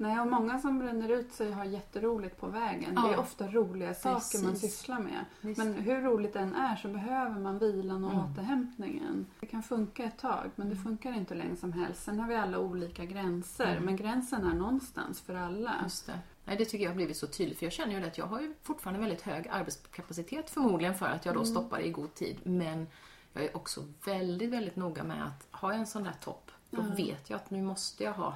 Nej, 0.00 0.20
och 0.20 0.26
många 0.26 0.58
som 0.58 0.78
bränner 0.78 1.08
ut 1.08 1.32
sig 1.32 1.52
har 1.52 1.64
jätteroligt 1.64 2.40
på 2.40 2.46
vägen. 2.46 2.92
Ja. 2.96 3.02
Det 3.02 3.14
är 3.14 3.18
ofta 3.18 3.46
roliga 3.48 3.94
saker 3.94 4.42
man 4.42 4.52
Precis. 4.52 4.72
sysslar 4.76 4.98
med. 5.00 5.24
Visst. 5.40 5.58
Men 5.58 5.74
hur 5.74 6.00
roligt 6.00 6.32
den 6.32 6.54
är 6.54 6.76
så 6.76 6.88
behöver 6.88 7.40
man 7.40 7.58
vilan 7.58 8.04
och 8.04 8.12
Mm. 8.12 8.24
återhämtningen. 8.24 9.26
Det 9.40 9.46
kan 9.46 9.62
funka 9.62 10.04
ett 10.04 10.18
tag, 10.18 10.50
men 10.56 10.68
det 10.70 10.76
funkar 10.76 11.12
inte 11.12 11.34
hur 11.34 11.42
länge 11.42 11.56
som 11.56 11.72
helst. 11.72 12.02
Sen 12.02 12.20
har 12.20 12.28
vi 12.28 12.34
alla 12.36 12.58
olika 12.58 13.04
gränser, 13.04 13.72
Mm. 13.72 13.84
men 13.84 13.96
gränsen 13.96 14.44
är 14.46 14.54
någonstans 14.54 15.20
för 15.20 15.34
alla. 15.34 15.74
Just 15.82 16.06
det. 16.06 16.18
Nej, 16.44 16.56
det 16.56 16.64
tycker 16.64 16.84
jag 16.84 16.90
har 16.90 16.96
blivit 16.96 17.16
så 17.16 17.26
tydligt 17.26 17.58
för 17.58 17.66
jag 17.66 17.72
känner 17.72 17.94
ju 17.94 18.00
det 18.00 18.06
att 18.06 18.18
jag 18.18 18.26
har 18.26 18.40
ju 18.40 18.54
fortfarande 18.62 19.00
väldigt 19.00 19.22
hög 19.22 19.48
arbetskapacitet 19.50 20.50
förmodligen 20.50 20.94
för 20.94 21.06
att 21.06 21.26
jag 21.26 21.34
då 21.34 21.44
stoppar 21.44 21.80
i 21.80 21.90
god 21.90 22.14
tid. 22.14 22.36
Men 22.42 22.86
jag 23.32 23.44
är 23.44 23.56
också 23.56 23.80
väldigt, 24.04 24.50
väldigt 24.50 24.76
noga 24.76 25.04
med 25.04 25.24
att 25.26 25.46
jag 25.62 25.74
en 25.74 25.86
sån 25.86 26.04
där 26.04 26.14
topp 26.20 26.47
då 26.70 26.82
vet 26.82 27.30
jag 27.30 27.36
att 27.36 27.50
nu 27.50 27.62
måste 27.62 28.04
jag 28.04 28.12
ha 28.12 28.34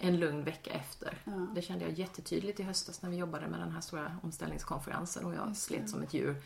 en 0.00 0.16
lugn 0.20 0.44
vecka 0.44 0.70
efter. 0.70 1.18
Det 1.54 1.62
kände 1.62 1.84
jag 1.84 1.92
jättetydligt 1.94 2.60
i 2.60 2.62
höstas 2.62 3.02
när 3.02 3.10
vi 3.10 3.16
jobbade 3.16 3.46
med 3.48 3.60
den 3.60 3.72
här 3.72 3.80
stora 3.80 4.16
omställningskonferensen 4.22 5.24
och 5.24 5.34
jag 5.34 5.56
slet 5.56 5.90
som 5.90 6.02
ett 6.02 6.14
djur 6.14 6.36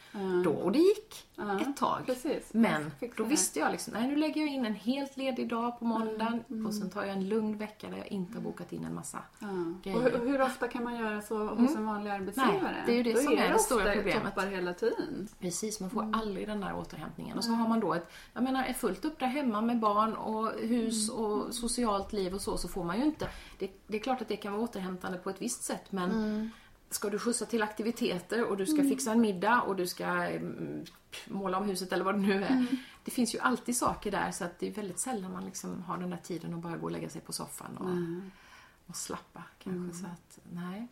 då. 0.45 0.51
Och 0.53 0.73
det 0.73 0.79
gick 0.79 1.27
ett 1.61 1.77
tag. 1.77 2.03
Precis. 2.07 2.49
Men 2.55 2.91
då 3.17 3.25
visste 3.25 3.59
jag 3.59 3.73
liksom, 3.73 3.93
nej 3.95 4.09
nu 4.09 4.17
lägger 4.17 4.41
jag 4.41 4.51
in 4.51 4.67
en 4.67 4.75
helt 4.75 5.17
ledig 5.17 5.49
dag 5.49 5.79
på 5.79 5.85
måndagen 5.85 6.67
och 6.67 6.75
sen 6.75 6.91
tar 6.91 7.03
jag 7.03 7.11
en 7.13 7.29
lugn 7.29 7.59
vecka 7.59 7.91
där 7.91 7.97
jag 7.97 8.07
inte 8.13 8.35
har 8.39 8.43
bokat 8.43 8.73
in 8.73 8.85
en 8.85 8.95
massa 8.95 9.19
Ja. 9.39 9.47
Och 9.49 9.83
grejer. 9.83 10.19
hur, 10.19 10.27
hur 10.29 10.43
ofta 10.43 10.69
kan 10.69 10.85
man 10.85 10.97
göra 10.97 11.23
så 11.23 11.47
hos 11.55 11.77
en 11.77 11.87
vanlig 11.87 12.11
arbetsgivare? 12.11 12.61
Nej, 12.63 12.83
det 12.87 12.93
är 12.93 12.97
ju 12.97 13.03
det 13.03 13.13
Då 13.13 13.19
som 13.21 13.33
är 13.33 13.53
det 13.53 13.59
stora 13.59 13.93
problemet. 13.95 14.25
toppar 14.35 14.47
hela 14.47 14.75
tiden. 14.75 15.29
Precis, 15.41 15.81
man 15.81 15.91
får 15.91 16.03
Mm. 16.03 16.15
aldrig 16.21 16.49
den 16.49 16.61
där 16.61 16.75
återhämtningen. 16.77 17.39
Och 17.39 17.45
så 17.45 17.51
har 17.53 17.69
man 17.69 17.81
då 17.81 17.95
ett, 17.95 18.11
jag 18.33 18.43
menar, 18.43 18.65
är 18.65 18.73
fullt 18.73 19.05
upp 19.05 19.19
där 19.19 19.27
hemma 19.27 19.61
med 19.61 19.81
barn 19.81 20.13
och 20.17 20.51
hus 20.53 21.09
Mm. 21.11 21.16
Och 21.17 21.55
socialt 21.55 22.13
liv 22.13 22.35
och 22.35 22.41
så, 22.41 22.59
så 22.59 22.69
får 22.69 22.85
man 22.85 22.99
ju 22.99 23.05
inte... 23.05 23.29
Det, 23.59 23.71
det 23.87 23.97
är 23.97 24.01
klart 24.03 24.23
att 24.23 24.29
det 24.29 24.37
kan 24.37 24.53
vara 24.53 24.63
återhämtande 24.63 25.19
på 25.19 25.31
ett 25.31 25.43
visst 25.43 25.63
sätt, 25.63 25.93
men 25.93 26.11
Mm. 26.11 26.51
ska 26.91 27.11
du 27.11 27.19
skjutsa 27.19 27.47
till 27.47 27.63
aktiviteter 27.63 28.45
och 28.45 28.57
du 28.57 28.67
ska 28.67 28.83
fixa 28.83 29.13
en 29.13 29.21
middag 29.21 29.61
och 29.63 29.77
du 29.77 29.87
ska 29.87 30.05
mm, 30.05 30.85
måla 31.29 31.59
om 31.59 31.65
huset 31.65 31.93
eller 31.93 32.05
vad 32.05 32.15
det 32.15 32.21
nu 32.21 32.45
är. 32.45 32.51
Mm. 32.51 32.67
Det 33.05 33.11
finns 33.11 33.35
ju 33.35 33.39
alltid 33.39 33.77
saker 33.77 34.11
där 34.11 34.31
så 34.31 34.45
att 34.45 34.59
det 34.59 34.69
är 34.69 34.73
väldigt 34.73 34.99
sällan 34.99 35.33
man 35.33 35.45
liksom 35.45 35.83
har 35.83 35.99
den 35.99 36.11
där 36.11 36.21
tiden 36.23 36.55
att 36.55 36.61
bara 36.61 36.77
gå 36.77 36.85
och 36.85 36.91
lägga 36.91 37.09
sig 37.09 37.21
på 37.21 37.33
soffan 37.33 37.77
och, 37.77 38.91
och 38.91 38.97
slappa 38.97 39.43
kanske. 39.59 39.79
Mm. 39.79 39.93
Så 39.93 40.07
att, 40.07 40.39
nej. 40.53 40.89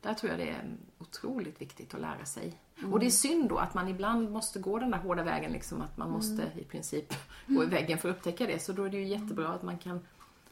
Där 0.00 0.14
tror 0.14 0.30
jag 0.30 0.38
det 0.40 0.48
är 0.48 0.76
otroligt 0.98 1.60
viktigt 1.60 1.94
att 1.94 2.00
lära 2.00 2.24
sig. 2.24 2.52
Mm. 2.78 2.92
Och 2.92 3.00
det 3.00 3.06
är 3.06 3.10
synd 3.10 3.48
då 3.48 3.58
att 3.58 3.74
man 3.74 3.88
ibland 3.88 4.30
måste 4.30 4.58
gå 4.58 4.78
den 4.78 4.90
där 4.90 4.98
hårda 4.98 5.22
vägen, 5.22 5.52
liksom 5.52 5.80
att 5.82 5.96
man 5.96 6.10
måste 6.10 6.42
Mm. 6.42 6.58
i 6.58 6.64
princip 6.64 7.14
gå 7.46 7.62
i 7.62 7.66
väggen 7.66 7.98
för 7.98 8.10
att 8.10 8.16
upptäcka 8.16 8.46
det. 8.46 8.58
Så 8.58 8.72
då 8.72 8.84
är 8.84 8.90
det 8.90 8.96
ju 8.96 9.06
jättebra 9.06 9.48
att 9.48 9.62
man 9.62 9.78
kan, 9.78 10.00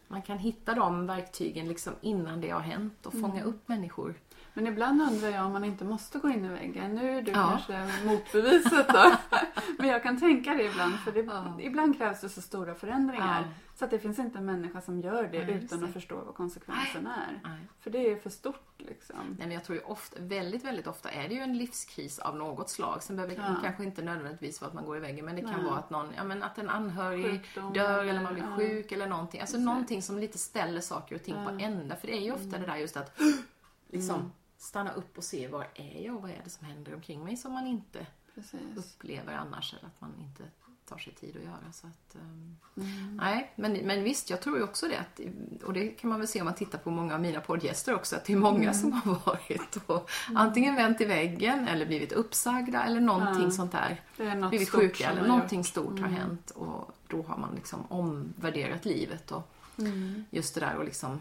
man 0.08 0.22
kan 0.22 0.38
hitta 0.38 0.74
de 0.74 1.06
verktygen 1.06 1.68
liksom 1.68 1.92
innan 2.00 2.40
det 2.40 2.50
har 2.50 2.60
hänt 2.60 3.06
och 3.06 3.12
fånga 3.12 3.34
Mm. 3.40 3.46
upp 3.46 3.68
människor. 3.68 4.14
Men 4.56 4.66
ibland 4.66 5.02
undrar 5.02 5.28
jag 5.28 5.46
om 5.46 5.52
man 5.52 5.64
inte 5.64 5.84
måste 5.84 6.18
gå 6.18 6.28
in 6.28 6.44
i 6.44 6.48
väggen. 6.48 6.94
Nu 6.94 7.18
är 7.18 7.22
du 7.22 7.30
Ja. 7.32 7.60
kanske 7.66 8.04
motbeviset 8.06 8.88
då. 8.88 9.12
Men 9.78 9.88
jag 9.88 10.02
kan 10.02 10.20
tänka 10.20 10.54
det 10.54 10.64
ibland, 10.64 10.94
för 10.98 11.12
det, 11.12 11.20
Ja. 11.20 11.56
ibland 11.60 11.98
krävs 11.98 12.20
det 12.20 12.28
så 12.28 12.40
stora 12.42 12.74
förändringar. 12.74 13.40
Ja. 13.46 13.52
Så 13.78 13.84
att 13.84 13.90
det 13.90 13.98
finns 13.98 14.18
inte 14.18 14.38
en 14.38 14.44
människa 14.44 14.80
som 14.80 15.00
gör 15.00 15.22
det 15.22 15.44
Nej, 15.46 15.54
utan 15.64 15.80
det. 15.80 15.86
att 15.86 15.92
förstå 15.92 16.16
vad 16.26 16.34
konsekvensen 16.34 17.06
är. 17.06 17.40
Nej. 17.44 17.58
För 17.80 17.90
det 17.90 18.12
är 18.12 18.16
för 18.16 18.30
stort 18.30 18.72
liksom. 18.78 19.16
Nej, 19.28 19.36
men 19.46 19.50
jag 19.50 19.64
tror 19.64 19.78
ju 19.78 19.84
ofta, 19.84 20.16
väldigt, 20.20 20.64
väldigt 20.64 20.86
ofta 20.86 21.10
är 21.10 21.28
det 21.28 21.34
ju 21.34 21.40
en 21.40 21.58
livskris 21.58 22.18
av 22.18 22.36
något 22.36 22.70
slag. 22.70 23.02
Sen 23.02 23.16
behöver 23.16 23.34
det 23.36 23.56
kanske 23.62 23.84
inte 23.84 24.02
nödvändigtvis 24.02 24.60
vara 24.60 24.68
att 24.68 24.74
man 24.74 24.84
går 24.84 24.96
i 24.96 25.00
väggen, 25.00 25.24
men 25.24 25.36
det 25.36 25.42
kan 25.42 25.64
vara 25.64 25.76
att 25.78 25.90
någon, 25.90 26.06
ja 26.16 26.24
men 26.24 26.42
att 26.42 26.58
en 26.58 26.68
anhörig 26.68 27.24
Sjukdom 27.24 27.72
dör 27.72 28.04
eller- 28.04 28.20
man 28.22 28.34
blir 28.34 28.56
sjuk 28.56 28.92
eller 28.92 29.06
någonting. 29.06 29.40
Alltså 29.40 29.54
Precis. 29.54 29.66
någonting 29.66 30.02
som 30.02 30.18
lite 30.18 30.38
ställer 30.38 30.80
saker 30.80 31.14
och 31.14 31.22
ting 31.22 31.34
på 31.44 31.50
ända. 31.64 31.96
För 31.96 32.06
det 32.06 32.16
är 32.16 32.20
ju 32.20 32.32
ofta 32.32 32.58
det 32.58 32.66
där 32.66 32.76
just 32.76 32.96
att 32.96 33.20
liksom 33.90 34.32
stanna 34.58 34.92
upp 34.92 35.18
och 35.18 35.24
se 35.24 35.48
var 35.48 35.66
är 35.74 36.04
jag 36.06 36.16
och 36.16 36.22
vad 36.22 36.30
är 36.30 36.40
det 36.44 36.50
som 36.50 36.66
händer 36.66 36.94
omkring 36.94 37.24
mig 37.24 37.36
som 37.36 37.52
man 37.52 37.66
inte 37.66 38.06
Precis. 38.34 38.60
upplever 38.76 39.32
annars 39.34 39.74
eller 39.74 39.86
att 39.86 40.00
man 40.00 40.12
inte 40.20 40.42
tar 40.88 40.98
sig 40.98 41.12
tid 41.14 41.36
att 41.36 41.42
göra. 41.44 41.72
Så 41.72 41.86
att, 41.86 42.14
ehm, 42.14 42.56
Mm. 42.76 43.16
Nej, 43.16 43.52
men, 43.56 43.72
men 43.72 44.04
visst, 44.04 44.30
jag 44.30 44.40
tror 44.40 44.56
ju 44.56 44.62
också 44.64 44.88
det. 44.88 44.98
Att, 44.98 45.20
och 45.64 45.72
det 45.72 45.88
kan 45.88 46.10
man 46.10 46.18
väl 46.18 46.28
se 46.28 46.40
om 46.40 46.44
man 46.44 46.54
tittar 46.54 46.78
på 46.78 46.90
många 46.90 47.14
av 47.14 47.20
mina 47.20 47.40
poddgäster 47.40 47.94
också, 47.94 48.16
att 48.16 48.24
det 48.24 48.32
är 48.32 48.36
många 48.36 48.62
Mm. 48.62 48.74
som 48.74 48.92
har 48.92 49.14
varit 49.26 49.76
och 49.86 50.10
antingen 50.34 50.74
vänt 50.74 51.00
i 51.00 51.04
väggen 51.04 51.68
eller 51.68 51.86
blivit 51.86 52.12
uppsagda 52.12 52.84
eller 52.84 53.00
någonting 53.00 53.52
sånt 53.52 53.72
där. 53.72 54.00
Blivit 54.48 54.70
sjuka 54.70 55.10
eller 55.10 55.28
någonting 55.28 55.64
stort 55.64 55.98
har 56.00 56.08
hänt 56.08 56.50
och 56.50 56.92
då 57.06 57.22
har 57.22 57.36
man 57.36 57.54
liksom 57.54 57.86
omvärderat 57.88 58.84
livet 58.84 59.30
och 59.32 59.48
Mm. 59.78 60.24
just 60.30 60.54
det 60.54 60.60
där 60.60 60.76
och 60.76 60.84
liksom 60.84 61.20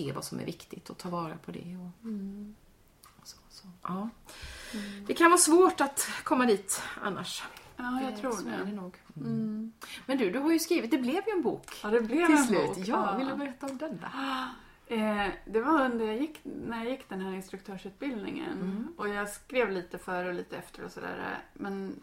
se 0.00 0.12
vad 0.12 0.24
som 0.24 0.40
är 0.40 0.44
viktigt 0.44 0.90
och 0.90 0.98
ta 0.98 1.08
vara 1.10 1.36
på 1.36 1.50
det. 1.50 1.76
Och, 1.76 2.04
Mm. 2.08 2.54
och 3.20 3.26
så, 3.28 3.36
så. 3.48 3.66
Ja. 3.82 4.08
Det 5.06 5.14
kan 5.14 5.30
vara 5.30 5.38
svårt 5.38 5.80
att 5.80 6.08
komma 6.24 6.46
dit 6.46 6.82
annars. 7.02 7.42
Ja, 7.76 8.00
jag 8.02 8.12
det, 8.12 8.16
tror 8.20 8.44
det. 8.50 8.64
Det 8.64 8.72
nog. 8.72 8.96
Mm. 9.16 9.72
Men 10.06 10.18
du, 10.18 10.30
du 10.30 10.38
har 10.38 10.52
ju 10.52 10.58
skrivit, 10.58 10.90
det 10.90 10.98
blev 10.98 11.22
ju 11.26 11.32
en 11.36 11.42
bok 11.42 11.80
Ja, 11.82 11.90
det 11.90 12.00
blev 12.00 12.26
till 12.26 12.36
en 12.36 12.44
slut. 12.44 12.66
bok. 12.66 12.78
Ja, 12.78 13.16
vill 13.18 13.26
du 13.28 13.34
berätta 13.34 13.66
om 13.66 13.78
den? 13.78 13.98
Eh, 14.86 15.28
det 15.46 15.60
var 15.60 15.84
under 15.84 16.06
jag 16.06 16.16
gick, 16.20 16.40
när 16.44 16.84
jag 16.84 16.90
gick 16.92 17.08
den 17.08 17.20
här 17.20 17.32
instruktörsutbildningen. 17.32 18.52
Mm. 18.52 18.88
Och 18.96 19.08
jag 19.08 19.28
skrev 19.28 19.70
lite 19.70 19.98
före 19.98 20.28
och 20.28 20.34
lite 20.34 20.56
efter 20.56 20.84
och 20.84 20.90
sådär. 20.92 21.38
Men 21.54 22.02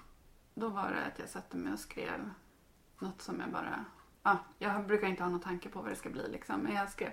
då 0.53 0.67
var 0.69 0.91
det 0.91 1.05
att 1.05 1.19
jag 1.19 1.29
satte 1.29 1.57
mig 1.57 1.73
och 1.73 1.79
skrev 1.79 2.29
något 2.99 3.21
som 3.21 3.39
jag 3.39 3.49
bara... 3.49 3.85
Ja, 4.23 4.37
jag 4.59 4.87
brukar 4.87 5.07
inte 5.07 5.23
ha 5.23 5.29
någon 5.29 5.39
tanke 5.39 5.69
på 5.69 5.81
vad 5.81 5.91
det 5.91 5.95
ska 5.95 6.09
bli 6.09 6.27
liksom. 6.31 6.59
Men 6.59 6.75
jag 6.75 6.89
skrev. 6.89 7.09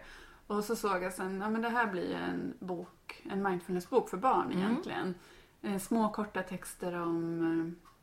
Och 0.47 0.64
så 0.64 0.76
såg 0.76 1.03
jag 1.03 1.12
sen, 1.12 1.40
ja 1.40 1.51
men 1.51 1.62
det 1.62 1.68
här 1.68 1.86
blir 1.86 2.09
ju 2.09 2.14
en 2.14 2.55
bok, 2.61 3.22
en 3.30 3.42
mindfulnessbok 3.42 4.09
för 4.11 4.16
barn 4.16 4.47
Mm. 4.53 4.59
egentligen. 4.59 5.14
Eh, 5.62 5.78
små 5.78 6.09
korta 6.09 6.42
texter 6.42 6.92
om 7.01 7.40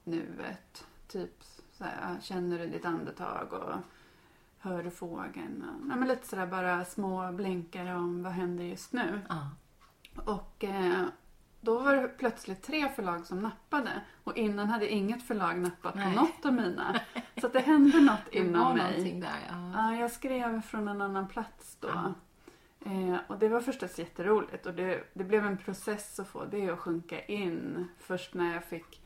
eh, 0.05 0.11
nuet. 0.11 0.87
Typ 1.07 1.43
så 1.71 1.83
här, 1.83 2.17
känner 2.21 2.59
du 2.59 2.67
ditt 2.67 2.85
andetag 2.85 3.53
och 3.53 3.73
hör 4.59 4.83
du 4.83 4.91
fågeln? 4.91 5.63
Och, 5.69 5.89
ja, 5.91 5.95
men 5.95 6.07
lite 6.07 6.27
sådär 6.27 6.47
bara 6.47 6.85
små 6.85 7.31
blinkar 7.31 7.95
om 7.95 8.23
vad 8.23 8.31
händer 8.33 8.63
just 8.63 8.93
nu. 8.93 9.21
Ja. 9.29 9.49
Och 10.25 10.63
eh, 10.63 11.03
då 11.61 11.79
var 11.79 11.95
det 11.95 12.07
plötsligt 12.07 12.63
tre 12.63 12.89
förlag 12.89 13.25
som 13.25 13.39
nappade. 13.39 14.01
Och 14.23 14.37
innan 14.37 14.69
hade 14.69 14.89
inget 14.93 15.23
förlag 15.27 15.57
nappat 15.59 15.95
Nej. 15.95 16.15
på 16.15 16.21
något 16.21 16.45
av 16.45 16.53
mina. 16.53 16.95
Så 17.41 17.47
det 17.47 17.59
hände 17.59 18.01
något 18.01 18.27
inom 18.31 18.77
mig. 18.77 19.19
där, 19.21 19.39
ja. 19.49 19.71
Ja, 19.75 19.95
jag 19.95 20.11
skrev 20.11 20.61
från 20.61 20.87
en 20.87 21.01
annan 21.01 21.27
plats 21.27 21.77
då. 21.79 21.87
Ja. 21.87 22.13
Eh, 22.85 23.17
och 23.27 23.39
det 23.39 23.49
var 23.49 23.61
förstås 23.61 23.99
jätteroligt 23.99 24.65
och 24.65 24.73
det, 24.73 25.03
det 25.13 25.23
blev 25.23 25.45
en 25.45 25.57
process 25.57 26.19
att 26.19 26.27
få 26.27 26.45
det 26.45 26.69
att 26.69 26.79
sjunka 26.79 27.25
in. 27.25 27.87
Först 27.97 28.33
när 28.33 28.53
jag 28.53 28.63
fick 28.63 29.01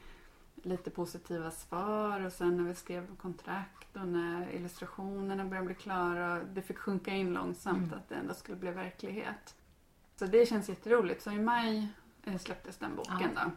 lite 0.55 0.89
positiva 0.89 1.51
svar 1.51 2.25
och 2.25 2.31
sen 2.33 2.57
när 2.57 2.63
vi 2.63 2.75
skrev 2.75 3.15
kontrakt 3.15 3.95
och 3.95 4.07
när 4.07 4.51
illustrationerna 4.55 5.45
började 5.45 5.65
bli 5.65 5.75
klara. 5.75 6.39
Det 6.43 6.61
fick 6.61 6.77
sjunka 6.77 7.11
in 7.11 7.33
långsamt 7.33 7.77
Mm. 7.87 7.93
att 7.99 8.09
det 8.09 8.15
ändå 8.15 8.33
skulle 8.33 8.57
bli 8.57 8.71
verklighet. 8.71 9.55
Så 10.15 10.25
det 10.25 10.49
känns 10.49 10.69
jätteroligt. 10.69 11.23
Så 11.23 11.31
i 11.31 11.39
maj 11.39 11.87
eh, 12.23 12.37
släpptes 12.37 12.77
den 12.77 12.95
boken 12.95 13.29
då. 13.35 13.51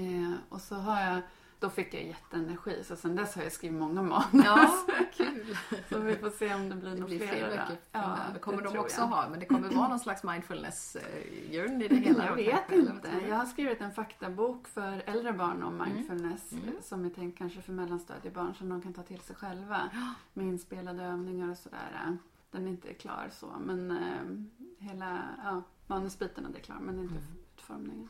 Eh, 0.00 0.32
och 0.48 0.60
så 0.60 0.74
har 0.74 1.00
jag, 1.00 1.20
då 1.64 1.70
fick 1.70 1.94
jag 1.94 2.02
jätteenergi 2.04 2.84
så 2.84 2.96
sen 2.96 3.16
dess 3.16 3.34
har 3.36 3.42
jag 3.42 3.52
skrivit 3.52 3.78
många 3.80 4.02
manus. 4.02 4.44
Ja, 4.44 4.70
kul. 5.16 5.56
Så 5.88 5.98
vi 5.98 6.16
får 6.16 6.30
se 6.30 6.54
om 6.54 6.68
det 6.68 6.74
blir 6.76 6.90
Det 6.90 6.96
några 7.00 7.08
fler 7.18 7.48
böcker 7.50 7.76
Ja, 7.92 8.16
det 8.34 8.38
kommer 8.38 8.62
de 8.62 8.68
tror 8.70 8.80
också 8.80 9.00
jag. 9.00 9.06
ha, 9.06 9.28
men 9.28 9.40
det 9.40 9.46
kommer 9.46 9.68
vara 9.68 9.88
någon 9.88 9.98
slags 10.00 10.22
mindfulness-grund 10.24 11.82
i 11.82 11.88
det 11.88 11.94
hela? 12.06 12.26
Jag 12.26 12.36
vet 12.36 12.68
kanske, 12.68 12.92
inte. 12.92 13.10
Jag 13.28 13.36
har 13.36 13.44
skrivit 13.46 13.80
en 13.80 13.92
faktabok 13.92 14.68
för 14.68 15.02
äldre 15.06 15.32
barn 15.32 15.62
om 15.62 15.74
Mm. 15.80 15.92
mindfulness 15.94 16.52
Mm. 16.52 16.64
som 16.82 17.04
är 17.04 17.10
tänkt 17.10 17.38
kanske 17.38 17.62
för 17.62 17.72
mellanstadiebarn 17.72 18.54
som 18.54 18.68
de 18.68 18.82
kan 18.82 18.92
ta 18.94 19.02
till 19.02 19.20
sig 19.20 19.36
själva 19.36 19.90
med 20.32 20.46
inspelade 20.46 21.02
övningar 21.04 21.50
och 21.50 21.58
sådär. 21.58 22.16
Den 22.50 22.66
är 22.66 22.70
inte 22.70 22.94
klar 22.94 23.28
så 23.32 23.46
men 23.60 23.90
eh, 23.90 24.86
hela 24.88 25.22
ja, 25.44 25.62
manusbiten 25.86 26.46
är 26.46 26.50
det 26.52 26.60
klar 26.60 26.78
men 26.80 26.98
inte 26.98 27.14
Mm. 27.14 27.24
utformningen. 27.56 28.08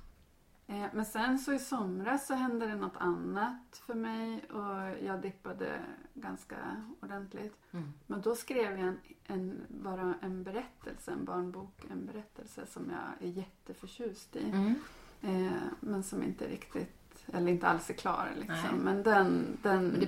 Eh, 0.67 0.87
men 0.93 1.05
sen 1.05 1.39
så 1.39 1.53
i 1.53 1.59
somras 1.59 2.27
så 2.27 2.35
hände 2.35 2.67
det 2.67 2.75
något 2.77 2.97
annat 2.97 3.83
för 3.87 3.95
mig 3.95 4.45
och 4.51 5.05
jag 5.07 5.21
dippade 5.23 5.79
ganska 6.15 6.57
ordentligt. 7.01 7.57
Mm. 7.73 7.93
Men 8.07 8.21
då 8.21 8.35
skrev 8.35 8.79
jag 8.79 8.89
en, 8.89 8.99
en, 9.27 9.61
bara 9.69 10.15
en 10.23 10.43
berättelse, 10.43 11.11
en 11.13 11.25
barnbok, 11.25 11.85
en 11.91 12.07
berättelse 12.07 12.67
som 12.67 12.83
jag 12.91 13.29
är 13.29 13.33
jätteförtjust 13.33 14.37
i. 14.37 14.45
Mm. 14.51 14.75
Eh, 15.23 15.53
men 15.81 16.03
som 16.03 16.23
inte 16.23 16.47
riktigt, 16.49 17.25
eller 17.33 17.53
inte 17.53 17.69
alls 17.69 17.91
är 17.91 17.95
klar 17.95 18.29
Nej. 18.37 18.41
liksom. 18.49 18.79
Men 18.79 19.03
den, 19.03 19.59
den, 19.63 19.89
Men 19.89 20.01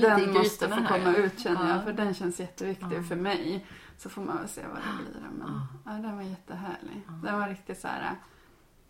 den 0.00 0.32
måste 0.32 0.68
få 0.68 0.74
grytorna 0.74 0.76
här. 0.76 0.98
komma 0.98 1.16
ut 1.16 1.38
känner 1.40 1.68
Ja. 1.68 1.74
jag. 1.74 1.84
För 1.84 1.92
den 1.92 2.14
känns 2.14 2.40
jätteviktig 2.40 2.96
Ja. 2.98 3.02
för 3.02 3.16
mig. 3.16 3.66
Så 3.98 4.08
får 4.08 4.22
man 4.22 4.36
väl 4.38 4.48
se 4.48 4.66
vad 4.66 4.76
det 4.76 5.04
blir. 5.12 5.22
Men 5.22 5.48
Ja. 5.48 5.66
ja, 5.84 5.92
den 5.92 6.16
var 6.16 6.22
jättehärlig. 6.22 7.02
Den 7.24 7.38
var 7.40 7.48
riktigt 7.48 7.80
så 7.80 7.88
här. 7.88 8.16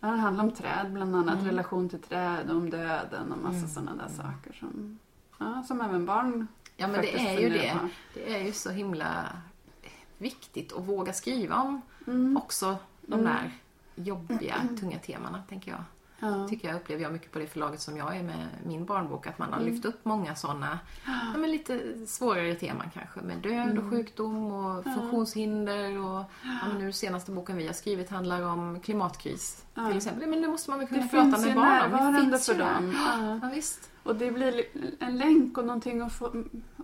Ja, 0.05 0.11
den 0.11 0.19
handlar 0.19 0.43
om 0.43 0.51
träd 0.51 0.91
bland 0.93 1.15
annat. 1.15 1.33
Mm. 1.35 1.45
Relation 1.45 1.89
till 1.89 2.01
träd, 2.01 2.51
om 2.51 2.69
döden 2.69 3.31
och 3.31 3.37
massa 3.37 3.57
Mm. 3.57 3.67
sådana 3.69 3.95
där 3.95 4.09
saker 4.13 4.53
som, 4.59 4.99
ja, 5.39 5.63
som 5.67 5.81
även 5.81 6.05
barn 6.05 6.47
Ja, 6.77 6.87
men 6.87 7.01
det 7.01 7.19
är 7.27 7.39
ju 7.39 7.49
det. 7.49 7.73
på. 7.81 7.87
Det 8.13 8.35
är 8.35 8.43
ju 8.45 8.51
så 8.51 8.69
himla 8.71 9.25
viktigt 10.17 10.73
att 10.73 10.83
våga 10.87 11.13
skriva 11.13 11.55
om 11.55 11.81
Mm. 12.07 12.37
också 12.37 12.77
de 13.01 13.13
Mm. 13.19 13.25
där 13.25 13.51
jobbiga, 13.95 14.55
tunga 14.79 14.99
temana, 14.99 15.43
tänker 15.49 15.71
jag. 15.71 15.83
Ja. 16.19 16.47
tycker 16.47 16.67
jag 16.67 16.75
upplever 16.77 17.03
jag 17.03 17.11
mycket 17.13 17.31
på 17.31 17.39
det 17.39 17.47
förlaget 17.47 17.81
som 17.81 17.97
jag 17.97 18.17
är 18.17 18.23
med 18.23 18.47
min 18.65 18.85
barnbok. 18.85 19.27
Att 19.27 19.37
man 19.39 19.53
har 19.53 19.59
Mm. 19.61 19.73
lyft 19.73 19.85
upp 19.85 20.05
många 20.05 20.35
sådana, 20.35 20.79
ja, 21.05 21.37
men 21.37 21.51
lite 21.51 21.79
svårare 22.07 22.55
teman 22.55 22.89
kanske. 22.93 23.21
Med 23.21 23.37
död 23.37 23.67
och 23.77 23.83
Mm. 23.83 23.89
sjukdom 23.91 24.51
och 24.51 24.83
Ja. 24.85 24.93
funktionshinder. 24.95 25.97
Och, 25.99 26.23
ja, 26.43 26.67
men 26.67 26.77
nu 26.77 26.91
senaste 26.91 27.31
boken 27.31 27.57
vi 27.57 27.65
har 27.67 27.73
skrivit 27.73 28.09
handlar 28.09 28.41
om 28.41 28.79
klimatkris 28.79 29.65
till 29.87 29.97
exempel. 29.97 30.29
Men 30.29 30.41
nu 30.41 30.47
måste 30.47 30.69
man 30.69 30.79
väl 30.79 30.87
kunna 30.87 31.01
Det 31.03 31.07
prata 31.09 31.39
ju 31.49 31.55
med 31.55 31.55
barn 31.91 31.93
om. 32.05 32.13
Det 32.13 32.19
finns 32.21 32.45
för 32.45 32.53
ju 32.53 32.59
dem. 32.59 32.93
Ja. 33.41 33.49
Visst. 33.53 33.91
Och 34.03 34.15
det 34.15 34.31
blir 34.31 34.63
en 34.99 35.17
länk 35.17 35.57
och 35.57 35.65
någonting 35.65 36.01
att, 36.01 36.13
få, 36.13 36.25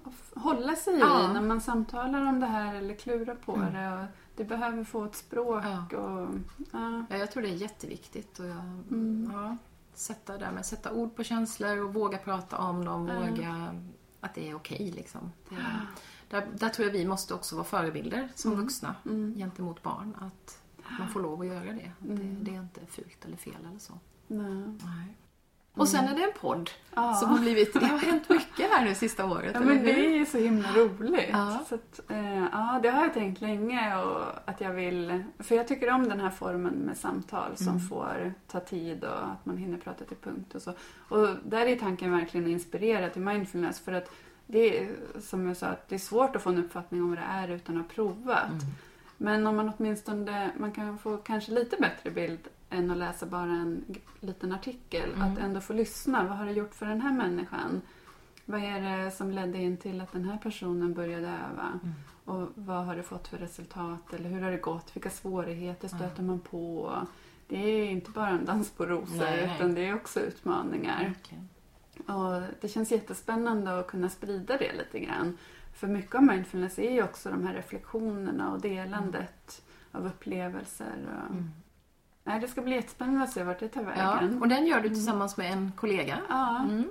att 0.03 0.41
hålla 0.43 0.75
sig 0.75 0.93
i 0.95 0.99
när 0.99 1.41
man 1.41 1.61
samtalar 1.61 2.27
om 2.27 2.39
det 2.39 2.45
här 2.45 2.75
eller 2.75 2.95
klurar 2.95 3.35
på 3.35 3.55
Mm. 3.55 3.73
det. 3.73 3.93
Och 4.01 4.05
det 4.35 4.43
behöver 4.45 4.83
få 4.83 5.05
ett 5.05 5.15
språk 5.15 5.63
Ja. 5.65 5.97
och... 5.97 6.29
Ja. 6.71 7.05
Ja, 7.09 7.17
jag 7.17 7.31
tror 7.31 7.43
det 7.43 7.49
är 7.49 7.55
jätteviktigt. 7.55 8.39
Och 8.39 8.45
jag, 8.45 8.57
Mm. 8.91 9.29
ja, 9.33 9.57
sätta, 9.93 10.37
där 10.37 10.51
med, 10.51 10.65
sätta 10.65 10.91
ord 10.93 11.15
på 11.15 11.23
känslor 11.23 11.77
och 11.77 11.93
våga 11.93 12.17
prata 12.17 12.57
om 12.57 12.85
dem. 12.85 13.05
Våga 13.05 13.75
att 14.19 14.33
det 14.35 14.49
är 14.49 14.55
okej. 14.55 14.91
liksom. 14.91 15.31
Det, 15.49 15.55
där, 16.29 16.47
där 16.57 16.69
tror 16.69 16.87
jag 16.87 16.93
vi 16.93 17.05
måste 17.05 17.33
också 17.33 17.55
vara 17.55 17.65
förebilder 17.65 18.29
som 18.35 18.51
Mm. 18.51 18.63
vuxna 18.63 18.95
Mm. 19.05 19.35
gentemot 19.37 19.83
barn. 19.83 20.15
Att 20.19 20.61
man 20.99 21.09
får 21.09 21.19
lov 21.21 21.41
att 21.41 21.47
göra 21.47 21.63
det. 21.73 21.91
Mm. 22.05 22.15
det. 22.43 22.51
Det 22.51 22.55
är 22.57 22.61
inte 22.61 22.85
fult 22.85 23.25
eller 23.25 23.37
fel 23.37 23.65
eller 23.69 23.79
så. 23.79 23.93
Nej. 24.27 24.77
Nej. 24.83 25.15
Och 25.73 25.87
sen 25.87 26.05
är 26.07 26.15
det 26.15 26.23
en 26.23 26.31
podd 26.41 26.69
Ja. 26.95 27.13
som 27.13 27.29
har 27.29 27.39
blivit... 27.39 27.73
Det 27.79 27.85
har 27.85 27.97
hänt 27.97 28.29
mycket 28.29 28.71
här 28.71 28.85
nu 28.85 28.95
sista 28.95 29.25
året, 29.25 29.51
Ja, 29.53 29.59
men 29.59 29.83
det 29.83 29.91
är 30.05 30.09
ju 30.17 30.25
så 30.25 30.37
himla 30.37 30.71
roligt. 30.71 31.29
Ja. 31.31 31.59
Så 31.69 31.75
att, 31.75 32.01
eh, 32.11 32.39
ja, 32.51 32.79
det 32.83 32.89
har 32.89 33.01
jag 33.03 33.13
tänkt 33.13 33.41
länge 33.41 33.95
och 33.97 34.21
att 34.45 34.61
jag 34.61 34.73
vill... 34.73 35.23
För 35.39 35.55
jag 35.55 35.67
tycker 35.67 35.91
om 35.91 36.09
den 36.09 36.19
här 36.19 36.29
formen 36.29 36.73
med 36.73 36.97
samtal 36.97 37.57
som 37.57 37.67
Mm. 37.67 37.79
får 37.87 38.33
ta 38.47 38.59
tid 38.59 39.03
och 39.03 39.23
att 39.23 39.45
man 39.45 39.57
hinner 39.57 39.77
prata 39.77 40.05
till 40.05 40.17
punkt 40.17 40.55
och 40.55 40.61
så. 40.61 40.73
Och 41.09 41.27
där 41.43 41.65
är 41.65 41.75
tanken 41.75 42.11
verkligen 42.11 42.45
att 42.45 42.51
inspirera 42.51 43.09
till 43.09 43.21
mindfulness 43.21 43.79
för 43.79 43.91
att 43.93 44.11
det 44.47 44.79
är, 44.79 44.89
som 45.21 45.47
jag 45.47 45.57
sa, 45.57 45.67
att 45.67 45.89
det 45.89 45.95
är 45.95 45.99
svårt 45.99 46.35
att 46.35 46.41
få 46.41 46.49
en 46.49 46.57
uppfattning 46.65 47.01
om 47.03 47.09
vad 47.09 47.17
det 47.17 47.23
är 47.29 47.47
utan 47.47 47.77
att 47.77 47.83
ha 47.83 47.89
provat. 47.95 48.49
Mm. 48.51 48.63
Men 49.17 49.47
om 49.47 49.55
man 49.55 49.71
åtminstone 49.77 50.51
man 50.57 50.71
kan 50.71 50.97
få 50.97 51.17
kanske 51.17 51.51
lite 51.51 51.77
bättre 51.79 52.11
bild 52.11 52.39
än 52.71 52.91
att 52.91 52.97
läsa 52.97 53.25
bara 53.25 53.51
en 53.51 53.85
liten 54.19 54.51
artikel. 54.51 55.13
Mm. 55.13 55.21
Att 55.21 55.39
ändå 55.39 55.61
få 55.61 55.73
lyssna. 55.73 56.23
Vad 56.23 56.37
har 56.37 56.45
det 56.45 56.51
gjort 56.51 56.75
för 56.75 56.85
den 56.85 57.01
här 57.01 57.11
människan? 57.11 57.81
Vad 58.45 58.63
är 58.63 58.81
det 58.97 59.11
som 59.11 59.31
ledde 59.31 59.57
in 59.57 59.77
till 59.77 60.01
att 60.01 60.11
den 60.11 60.25
här 60.25 60.37
personen 60.37 60.93
började 60.93 61.27
öva? 61.27 61.79
Mm. 61.83 61.93
Och 62.25 62.47
vad 62.55 62.85
har 62.85 62.95
det 62.95 63.03
fått 63.03 63.27
för 63.27 63.37
resultat? 63.37 64.13
Eller 64.13 64.29
hur 64.29 64.41
har 64.41 64.51
det 64.51 64.57
gått? 64.57 64.95
Vilka 64.95 65.09
svårigheter 65.09 65.87
stöter 65.87 66.23
man 66.23 66.39
på? 66.39 66.93
Det 67.47 67.57
är 67.57 67.89
inte 67.89 68.11
bara 68.11 68.29
en 68.29 68.45
dans 68.45 68.71
på 68.71 68.85
rosor 68.85 69.17
Nej, 69.17 69.45
nej. 69.47 69.55
utan 69.55 69.75
det 69.75 69.85
är 69.85 69.95
också 69.95 70.19
utmaningar. 70.19 71.03
Verkligen. 71.03 71.49
Och 72.17 72.41
det 72.61 72.67
känns 72.67 72.91
jättespännande 72.91 73.79
att 73.79 73.87
kunna 73.87 74.09
sprida 74.09 74.57
det 74.57 74.73
lite 74.73 74.99
grann. 74.99 75.37
För 75.73 75.87
mycket 75.87 76.15
av 76.15 76.23
mindfulness 76.23 76.79
är 76.79 76.91
ju 76.91 77.03
också 77.03 77.29
de 77.29 77.47
här 77.47 77.53
reflektionerna 77.53 78.51
och 78.51 78.61
delandet 78.61 79.61
av 79.91 80.05
upplevelser. 80.05 80.95
Och... 81.05 81.31
Mm. 81.31 81.51
Nej, 82.23 82.39
det 82.39 82.47
ska 82.47 82.61
bli 82.61 82.75
jättespännande 82.75 83.23
att 83.23 83.31
se 83.33 83.43
vart 83.43 83.59
det 83.59 83.67
tar 83.67 83.81
Ja, 83.97 84.15
vägen. 84.15 84.41
och 84.41 84.47
den 84.47 84.65
gör 84.65 84.81
du 84.81 84.89
tillsammans 84.89 85.37
med 85.37 85.51
en 85.53 85.71
kollega. 85.75 86.17
Ja, 86.29 86.59
Mm. 86.59 86.83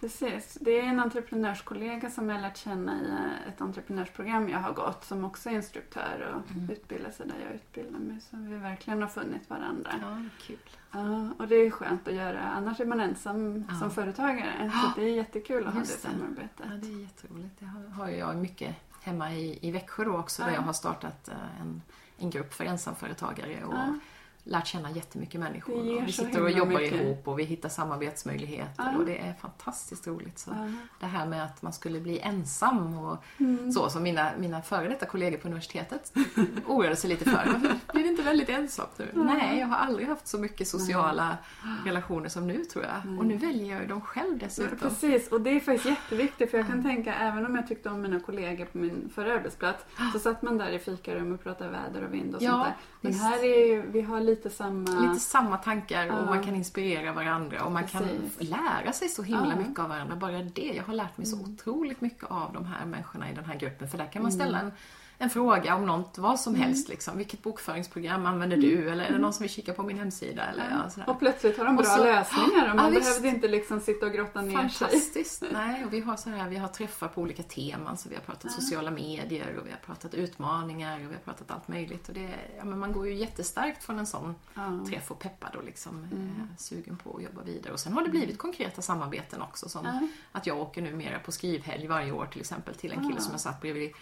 precis. 0.00 0.58
Det 0.60 0.70
är 0.80 0.82
en 0.84 1.00
entreprenörskollega 1.00 2.10
som 2.10 2.28
jag 2.30 2.40
lärt 2.40 2.56
känna 2.56 2.92
i 3.00 3.48
ett 3.48 3.60
entreprenörsprogram 3.60 4.48
jag 4.48 4.58
har 4.58 4.72
gått 4.72 5.04
som 5.04 5.24
också 5.24 5.48
är 5.50 5.54
instruktör 5.54 6.32
och 6.34 6.50
Mm. 6.56 6.70
utbildar 6.70 7.10
sig 7.10 7.26
där 7.26 7.34
jag 7.46 7.54
utbildar 7.54 7.98
mig. 7.98 8.20
Så 8.20 8.36
vi 8.36 8.54
verkligen 8.56 9.02
har 9.02 9.08
funnit 9.08 9.50
varandra. 9.50 9.90
Ja, 10.02 10.16
kul. 10.46 10.58
Ja, 10.92 11.28
och 11.38 11.48
det 11.48 11.54
är 11.54 11.70
skönt 11.70 12.08
att 12.08 12.14
göra. 12.14 12.40
Annars 12.40 12.80
är 12.80 12.86
man 12.86 13.00
ensam 13.00 13.64
Ja. 13.68 13.74
som 13.74 13.90
företagare. 13.90 14.70
Ja. 14.74 14.92
Så 14.94 15.00
det 15.00 15.06
är 15.06 15.14
jättekul 15.14 15.66
att 15.66 15.74
ha 15.74 15.80
det 15.80 15.86
Just 15.88 16.02
det. 16.02 16.08
samarbetet. 16.08 16.66
Ja, 16.70 16.70
det 16.82 16.86
är 16.86 17.00
jätteroligt. 17.00 17.58
Det 17.58 17.66
har, 17.94 18.08
jag 18.08 18.36
mycket 18.36 18.76
hemma 19.02 19.32
i, 19.32 19.58
i 19.68 19.70
Växjö 19.70 20.04
då 20.04 20.16
också 20.16 20.42
där 20.42 20.48
Ja. 20.48 20.54
jag 20.54 20.62
har 20.62 20.72
startat 20.72 21.28
eh, 21.28 21.60
en, 21.60 21.82
en 22.18 22.30
grupp 22.30 22.54
för 22.54 22.64
ensamföretagare. 22.64 23.64
Och 23.64 23.74
Ja. 23.74 23.98
Lärt 24.44 24.66
känna 24.66 24.90
jättemycket 24.90 25.40
människor. 25.40 25.74
Och 26.00 26.08
vi 26.08 26.12
sitter 26.12 26.42
och 26.42 26.50
jobbar 26.50 26.80
mycket. 26.80 27.00
ihop 27.00 27.28
och 27.28 27.38
vi 27.38 27.44
hittar 27.44 27.68
samarbetsmöjligheter 27.68 28.84
Ja. 28.92 28.98
och 28.98 29.04
det 29.06 29.18
är 29.18 29.32
fantastiskt 29.34 30.06
roligt. 30.06 30.38
Så 30.38 30.50
Ja. 30.50 30.68
Det 31.00 31.06
här 31.06 31.26
med 31.26 31.44
att 31.44 31.62
man 31.62 31.72
skulle 31.72 32.00
bli 32.00 32.20
ensam 32.20 32.98
och 32.98 33.24
Mm. 33.38 33.72
så 33.72 33.90
som 33.90 34.02
mina, 34.02 34.30
mina 34.38 34.62
före 34.62 34.88
detta 34.88 35.06
kollegor 35.06 35.38
på 35.38 35.46
universitetet 35.48 36.12
oroade 36.66 36.96
sig 36.96 37.10
lite 37.10 37.24
för. 37.24 37.32
Varför 37.46 37.92
Blir 37.92 38.02
det 38.02 38.08
inte 38.08 38.22
väldigt 38.22 38.48
ensamt 38.48 38.98
nu? 38.98 39.08
Nej, 39.12 39.58
jag 39.58 39.66
har 39.66 39.76
aldrig 39.76 40.08
haft 40.08 40.26
så 40.28 40.38
mycket 40.38 40.68
sociala 40.68 41.36
relationer 41.84 42.28
som 42.28 42.46
nu 42.46 42.64
tror 42.64 42.84
jag. 42.84 43.18
Och 43.18 43.26
nu 43.26 43.36
väljer 43.36 43.72
jag 43.72 43.80
ju 43.82 43.88
dem 43.88 44.00
själv 44.00 44.32
Ja, 44.40 44.46
dessutom. 44.46 44.78
precis, 44.78 45.28
och 45.28 45.40
det 45.40 45.50
är 45.50 45.60
faktiskt 45.60 45.86
jätteviktigt 45.86 46.50
för 46.50 46.58
jag 46.58 46.66
kan 46.66 46.82
tänka, 46.82 47.14
även 47.14 47.46
om 47.46 47.54
jag 47.56 47.66
tyckte 47.68 47.88
om 47.90 48.00
mina 48.02 48.20
kollegor 48.20 48.64
på 48.64 48.78
min 48.78 49.10
förra 49.14 49.34
arbetsplats, 49.34 49.84
så 50.12 50.18
satt 50.18 50.42
man 50.42 50.58
där 50.58 50.70
i 50.70 50.78
fikarum 50.78 51.32
och 51.32 51.42
pratade 51.42 51.70
väder 51.70 52.04
och 52.04 52.14
vind 52.14 52.34
och 52.34 52.42
Ja, 52.42 52.50
sånt 52.50 52.64
där. 52.64 52.76
Men 53.00 53.12
visst. 53.12 53.24
här 53.24 53.44
är 53.44 53.66
ju, 53.66 53.82
vi 53.90 54.00
har 54.00 54.20
lite 54.36 54.50
samma... 54.50 54.90
Lite 55.00 55.20
samma 55.20 55.56
tankar 55.56 56.06
och 56.08 56.18
Ja. 56.18 56.24
man 56.24 56.42
kan 56.44 56.54
inspirera 56.54 57.12
varandra 57.12 57.64
och 57.64 57.72
man 57.72 57.86
kan 57.86 58.02
Precis. 58.02 58.50
lära 58.50 58.92
sig 58.92 59.08
så 59.08 59.22
himla 59.22 59.48
Ja. 59.50 59.56
mycket 59.68 59.78
av 59.78 59.88
varandra. 59.88 60.16
Bara 60.16 60.42
det. 60.42 60.72
Jag 60.76 60.84
har 60.84 60.94
lärt 60.94 61.16
mig 61.18 61.26
så 61.26 61.40
otroligt 61.40 62.00
mycket 62.00 62.24
av 62.30 62.52
de 62.52 62.64
här 62.64 62.86
människorna 62.86 63.30
i 63.30 63.34
den 63.34 63.44
här 63.44 63.58
gruppen. 63.58 63.88
För 63.88 63.98
där 63.98 64.12
kan 64.12 64.22
man 64.22 64.32
ställa 64.32 64.60
en, 64.60 64.72
en 65.18 65.30
fråga 65.30 65.74
om 65.76 65.86
något, 65.86 66.18
vad 66.18 66.40
som 66.40 66.54
helst. 66.54 66.88
Liksom. 66.88 67.16
Vilket 67.18 67.42
bokföringsprogram 67.42 68.26
använder 68.26 68.56
du? 68.56 68.90
Eller 68.90 69.04
är 69.04 69.12
det 69.12 69.18
någon 69.18 69.32
som 69.32 69.42
vill 69.42 69.50
kika 69.50 69.72
på 69.72 69.82
min 69.82 69.98
hemsida? 69.98 70.42
Eller, 70.44 70.70
ja, 70.70 70.90
sådär. 70.90 71.08
Och 71.10 71.18
plötsligt 71.18 71.58
har 71.58 71.64
de 71.64 71.76
bra 71.76 71.84
så- 71.84 72.04
lösningar 72.04 72.70
och 72.70 72.76
man 72.76 72.84
Ja, 72.84 72.90
visst. 72.98 73.08
behövde 73.10 73.28
inte 73.28 73.48
liksom 73.48 73.80
sitta 73.80 74.06
och 74.06 74.12
grotta 74.12 74.40
ner 74.40 74.68
sig. 74.68 74.88
Fantastiskt! 74.88 75.42
Nej, 75.52 75.84
och 75.84 75.92
vi 75.92 76.00
har 76.00 76.16
så 76.16 76.30
här, 76.30 76.48
vi 76.48 76.56
har 76.56 76.68
träffar 76.68 77.08
på 77.08 77.20
olika 77.20 77.42
teman. 77.42 77.96
Så 77.96 78.08
vi 78.08 78.14
har 78.14 78.22
pratat 78.22 78.52
sociala 78.52 78.90
medier 78.90 79.56
och 79.60 79.66
vi 79.66 79.70
har 79.70 79.78
pratat 79.78 80.14
utmaningar 80.14 80.94
och 80.96 81.00
vi 81.10 81.14
har 81.14 81.20
pratat 81.24 81.50
allt 81.50 81.68
möjligt. 81.68 82.08
Och 82.08 82.14
det, 82.14 82.30
ja, 82.58 82.64
men 82.64 82.78
man 82.78 82.92
går 82.92 83.06
ju 83.08 83.14
jättestarkt 83.14 83.84
från 83.84 83.98
en 83.98 84.06
sån 84.06 84.21
Ja. 84.54 84.84
träff 84.88 85.10
och 85.10 85.18
peppad 85.18 85.54
och 85.56 85.64
liksom 85.64 86.04
eh, 86.04 86.56
sugen 86.58 86.96
på 86.96 87.16
att 87.16 87.22
jobba 87.22 87.42
vidare. 87.42 87.72
Och 87.72 87.80
sen 87.80 87.92
har 87.92 88.02
det 88.04 88.10
blivit 88.10 88.38
konkreta 88.38 88.82
samarbeten 88.82 89.42
också 89.42 89.68
som 89.68 89.84
Ja. 89.86 90.08
att 90.32 90.46
jag 90.46 90.58
åker 90.58 90.82
numera 90.82 91.18
på 91.18 91.32
skrivhelg 91.32 91.86
varje 91.86 92.12
år 92.12 92.26
till 92.26 92.40
exempel 92.40 92.74
till 92.74 92.92
en 92.92 93.08
kille 93.08 93.20
som 93.20 93.32
jag 93.32 93.40
satt 93.40 93.60
bredvid 93.60 93.90
eh, 93.90 93.96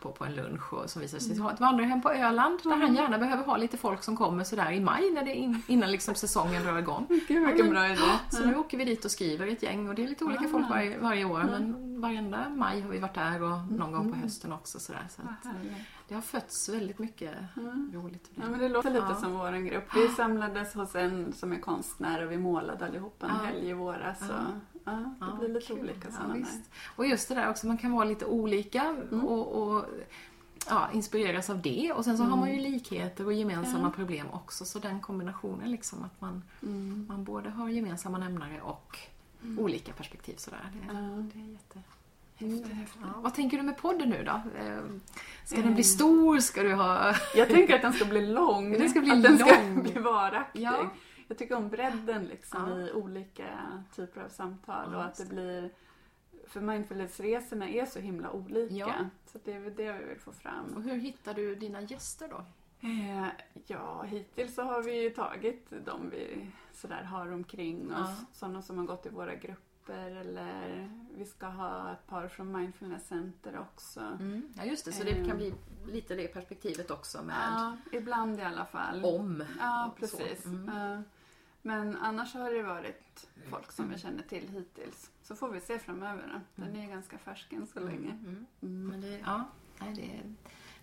på, 0.00 0.12
på 0.12 0.24
en 0.24 0.34
lunch 0.34 0.72
och 0.72 0.90
som 0.90 1.02
visade 1.02 1.22
sig 1.22 1.38
ha 1.38 1.52
ett 1.52 1.60
vandrarhem 1.60 2.02
på 2.02 2.10
Öland 2.10 2.60
där 2.64 2.76
han 2.76 2.94
gärna 2.94 3.18
behöver 3.18 3.44
ha 3.44 3.56
lite 3.56 3.76
folk 3.76 4.02
som 4.02 4.16
kommer 4.16 4.44
sådär 4.44 4.70
i 4.72 4.80
maj 4.80 5.10
när 5.10 5.24
det 5.24 5.34
in, 5.34 5.62
innan 5.66 5.90
liksom 5.90 6.14
säsongen 6.14 6.62
drar 6.62 6.78
igång. 6.78 7.06
Gud 7.28 7.42
Ja, 7.42 7.46
vilken 7.46 7.70
bra 7.70 7.86
idé. 7.88 8.00
Så 8.30 8.46
nu 8.46 8.56
åker 8.56 8.78
vi 8.78 8.84
dit 8.84 9.04
och 9.04 9.10
skriver 9.10 9.46
ett 9.46 9.62
gäng 9.62 9.88
och 9.88 9.94
det 9.94 10.04
är 10.04 10.08
lite 10.08 10.24
olika 10.24 10.44
Ah. 10.44 10.48
folk 10.48 10.70
varje, 10.70 10.98
varje 10.98 11.24
år 11.24 11.38
men 11.50 12.00
varenda 12.00 12.48
maj 12.48 12.80
har 12.80 12.90
vi 12.90 12.98
varit 12.98 13.14
där 13.14 13.42
och 13.42 13.72
någon 13.72 13.92
gång 13.92 14.12
på 14.12 14.18
hösten 14.18 14.52
också 14.52 14.80
sådär. 14.80 15.06
Så 15.10 15.22
att 15.22 15.52
det 16.08 16.14
har 16.14 16.22
fötts 16.22 16.68
väldigt 16.68 16.98
mycket 16.98 17.32
roligt. 17.92 18.30
Ja, 18.34 18.42
men 18.50 18.60
det 18.60 18.68
låter 18.68 18.90
lite 18.90 19.06
Ja. 19.08 19.14
som 19.14 19.32
våran 19.32 19.64
grupp. 19.66 19.84
Vi 19.96 20.08
samlades 20.08 20.74
hos 20.74 20.94
en 20.94 21.32
som 21.32 21.52
är 21.52 21.56
konstnär 21.60 22.24
och 22.26 22.32
vi 22.32 22.38
målade 22.38 22.86
allihopa 22.86 23.26
en 23.26 23.32
Ja. 23.42 23.46
helg 23.46 23.68
i 23.68 23.72
våras. 23.72 24.18
Så, 24.18 24.34
ja, 24.86 24.92
det 24.92 25.26
Ja, 25.26 25.36
blir 25.38 25.48
lite 25.48 25.66
kul. 25.66 25.78
olika 25.80 26.08
Ja, 26.08 26.14
sådana 26.16 26.34
visst. 26.34 26.70
Och 26.96 27.06
just 27.06 27.28
det 27.28 27.34
där 27.34 27.50
också, 27.50 27.66
man 27.66 27.78
kan 27.78 27.92
vara 27.92 28.04
lite 28.04 28.24
olika 28.26 28.96
och, 29.12 29.62
och 29.62 29.84
ja, 30.68 30.88
inspireras 30.92 31.50
av 31.50 31.62
det. 31.62 31.92
Och 31.92 32.04
sen 32.04 32.16
så 32.16 32.22
har 32.24 32.36
man 32.36 32.54
ju 32.54 32.60
likheter 32.60 33.26
och 33.26 33.32
gemensamma 33.32 33.90
problem 33.90 34.26
också. 34.32 34.64
Så 34.64 34.78
den 34.78 35.00
kombinationen 35.00 35.70
liksom 35.70 36.04
att 36.04 36.20
man, 36.20 36.42
Mm. 36.62 37.06
man 37.08 37.24
både 37.24 37.50
har 37.50 37.68
gemensamma 37.68 38.18
nämnare 38.18 38.60
och 38.62 38.98
olika 39.58 39.92
perspektiv 39.92 40.34
sådär. 40.36 40.70
Det, 40.72 40.94
Ja. 40.94 41.00
det 41.34 41.40
är 41.40 41.52
jätte... 41.52 41.80
Mm. 42.38 42.62
Ja, 43.02 43.20
vad 43.20 43.34
tänker 43.34 43.56
du 43.56 43.62
med 43.62 43.76
podden 43.78 44.08
nu 44.10 44.24
då? 44.24 44.32
Eh, 44.60 44.78
Ska 45.44 45.56
den 45.56 45.68
Eh. 45.68 45.74
bli 45.74 45.84
stor? 45.84 46.38
Ska 46.40 46.62
du 46.62 46.74
ha... 46.74 47.14
Jag 47.36 47.48
tänker 47.48 47.74
att 47.74 47.82
den 47.82 47.92
ska 47.92 48.04
bli 48.04 48.26
lång. 48.26 48.72
Den 48.78 48.90
ska 48.90 49.00
bli 49.00 49.10
att 49.10 49.22
den 49.22 49.38
ska 49.38 49.46
lång. 49.62 49.82
bli 49.82 49.92
varaktig. 49.92 50.62
Ja. 50.62 50.90
Jag 51.28 51.38
tycker 51.38 51.56
om 51.56 51.68
bredden 51.68 52.24
liksom 52.24 52.70
Ja. 52.70 52.80
i 52.86 52.92
olika 52.92 53.82
typer 53.96 54.20
av 54.20 54.28
samtal 54.28 54.88
Ja, 54.92 54.98
och 54.98 55.04
att 55.04 55.16
det 55.16 55.26
blir 55.28 55.70
för 56.46 56.60
mindfulnessresorna 56.60 57.68
är 57.68 57.86
så 57.86 57.98
himla 57.98 58.30
olika. 58.30 58.74
Ja. 58.74 58.94
Så 59.26 59.38
det 59.44 59.52
är 59.52 59.60
väl 59.60 59.74
det 59.74 59.92
vi 59.92 60.04
vill 60.04 60.18
få 60.20 60.32
fram. 60.32 60.74
Och 60.76 60.82
hur 60.82 60.94
hittar 60.96 61.34
du 61.34 61.54
dina 61.54 61.80
gäster 61.80 62.28
då? 62.28 62.44
Eh, 62.88 63.26
ja, 63.66 64.02
hittills 64.02 64.54
så 64.54 64.62
har 64.62 64.82
vi 64.82 65.02
ju 65.02 65.10
tagit 65.10 65.72
de 65.84 66.10
vi 66.10 66.46
sådär 66.72 67.02
har 67.02 67.32
omkring 67.32 67.92
oss. 67.92 67.98
Ja. 67.98 68.14
Sådana 68.32 68.62
som 68.62 68.78
har 68.78 68.84
gått 68.84 69.06
i 69.06 69.08
våra 69.08 69.34
grupper 69.34 70.10
eller 70.10 70.90
vi 71.16 71.24
ska 71.24 71.46
ha 71.46 71.92
ett 71.92 72.06
par 72.06 72.28
från 72.28 72.52
Mindfulness 72.52 73.06
Center 73.08 73.58
också. 73.58 74.18
Ja 74.56 74.64
just 74.64 74.84
det, 74.84 74.92
så 74.92 75.04
det 75.04 75.10
Eh. 75.10 75.26
kan 75.26 75.36
bli 75.36 75.54
lite 75.86 76.14
det 76.14 76.28
perspektivet 76.28 76.90
också 76.90 77.22
med 77.22 77.36
Ja, 77.56 77.76
ibland 77.92 78.38
i 78.40 78.42
alla 78.42 78.64
fall. 78.64 79.04
om. 79.04 79.44
Ja, 79.58 79.94
precis. 79.98 80.44
Mm. 80.46 80.70
Ja. 80.74 81.02
Men 81.66 81.96
annars 81.96 82.34
har 82.34 82.50
det 82.50 82.62
varit 82.62 83.26
folk 83.50 83.72
som 83.72 83.90
vi 83.90 83.98
känner 83.98 84.22
till 84.22 84.48
hittills. 84.48 85.10
Så 85.22 85.36
får 85.36 85.48
vi 85.48 85.60
se 85.60 85.78
framöver. 85.78 86.40
Den 86.54 86.76
är 86.76 86.82
ju 86.82 86.88
ganska 86.88 87.18
färsk 87.18 87.52
än 87.52 87.66
så 87.66 87.80
länge. 87.80 88.10
Mm. 88.10 88.46
Mm. 88.62 88.88
Men 88.88 89.00
det, 89.00 89.20
ja, 89.24 89.44
nej, 89.80 89.94
det, 89.94 90.02
är, 90.02 90.34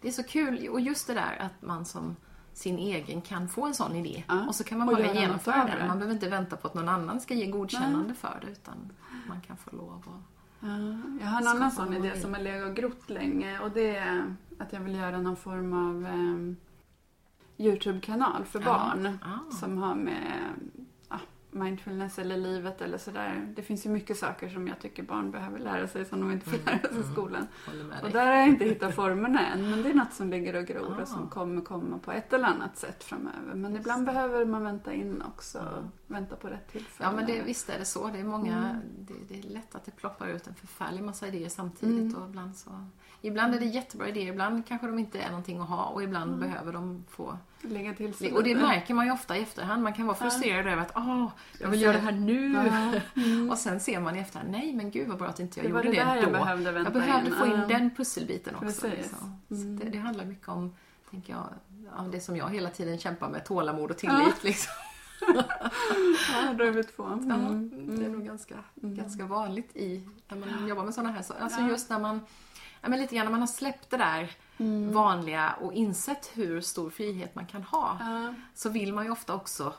det 0.02 0.08
är 0.08 0.12
så 0.12 0.24
kul. 0.24 0.70
Och 0.70 0.80
just 0.80 1.08
det 1.08 1.14
där 1.14 1.38
att 1.40 1.62
man 1.62 1.86
som 1.86 2.16
sin 2.54 2.78
egen 2.78 3.22
kan 3.22 3.50
få 3.50 3.66
en 3.66 3.74
sån 3.74 3.96
idé. 3.96 4.24
Ja, 4.28 4.48
Och 4.48 4.56
så 4.56 4.64
kan 4.64 4.78
man 4.78 4.88
bara 4.88 5.14
genomföra 5.14 5.62
av 5.62 5.68
den. 5.68 5.88
Man 5.88 5.98
behöver 5.98 6.14
inte 6.14 6.30
vänta 6.30 6.58
på 6.58 6.68
att 6.68 6.74
någon 6.74 6.90
annan 6.90 7.22
ska 7.22 7.34
ge 7.34 7.48
godkännande 7.48 8.14
för 8.14 8.40
det. 8.42 8.52
Utan 8.52 8.92
man 9.28 9.42
kan 9.42 9.58
få 9.58 9.76
lov 9.76 10.04
att... 10.08 10.40
Ja, 10.60 10.68
jag 11.22 11.28
har 11.28 11.42
en 11.42 11.48
annan 11.48 11.72
sån 11.72 11.94
idé 11.94 12.22
som 12.22 12.34
har 12.34 12.42
legat 12.42 12.70
och 12.70 12.76
grott 12.76 13.10
länge 13.10 13.60
och 13.60 13.72
det 13.72 13.96
är 13.96 14.36
att 14.60 14.74
jag 14.74 14.80
vill 14.80 14.96
göra 14.96 15.22
någon 15.22 15.36
form 15.36 15.74
av 15.74 16.06
eh, 16.06 16.56
Youtube-kanal 17.64 18.44
för 18.46 18.60
barn 18.60 19.18
Ah. 19.24 19.52
som 19.52 19.78
har 19.78 19.96
med 19.96 20.50
ja, 21.10 21.20
mindfulness 21.52 22.20
eller 22.20 22.38
livet 22.38 22.82
eller 22.82 22.98
sådär. 22.98 23.54
Det 23.56 23.62
finns 23.62 23.86
ju 23.86 23.90
mycket 23.90 24.18
saker 24.18 24.50
som 24.50 24.68
jag 24.68 24.80
tycker 24.80 25.04
barn 25.04 25.32
behöver 25.32 25.60
lära 25.60 25.88
sig 25.88 26.06
som 26.06 26.20
de 26.20 26.32
inte 26.32 26.50
får 26.50 26.58
lära 26.72 26.90
sig 26.90 27.00
i 27.00 27.04
skolan. 27.14 27.48
Håller 27.68 27.84
med 27.84 28.04
Och 28.04 28.10
där 28.10 28.26
har 28.26 28.34
jag 28.34 28.48
inte 28.48 28.66
hittat 28.66 28.96
formerna 28.96 29.48
än, 29.48 29.70
men 29.70 29.84
det 29.84 29.90
är 29.90 29.94
något 29.94 30.14
som 30.14 30.30
ligger 30.30 30.56
och 30.56 30.66
gror 30.66 30.96
Ah. 30.98 31.02
och 31.02 31.08
som 31.08 31.28
kommer 31.30 31.62
komma 31.62 31.98
på 31.98 32.12
ett 32.12 32.34
eller 32.34 32.48
annat 32.48 32.78
sätt 32.78 33.04
framöver. 33.04 33.54
Men 33.56 33.76
ibland 33.76 34.06
behöver 34.06 34.46
man 34.46 34.64
vänta 34.64 34.94
in 34.94 35.22
också, 35.22 35.90
vänta 36.08 36.36
på 36.36 36.48
rätt 36.48 36.68
tillfälle. 36.72 37.10
Ja 37.10 37.16
men 37.16 37.26
det, 37.26 37.42
visst 37.42 37.70
är 37.70 37.80
det 37.80 37.86
så. 37.86 38.08
Det 38.08 38.20
är 38.20 38.24
många, 38.24 38.58
Mm. 38.58 38.78
det, 39.00 39.14
det 39.34 39.40
är 39.40 39.44
lätt 39.54 39.76
att 39.76 39.86
det 39.86 39.92
ploppar 39.92 40.28
ut 40.28 40.48
en 40.48 40.56
förfärlig 40.56 41.04
massa 41.04 41.28
idéer 41.28 41.50
samtidigt 41.50 42.00
Mm. 42.14 42.16
och 42.24 42.30
ibland 42.30 42.56
så... 42.56 42.86
Ibland 43.26 43.56
är 43.56 43.60
det 43.60 43.66
jättebra 43.66 44.08
idéer, 44.10 44.28
ibland 44.34 44.68
kanske 44.68 44.88
de 44.88 45.00
inte 45.00 45.20
är 45.20 45.28
någonting 45.30 45.60
att 45.60 45.70
ha 45.70 45.86
och 45.86 46.04
ibland 46.04 46.40
behöver 46.40 46.74
de 46.74 47.04
få... 47.10 47.38
Lägga 47.64 47.94
till 47.94 48.14
sig 48.14 48.32
Och 48.34 48.44
det 48.44 48.56
märker 48.56 48.94
man 48.94 49.06
ju 49.06 49.12
ofta 49.12 49.38
i 49.38 49.42
efterhand. 49.42 49.84
Man 49.84 49.94
kan 49.94 50.06
vara 50.08 50.18
Ja. 50.20 50.24
frustrerad 50.30 50.68
över 50.68 50.82
att 50.82 50.92
åh, 50.96 51.28
jag 51.60 51.70
vill 51.70 51.82
göra 51.82 51.94
det 51.94 52.00
här 52.04 52.12
nu. 52.12 52.54
Ja. 52.54 53.22
Mm. 53.22 53.50
Och 53.50 53.58
sen 53.58 53.80
ser 53.80 54.00
man 54.00 54.16
i 54.16 54.20
efterhand, 54.20 54.52
nej 54.52 54.74
men 54.74 54.92
gud 54.92 55.08
vad 55.08 55.18
bra 55.18 55.28
att 55.28 55.40
inte 55.40 55.60
jag 55.60 55.66
Det 55.66 55.70
gjorde 55.70 55.84
det 55.84 55.90
det, 55.90 56.04
där 56.04 56.16
jag 56.16 56.26
då. 56.26 56.32
behövde 56.32 56.72
jag 56.72 56.94
behövde 56.94 57.30
in. 57.30 57.36
få 57.36 57.46
in 57.46 57.52
Ja. 57.52 57.68
den 57.68 57.90
pusselbiten 57.96 58.56
också. 58.56 58.88
Liksom. 58.88 59.42
Mm. 59.52 59.80
det, 59.80 59.90
det 59.90 59.98
handlar 59.98 60.26
mycket 60.26 60.48
om, 60.48 60.76
tänker 61.12 61.34
jag, 61.34 61.50
ja, 61.98 62.04
det 62.12 62.20
som 62.22 62.38
jag 62.38 62.50
hela 62.50 62.70
tiden 62.70 62.98
kämpar 62.98 63.30
med, 63.30 63.46
tålamod 63.46 63.92
och 63.92 63.98
tillit. 63.98 64.44
Liksom. 64.44 64.74
Ja, 66.34 66.54
då 66.58 66.64
är 66.64 66.72
vi 66.72 66.84
två. 66.84 67.04
Ja, 67.04 67.14
Mm. 67.14 67.96
Det 68.00 68.06
är 68.06 68.10
nog 68.10 68.26
ganska, 68.26 68.56
Mm. 68.84 68.96
ganska 68.96 69.26
vanligt 69.26 69.76
i 69.76 70.08
när 70.28 70.38
man 70.38 70.68
jobbar 70.68 70.84
med 70.84 70.94
sådana 70.94 71.12
här 71.14 71.22
saker. 71.22 71.42
Alltså 71.44 71.62
Ja. 71.62 71.68
just 71.70 71.90
när 71.90 72.00
man, 72.00 72.22
ja, 72.82 72.90
men 72.90 73.00
lite 73.00 73.16
grann 73.16 73.26
när 73.26 73.32
man 73.32 73.40
har 73.40 73.48
släppt 73.48 73.90
det 73.90 73.98
där 73.98 74.32
Mm. 74.58 74.94
vanliga 74.94 75.54
och 75.54 75.74
insett 75.74 76.32
hur 76.34 76.62
stor 76.62 76.90
frihet 76.90 77.36
man 77.36 77.46
kan 77.46 77.64
ha. 77.64 77.98
Ja. 78.00 78.34
Så 78.56 78.70
vill 78.70 78.94
man 78.94 79.06
ju 79.06 79.12
ofta 79.12 79.36
också 79.36 79.74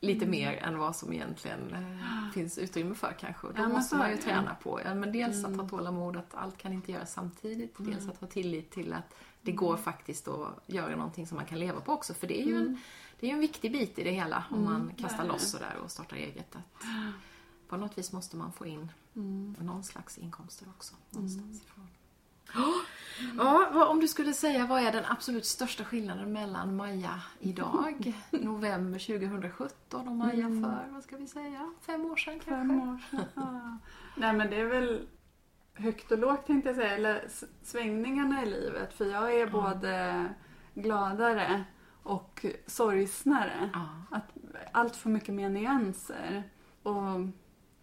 lite 0.00 0.24
Mm. 0.24 0.30
mer 0.30 0.52
än 0.56 0.78
vad 0.78 0.96
som 0.96 1.12
egentligen 1.12 1.72
eh, 1.74 2.32
finns 2.32 2.58
utrymme 2.58 2.94
för 2.94 3.16
kanske. 3.20 3.46
Då 3.46 3.52
Ja, 3.62 3.68
måste 3.68 3.96
man 3.96 4.10
ju 4.10 4.16
träna 4.16 4.54
på 4.54 4.80
men 4.84 5.12
dels 5.12 5.38
Mm. 5.44 5.50
att 5.50 5.60
ha 5.60 5.68
tålamod, 5.78 6.16
att 6.16 6.34
allt 6.34 6.58
kan 6.58 6.72
inte 6.72 6.92
göras 6.92 7.12
samtidigt. 7.12 7.74
Dels 7.78 8.08
att 8.08 8.20
ha 8.20 8.26
tillit 8.26 8.70
till 8.70 8.92
att 8.92 9.14
det 9.42 9.52
går 9.52 9.76
faktiskt 9.76 10.28
att 10.28 10.62
göra 10.66 10.96
någonting 10.96 11.26
som 11.26 11.36
man 11.36 11.46
kan 11.46 11.58
leva 11.58 11.80
på 11.80 11.92
också. 11.92 12.14
För 12.14 12.26
det 12.26 12.42
är 12.42 12.46
ju 12.46 12.56
en, 12.56 12.78
det 13.20 13.28
är 13.30 13.32
en 13.34 13.40
viktig 13.40 13.72
bit 13.72 13.98
i 13.98 14.04
det 14.04 14.10
hela 14.10 14.44
om 14.50 14.58
Mm, 14.58 14.72
man 14.72 14.94
kastar 14.94 15.24
loss 15.24 15.50
sådär 15.50 15.76
och 15.84 15.90
startar 15.90 16.16
eget. 16.16 16.56
Att 16.56 16.82
på 17.68 17.76
något 17.76 17.98
vis 17.98 18.12
måste 18.12 18.36
man 18.36 18.52
få 18.52 18.66
in 18.66 18.92
Mm. 19.16 19.56
någon 19.60 19.84
slags 19.84 20.18
inkomster 20.18 20.66
också. 20.76 20.94
Någonstans 21.10 21.62
ifrån. 21.62 21.88
Ja, 23.38 23.68
vad, 23.72 23.88
om 23.88 24.00
du 24.00 24.08
skulle 24.08 24.32
säga 24.32 24.66
vad 24.66 24.82
är 24.82 24.92
den 24.92 25.04
absolut 25.08 25.46
största 25.46 25.84
skillnaden 25.84 26.32
mellan 26.32 26.76
Maja 26.76 27.22
idag, 27.40 28.14
november 28.30 28.98
2017 28.98 30.08
och 30.08 30.16
Maja 30.16 30.46
Mm. 30.46 30.62
för, 30.62 30.92
vad 30.92 31.02
ska 31.02 31.16
vi 31.16 31.26
säga, 31.26 31.72
fem 31.80 32.04
år 32.04 32.16
sedan 32.16 32.40
kanske? 32.44 32.50
Fem 32.50 32.70
år 32.88 32.98
sedan. 33.10 33.24
Ja. 33.34 33.78
Nej 34.16 34.32
men 34.32 34.50
det 34.50 34.56
är 34.56 34.64
väl 34.64 35.06
högt 35.74 36.12
och 36.12 36.18
lågt 36.18 36.46
tänkte 36.46 36.68
jag 36.68 36.76
säga, 36.76 36.96
eller 36.96 37.24
svängningarna 37.62 38.42
i 38.42 38.46
livet. 38.46 38.94
För 38.94 39.04
jag 39.04 39.34
är 39.34 39.46
både 39.46 40.24
gladare 40.74 41.64
och 42.02 42.46
sorgsnare. 42.66 43.70
Ja. 43.72 43.88
Att 44.10 44.24
allt 44.72 44.96
för 44.96 45.10
mycket 45.10 45.34
mer 45.34 45.48
nyanser. 45.48 46.42
Och, 46.82 47.20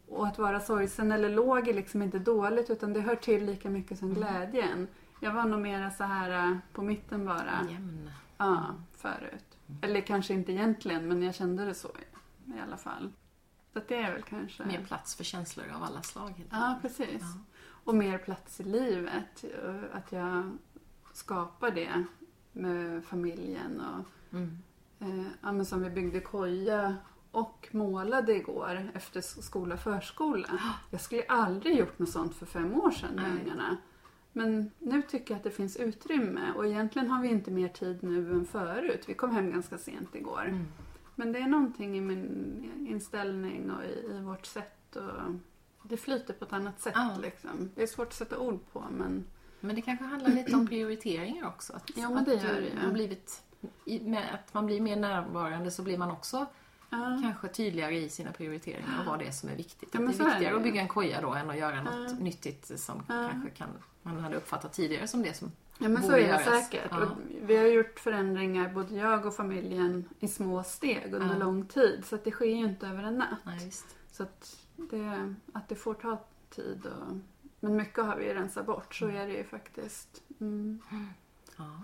och 0.07 0.27
att 0.27 0.37
vara 0.37 0.59
sorgsen 0.59 1.11
eller 1.11 1.29
låg 1.29 1.67
är 1.67 1.73
liksom 1.73 2.01
inte 2.01 2.19
dåligt 2.19 2.69
utan 2.69 2.93
det 2.93 3.01
hör 3.01 3.15
till 3.15 3.45
lika 3.45 3.69
mycket 3.69 3.99
som 3.99 4.13
glädjen. 4.13 4.87
Jag 5.19 5.33
var 5.33 5.45
nog 5.45 5.59
mera 5.59 5.91
så 5.91 6.03
här 6.03 6.51
äh, 6.51 6.57
på 6.73 6.81
mitten 6.81 7.25
bara. 7.25 7.65
Jämn. 7.69 8.11
Ja, 8.37 8.75
förut. 8.97 9.57
Eller 9.81 10.01
kanske 10.01 10.33
inte 10.33 10.51
egentligen, 10.51 11.07
men 11.07 11.23
jag 11.23 11.35
kände 11.35 11.65
det 11.65 11.73
så 11.73 11.87
i, 12.45 12.59
alla 12.67 12.77
fall. 12.77 13.13
Så 13.73 13.79
att 13.79 13.87
det 13.87 13.95
är 13.95 14.13
väl 14.13 14.23
kanske... 14.23 14.65
Mer 14.65 14.83
plats 14.83 15.15
för 15.15 15.23
känslor 15.23 15.65
av 15.75 15.83
alla 15.83 16.01
slag. 16.01 16.45
Ja, 16.51 16.79
precis. 16.81 17.21
Ja. 17.21 17.39
Och 17.83 17.95
mer 17.95 18.17
plats 18.17 18.59
i 18.59 18.63
livet. 18.63 19.45
Att 19.93 20.11
jag 20.11 20.57
skapar 21.13 21.71
det 21.71 22.03
med 22.51 23.05
familjen. 23.05 23.81
Och, 23.81 24.33
mm. 24.33 24.57
eh, 24.99 25.31
ja, 25.41 25.51
men 25.51 25.65
som 25.65 25.83
vi 25.83 25.89
byggde 25.89 26.19
koja 26.19 26.95
och 27.31 27.67
målade 27.71 28.35
igår 28.35 28.91
efter 28.93 29.21
skola 29.21 29.75
och 29.75 29.81
förskola. 29.81 30.47
Jag 30.89 31.01
skulle 31.01 31.23
aldrig 31.23 31.77
gjort 31.77 31.99
något 31.99 32.09
sånt 32.09 32.35
för 32.35 32.45
fem 32.45 32.73
år 32.73 32.91
sedan 32.91 33.15
med 33.15 33.41
ungarna. 33.41 33.77
Men 34.33 34.71
nu 34.79 35.01
tycker 35.01 35.33
jag 35.33 35.37
att 35.37 35.43
det 35.43 35.51
finns 35.51 35.77
utrymme 35.77 36.53
och 36.55 36.65
egentligen 36.65 37.09
har 37.09 37.21
vi 37.21 37.27
inte 37.27 37.51
mer 37.51 37.67
tid 37.67 38.03
nu 38.03 38.31
än 38.31 38.45
förut. 38.45 39.03
Vi 39.07 39.13
kom 39.13 39.31
hem 39.31 39.51
ganska 39.51 39.77
sent 39.77 40.15
igår. 40.15 40.45
Mm. 40.45 40.67
Men 41.15 41.31
det 41.31 41.39
är 41.39 41.47
någonting 41.47 41.97
i 41.97 42.01
min 42.01 42.87
inställning 42.89 43.71
och 43.71 43.83
i, 43.83 44.17
i 44.17 44.21
vårt 44.21 44.45
sätt. 44.45 44.95
Och 44.95 45.87
det 45.89 45.97
flyter 45.97 46.33
på 46.33 46.45
ett 46.45 46.53
annat 46.53 46.81
sätt. 46.81 46.93
Ja. 46.95 47.17
Liksom. 47.21 47.71
Det 47.75 47.83
är 47.83 47.87
svårt 47.87 48.07
att 48.07 48.13
sätta 48.13 48.39
ord 48.39 48.59
på 48.71 48.85
men... 48.91 49.25
Men 49.59 49.75
det 49.75 49.81
kanske 49.81 50.05
handlar 50.05 50.29
lite 50.29 50.55
om 50.55 50.67
prioriteringar 50.67 51.47
också. 51.47 51.73
Att, 51.73 51.91
ja, 51.95 52.09
men 52.09 52.23
det 52.23 52.33
gör 52.33 52.61
det. 52.61 52.91
Blivit, 52.93 53.43
med 53.85 54.33
att 54.33 54.53
man 54.53 54.65
blir 54.65 54.81
mer 54.81 54.95
närvarande 54.95 55.71
så 55.71 55.83
blir 55.83 55.97
man 55.97 56.11
också 56.11 56.45
ja. 56.89 57.19
kanske 57.21 57.47
tydligare 57.47 57.97
i 57.97 58.09
sina 58.09 58.31
prioriteringar 58.31 58.99
och 58.99 59.05
vad 59.05 59.19
det 59.19 59.27
är 59.27 59.31
som 59.31 59.49
är 59.49 59.55
viktigt. 59.55 59.89
Ja, 59.91 59.99
det 59.99 60.05
är 60.05 60.07
viktigare 60.07 60.45
är 60.45 60.51
det. 60.51 60.57
att 60.57 60.63
bygga 60.63 60.81
en 60.81 60.87
koja 60.87 61.21
då 61.21 61.33
än 61.33 61.49
att 61.49 61.57
göra 61.57 61.83
något 61.83 62.11
ja. 62.11 62.15
nyttigt 62.19 62.79
som 62.79 63.03
kanske 63.07 63.49
kan, 63.49 63.69
man 64.01 64.19
hade 64.19 64.35
uppfattat 64.35 64.73
tidigare 64.73 65.07
som 65.07 65.23
det 65.23 65.33
som 65.33 65.51
Ja 65.81 65.89
men 65.89 66.03
så 66.03 66.11
är 66.11 66.27
det 66.27 66.43
säkert. 66.43 66.91
Ja. 66.91 67.07
vi 67.41 67.57
har 67.57 67.65
gjort 67.65 67.99
förändringar, 67.99 68.73
både 68.73 68.95
jag 68.95 69.25
och 69.25 69.35
familjen, 69.35 70.09
i 70.19 70.27
små 70.27 70.63
steg 70.63 71.13
under 71.13 71.37
lång 71.37 71.65
tid. 71.65 72.03
Så 72.05 72.17
det 72.23 72.31
sker 72.31 72.45
ju 72.45 72.65
inte 72.65 72.87
över 72.87 73.03
en 73.03 73.17
natt. 73.17 73.39
Nej, 73.43 73.71
så 74.11 74.23
att 74.23 74.57
det, 74.75 75.35
att 75.53 75.69
det 75.69 75.75
får 75.75 75.93
ta 75.93 76.25
tid. 76.49 76.85
Och, 76.85 77.17
men 77.59 77.75
mycket 77.75 78.05
har 78.05 78.15
vi 78.15 78.33
rensat 78.33 78.65
bort, 78.65 78.95
så 78.95 79.07
är 79.07 79.27
det 79.27 79.33
ju 79.33 79.43
faktiskt. 79.43 80.23
Mm. 80.39 80.81
Ja. 81.57 81.83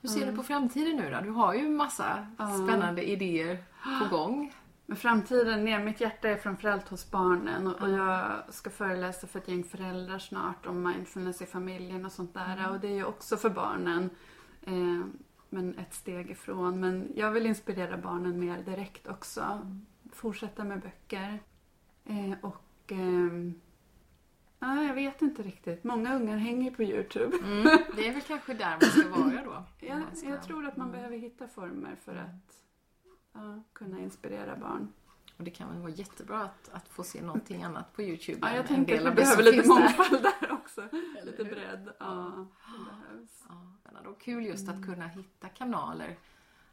Hur 0.00 0.08
ser 0.08 0.30
du 0.30 0.36
på 0.36 0.42
framtiden 0.42 0.96
nu 0.96 1.10
då? 1.10 1.20
Du 1.20 1.30
har 1.30 1.54
ju 1.54 1.68
massa 1.68 2.26
spännande 2.64 3.10
idéer 3.10 3.64
på 4.02 4.08
gång. 4.16 4.52
Men 4.86 4.96
framtiden, 4.96 5.68
är, 5.68 5.84
mitt 5.84 6.00
hjärta 6.00 6.28
är 6.28 6.36
framförallt 6.36 6.88
hos 6.88 7.10
barnen 7.10 7.66
och, 7.66 7.82
och, 7.82 7.90
jag 7.90 8.32
ska 8.48 8.70
föreläsa 8.70 9.26
för 9.26 9.38
ett 9.38 9.48
gäng 9.48 9.64
föräldrar 9.64 10.18
snart 10.18 10.66
om 10.66 10.82
mindfulness 10.82 11.42
i 11.42 11.46
familjen 11.46 12.04
och 12.04 12.12
sånt 12.12 12.34
där. 12.34 12.56
Mm. 12.58 12.70
Och 12.70 12.80
det 12.80 12.88
är 12.88 12.94
ju 12.94 13.04
också 13.04 13.36
för 13.36 13.50
barnen. 13.50 14.10
Eh, 14.62 15.06
men 15.48 15.78
ett 15.78 15.94
steg 15.94 16.30
ifrån. 16.30 16.80
Men 16.80 17.12
jag 17.16 17.30
vill 17.30 17.46
inspirera 17.46 17.96
barnen 17.96 18.40
mer 18.40 18.62
direkt 18.62 19.08
också. 19.08 19.40
Mm. 19.40 19.86
Fortsätta 20.12 20.64
med 20.64 20.80
böcker. 20.80 21.38
Eh, 22.04 22.32
och 22.42 22.92
eh, 22.92 23.52
Ja, 24.58 24.82
jag 24.82 24.94
vet 24.94 25.22
inte 25.22 25.42
riktigt. 25.42 25.84
Många 25.84 26.14
ungar 26.14 26.36
hänger 26.36 26.70
på 26.70 26.82
Youtube. 26.82 27.36
Mm, 27.36 27.62
det 27.96 28.08
är 28.08 28.12
väl 28.12 28.22
kanske 28.22 28.54
där 28.54 28.78
man 28.80 28.90
ska 28.90 29.08
vara 29.08 29.44
då? 29.44 29.64
ja, 29.86 30.00
ska... 30.14 30.28
jag 30.28 30.42
tror 30.42 30.66
att 30.66 30.76
man 30.76 30.88
mm. 30.88 30.98
behöver 30.98 31.18
hitta 31.18 31.48
former 31.48 31.96
för 32.04 32.14
att 32.14 32.64
ja, 33.32 33.62
kunna 33.72 33.98
inspirera 33.98 34.56
barn. 34.56 34.92
Och 35.36 35.44
det 35.44 35.50
kan 35.50 35.68
väl 35.68 35.78
vara 35.78 35.92
jättebra 35.92 36.42
att, 36.42 36.68
att 36.72 36.88
få 36.88 37.04
se 37.04 37.22
någonting 37.22 37.62
annat 37.62 37.92
på 37.92 38.02
Youtube. 38.02 38.38
Ja, 38.42 38.56
jag 38.56 38.66
tänker 38.66 38.98
att 39.00 39.12
vi 39.12 39.16
behöver 39.16 39.42
lite 39.42 39.68
mångfald 39.68 40.22
där 40.22 40.52
också. 40.52 40.88
lite 41.24 41.44
bredd. 41.44 41.92
Ja, 41.98 42.46
det 42.78 42.84
behövs. 42.84 43.44
Ja, 43.48 44.10
och 44.10 44.20
kul 44.20 44.46
just 44.46 44.68
mm. 44.68 44.80
att 44.80 44.86
kunna 44.86 45.06
hitta 45.06 45.48
kanaler 45.48 46.16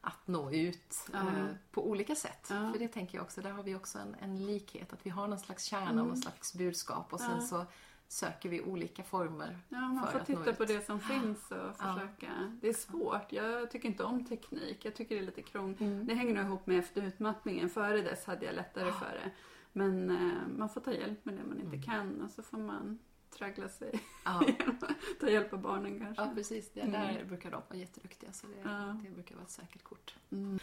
att 0.05 0.27
nå 0.27 0.51
ut 0.51 1.09
ja. 1.13 1.19
eh, 1.19 1.45
på 1.71 1.89
olika 1.89 2.15
sätt. 2.15 2.47
Ja. 2.49 2.71
För 2.71 2.79
det 2.79 2.87
tänker 2.87 3.17
jag 3.17 3.23
också, 3.23 3.41
där 3.41 3.51
har 3.51 3.63
vi 3.63 3.75
också 3.75 3.99
en, 3.99 4.15
en 4.21 4.45
likhet. 4.45 4.93
Att 4.93 5.05
vi 5.05 5.09
har 5.09 5.27
någon 5.27 5.39
slags 5.39 5.63
kärna, 5.63 5.89
mm. 5.89 6.07
någon 6.07 6.17
slags 6.17 6.53
budskap 6.53 7.13
och 7.13 7.19
sen 7.19 7.41
så 7.41 7.65
söker 8.07 8.49
vi 8.49 8.61
olika 8.61 9.03
former 9.03 9.59
Ja, 9.69 9.79
man 9.79 10.07
får 10.07 10.19
titta 10.19 10.53
på 10.53 10.65
det 10.65 10.85
som 10.85 10.99
finns 10.99 11.51
och 11.51 11.77
försöka. 11.77 12.25
Ja. 12.25 12.51
Det 12.61 12.69
är 12.69 12.73
svårt. 12.73 13.31
Jag 13.31 13.71
tycker 13.71 13.89
inte 13.89 14.03
om 14.03 14.25
teknik. 14.25 14.85
Jag 14.85 14.95
tycker 14.95 15.15
det 15.15 15.21
är 15.21 15.25
lite 15.25 15.41
krångligt. 15.41 15.81
Mm. 15.81 16.07
Det 16.07 16.13
hänger 16.13 16.33
nog 16.35 16.45
ihop 16.45 16.67
med 16.67 16.79
efter 16.79 17.01
utmattningen. 17.01 17.69
Före 17.69 18.01
dess 18.01 18.25
hade 18.25 18.45
jag 18.45 18.55
lättare 18.55 18.91
för 18.91 19.19
det. 19.23 19.31
Men 19.71 20.11
eh, 20.11 20.47
man 20.57 20.69
får 20.69 20.81
ta 20.81 20.93
hjälp 20.93 21.25
med 21.25 21.35
det 21.35 21.43
man 21.43 21.59
inte 21.59 21.75
mm. 21.75 21.83
kan 21.83 22.21
och 22.21 22.31
så 22.31 22.43
får 22.43 22.57
man 22.57 22.99
traggla 23.43 23.69
sig 23.69 23.99
ja. 24.23 24.41
ta 25.19 25.29
hjälp 25.29 25.53
av 25.53 25.61
barnen 25.61 25.99
kanske. 25.99 26.23
Ja 26.23 26.31
precis, 26.35 26.71
det 26.73 26.81
där 26.81 27.09
mm. 27.09 27.27
brukar 27.27 27.51
de 27.51 27.61
vara 27.69 27.79
jätteduktiga 27.79 28.31
så 28.31 28.47
det, 28.47 28.69
ja. 28.69 28.97
det 29.03 29.09
brukar 29.09 29.35
vara 29.35 29.45
ett 29.45 29.51
säkert 29.51 29.83
kort. 29.83 30.15
Mm. 30.31 30.59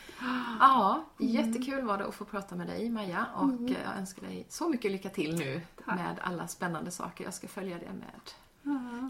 Ja, 0.61 1.05
mm. 1.21 1.33
jättekul 1.33 1.85
var 1.85 1.99
det 1.99 2.07
att 2.07 2.15
få 2.15 2.25
prata 2.25 2.57
med 2.57 2.67
dig 2.67 2.91
Maja 2.91 3.27
och 3.37 3.45
mm. 3.45 3.67
Eh, 3.67 3.83
jag 3.85 3.97
önskar 3.97 4.23
dig 4.23 4.47
så 4.49 4.69
mycket 4.69 4.91
lycka 4.91 5.09
till 5.09 5.37
nu 5.37 5.61
Tack. 5.85 5.97
med 5.97 6.21
alla 6.23 6.49
spännande 6.49 6.91
saker. 6.91 7.25
Jag 7.25 7.35
ska 7.35 7.49
följa 7.49 7.79
det 7.79 7.93
med 7.93 8.21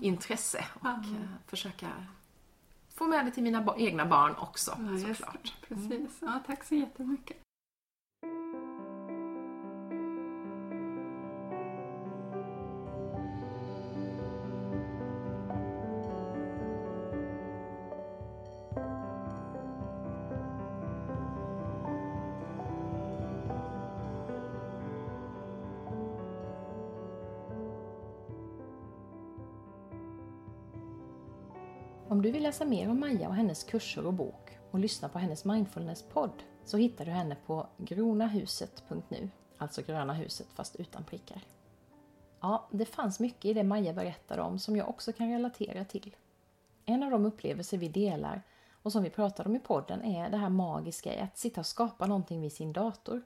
intresse 0.03 0.65
och. 0.81 0.87
Eh, 0.87 1.05
försöka 1.47 1.89
få 2.95 3.07
med 3.07 3.27
det 3.27 3.31
till 3.31 3.43
mina 3.43 3.75
egna 3.79 4.07
barn 4.07 4.35
också 4.39 4.79
ja, 4.79 5.15
såklart. 5.15 5.55
Precis, 5.69 6.19
ja, 6.21 6.41
tack 6.47 6.65
så 6.65 6.75
jättemycket. 6.75 7.37
Om 32.11 32.23
du 32.23 32.31
vill 32.31 32.43
läsa 32.43 32.65
mer 32.65 32.91
om 32.91 33.01
Maja 33.01 33.29
och 33.29 33.35
hennes 33.35 33.65
kurser 33.65 34.07
och 34.07 34.15
bok 34.15 34.59
och 34.71 34.79
lyssna 34.79 35.09
på 35.09 35.19
hennes 35.19 35.45
mindfulness-podd 35.45 36.43
så 36.65 36.77
hittar 36.77 37.05
du 37.05 37.11
henne 37.11 37.37
på 37.47 37.67
gronahuset.nu, 37.77 39.31
alltså 39.59 39.83
Gröna 39.83 40.13
huset 40.13 40.47
fast 40.55 40.77
utan 40.77 41.05
prickar. 41.05 41.45
Ja, 42.41 42.69
det 42.71 42.85
fanns 42.85 43.21
mycket 43.21 43.45
i 43.45 43.55
det 43.55 43.63
Maja 43.63 43.93
berättade 43.93 44.43
om 44.43 44.59
som 44.59 44.77
jag 44.77 44.89
också 44.89 45.13
kan 45.13 45.31
relatera 45.31 45.85
till. 45.85 46.17
En 46.85 47.03
av 47.03 47.11
de 47.11 47.27
upplevelser 47.27 47.79
vi 47.79 47.89
delar 47.89 48.43
och 48.83 48.93
som 48.93 49.03
vi 49.03 49.11
pratade 49.11 49.49
om 49.49 49.57
i 49.57 49.61
podden 49.61 50.05
är 50.05 50.31
det 50.31 50.37
här 50.37 50.51
magiska 50.51 51.15
i 51.15 51.21
att 51.21 51.39
sitta 51.39 51.61
och 51.61 51.67
skapa 51.67 52.07
någonting 52.07 52.41
vid 52.41 52.53
sin 52.53 52.73
dator. 52.73 53.23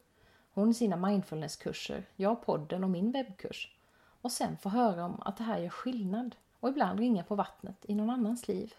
Hon 0.55 0.74
sina 0.74 0.97
mindfulnesskurser, 0.97 2.09
jag 2.16 2.43
podden 2.47 2.85
och 2.85 2.91
min 2.91 3.12
webbkurs. 3.12 3.76
Och 4.20 4.32
sen 4.32 4.57
få 4.57 4.68
höra 4.68 5.05
om 5.05 5.20
att 5.20 5.37
det 5.37 5.45
här 5.45 5.59
gör 5.59 5.68
skillnad 5.68 6.35
och 6.65 6.71
ibland 6.71 7.01
ringa 7.01 7.25
på 7.25 7.35
vattnet 7.35 7.85
i 7.89 7.95
någon 7.95 8.11
annans 8.11 8.49
liv. 8.49 8.75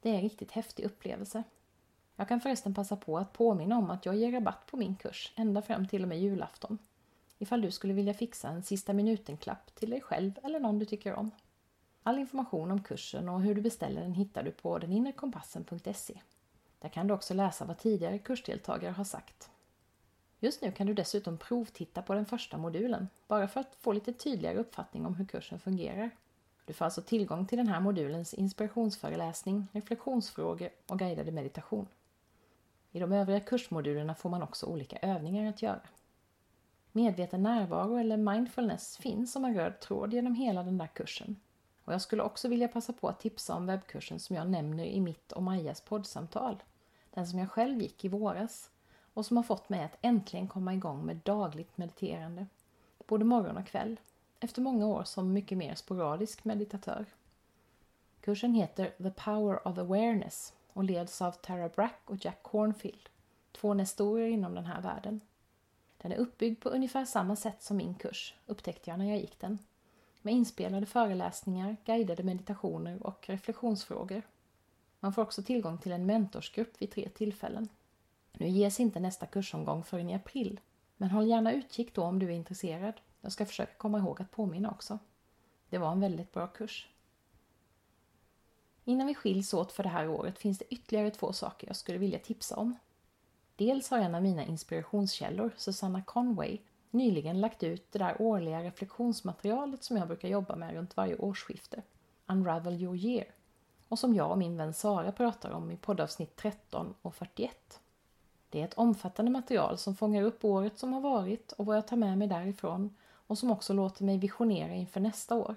Det 0.00 0.10
är 0.10 0.14
en 0.14 0.20
riktigt 0.20 0.50
häftig 0.50 0.84
upplevelse. 0.84 1.42
Jag 2.16 2.28
kan 2.28 2.40
förresten 2.40 2.74
passa 2.74 2.96
på 2.96 3.18
att 3.18 3.32
påminna 3.32 3.78
om 3.78 3.90
att 3.90 4.06
jag 4.06 4.16
ger 4.16 4.32
rabatt 4.32 4.66
på 4.66 4.76
min 4.76 4.96
kurs 4.96 5.32
ända 5.36 5.62
fram 5.62 5.88
till 5.88 6.02
och 6.02 6.08
med 6.08 6.20
julafton. 6.20 6.78
Ifall 7.38 7.60
du 7.60 7.70
skulle 7.70 7.92
vilja 7.92 8.14
fixa 8.14 8.48
en 8.48 8.62
sista 8.62 8.92
minuten-klapp 8.92 9.74
till 9.74 9.90
dig 9.90 10.00
själv 10.00 10.32
eller 10.42 10.60
någon 10.60 10.78
du 10.78 10.84
tycker 10.84 11.14
om. 11.14 11.30
All 12.02 12.18
information 12.18 12.70
om 12.70 12.82
kursen 12.82 13.28
och 13.28 13.42
hur 13.42 13.54
du 13.54 13.60
beställer 13.60 14.00
den 14.00 14.14
hittar 14.14 14.42
du 14.42 14.50
på 14.50 14.78
deninrekompassen.se. 14.78 16.20
Där 16.78 16.88
kan 16.88 17.06
du 17.06 17.14
också 17.14 17.34
läsa 17.34 17.64
vad 17.64 17.78
tidigare 17.78 18.18
kursdeltagare 18.18 18.92
har 18.92 19.04
sagt. 19.04 19.50
Just 20.40 20.62
nu 20.62 20.72
kan 20.72 20.86
du 20.86 20.94
dessutom 20.94 21.38
provtitta 21.38 22.02
på 22.02 22.14
den 22.14 22.26
första 22.26 22.58
modulen, 22.58 23.08
bara 23.26 23.48
för 23.48 23.60
att 23.60 23.76
få 23.80 23.92
lite 23.92 24.12
tydligare 24.12 24.58
uppfattning 24.58 25.06
om 25.06 25.14
hur 25.14 25.26
kursen 25.26 25.58
fungerar. 25.58 26.10
Du 26.64 26.72
får 26.72 26.84
alltså 26.84 27.02
tillgång 27.02 27.46
till 27.46 27.58
den 27.58 27.68
här 27.68 27.80
modulens 27.80 28.34
inspirationsföreläsning, 28.34 29.68
reflektionsfrågor 29.72 30.68
och 30.86 30.98
guidade 30.98 31.32
meditation. 31.32 31.88
I 32.92 32.98
de 32.98 33.12
övriga 33.12 33.40
kursmodulerna 33.40 34.14
får 34.14 34.30
man 34.30 34.42
också 34.42 34.66
olika 34.66 34.96
övningar 34.96 35.48
att 35.48 35.62
göra. 35.62 35.80
Medveten 36.92 37.42
närvaro 37.42 37.96
eller 37.96 38.16
mindfulness 38.16 38.96
finns 38.96 39.32
som 39.32 39.44
en 39.44 39.54
röd 39.54 39.80
tråd 39.80 40.14
genom 40.14 40.34
hela 40.34 40.62
den 40.62 40.78
där 40.78 40.86
kursen. 40.86 41.36
Och 41.84 41.92
jag 41.92 42.02
skulle 42.02 42.22
också 42.22 42.48
vilja 42.48 42.68
passa 42.68 42.92
på 42.92 43.08
att 43.08 43.20
tipsa 43.20 43.54
om 43.54 43.66
webbkursen 43.66 44.20
som 44.20 44.36
jag 44.36 44.50
nämner 44.50 44.84
i 44.84 45.00
mitt 45.00 45.32
och 45.32 45.42
Majas 45.42 45.80
poddsamtal. 45.80 46.62
Den 47.10 47.26
som 47.26 47.38
jag 47.38 47.50
själv 47.50 47.82
gick 47.82 48.04
i 48.04 48.08
våras 48.08 48.70
och 49.14 49.26
som 49.26 49.36
har 49.36 49.44
fått 49.44 49.68
mig 49.68 49.84
att 49.84 49.98
äntligen 50.02 50.48
komma 50.48 50.74
igång 50.74 51.06
med 51.06 51.16
dagligt 51.16 51.78
mediterande. 51.78 52.46
Både 53.06 53.24
morgon 53.24 53.56
och 53.56 53.66
kväll 53.66 54.00
efter 54.44 54.62
många 54.62 54.86
år 54.86 55.04
som 55.04 55.32
mycket 55.32 55.58
mer 55.58 55.74
sporadisk 55.74 56.44
meditatör. 56.44 57.06
Kursen 58.20 58.54
heter 58.54 58.90
The 58.98 59.10
Power 59.10 59.68
of 59.68 59.78
Awareness 59.78 60.54
och 60.72 60.84
leds 60.84 61.22
av 61.22 61.32
Tara 61.32 61.68
Brack 61.68 62.00
och 62.04 62.24
Jack 62.24 62.42
Cornfield, 62.42 63.08
två 63.52 63.74
nestorer 63.74 64.26
inom 64.26 64.54
den 64.54 64.66
här 64.66 64.80
världen. 64.80 65.20
Den 65.98 66.12
är 66.12 66.16
uppbyggd 66.16 66.62
på 66.62 66.68
ungefär 66.68 67.04
samma 67.04 67.36
sätt 67.36 67.62
som 67.62 67.76
min 67.76 67.94
kurs, 67.94 68.34
upptäckte 68.46 68.90
jag 68.90 68.98
när 68.98 69.08
jag 69.08 69.18
gick 69.18 69.40
den. 69.40 69.58
Med 70.22 70.34
inspelade 70.34 70.86
föreläsningar, 70.86 71.76
guidade 71.84 72.22
meditationer 72.22 73.06
och 73.06 73.28
reflektionsfrågor. 73.28 74.22
Man 75.00 75.12
får 75.12 75.22
också 75.22 75.42
tillgång 75.42 75.78
till 75.78 75.92
en 75.92 76.06
mentorsgrupp 76.06 76.82
vid 76.82 76.90
tre 76.90 77.08
tillfällen. 77.08 77.68
Nu 78.32 78.48
ges 78.48 78.80
inte 78.80 79.00
nästa 79.00 79.26
kursomgång 79.26 79.84
förrän 79.84 80.10
i 80.10 80.14
april, 80.14 80.60
men 80.96 81.10
håll 81.10 81.28
gärna 81.28 81.52
utkik 81.52 81.94
då 81.94 82.02
om 82.02 82.18
du 82.18 82.26
är 82.26 82.30
intresserad. 82.36 82.94
Jag 83.22 83.32
ska 83.32 83.46
försöka 83.46 83.72
komma 83.74 83.98
ihåg 83.98 84.22
att 84.22 84.30
påminna 84.30 84.70
också. 84.70 84.98
Det 85.68 85.78
var 85.78 85.92
en 85.92 86.00
väldigt 86.00 86.32
bra 86.32 86.46
kurs. 86.46 86.88
Innan 88.84 89.06
vi 89.06 89.14
skiljs 89.14 89.54
åt 89.54 89.72
för 89.72 89.82
det 89.82 89.88
här 89.88 90.08
året 90.08 90.38
finns 90.38 90.58
det 90.58 90.74
ytterligare 90.74 91.10
två 91.10 91.32
saker 91.32 91.66
jag 91.66 91.76
skulle 91.76 91.98
vilja 91.98 92.18
tipsa 92.18 92.56
om. 92.56 92.76
Dels 93.56 93.90
har 93.90 93.98
en 93.98 94.14
av 94.14 94.22
mina 94.22 94.44
inspirationskällor, 94.44 95.52
Susanna 95.56 96.02
Conway, 96.02 96.58
nyligen 96.90 97.40
lagt 97.40 97.62
ut 97.62 97.92
det 97.92 97.98
där 97.98 98.22
årliga 98.22 98.62
reflektionsmaterialet 98.62 99.84
som 99.84 99.96
jag 99.96 100.08
brukar 100.08 100.28
jobba 100.28 100.56
med 100.56 100.74
runt 100.74 100.96
varje 100.96 101.16
årsskifte, 101.16 101.82
Unravel 102.26 102.82
your 102.82 102.96
year, 102.96 103.26
och 103.88 103.98
som 103.98 104.14
jag 104.14 104.30
och 104.30 104.38
min 104.38 104.56
vän 104.56 104.74
Sara 104.74 105.12
pratar 105.12 105.50
om 105.50 105.70
i 105.70 105.76
poddavsnitt 105.76 106.36
13 106.36 106.94
och 107.02 107.14
41. 107.14 107.80
Det 108.50 108.60
är 108.60 108.64
ett 108.64 108.74
omfattande 108.74 109.30
material 109.30 109.78
som 109.78 109.96
fångar 109.96 110.22
upp 110.22 110.44
året 110.44 110.78
som 110.78 110.92
har 110.92 111.00
varit 111.00 111.52
och 111.52 111.66
vad 111.66 111.76
jag 111.76 111.86
tar 111.86 111.96
med 111.96 112.18
mig 112.18 112.28
därifrån 112.28 112.96
och 113.26 113.38
som 113.38 113.50
också 113.50 113.72
låter 113.72 114.04
mig 114.04 114.18
visionera 114.18 114.74
inför 114.74 115.00
nästa 115.00 115.34
år. 115.34 115.56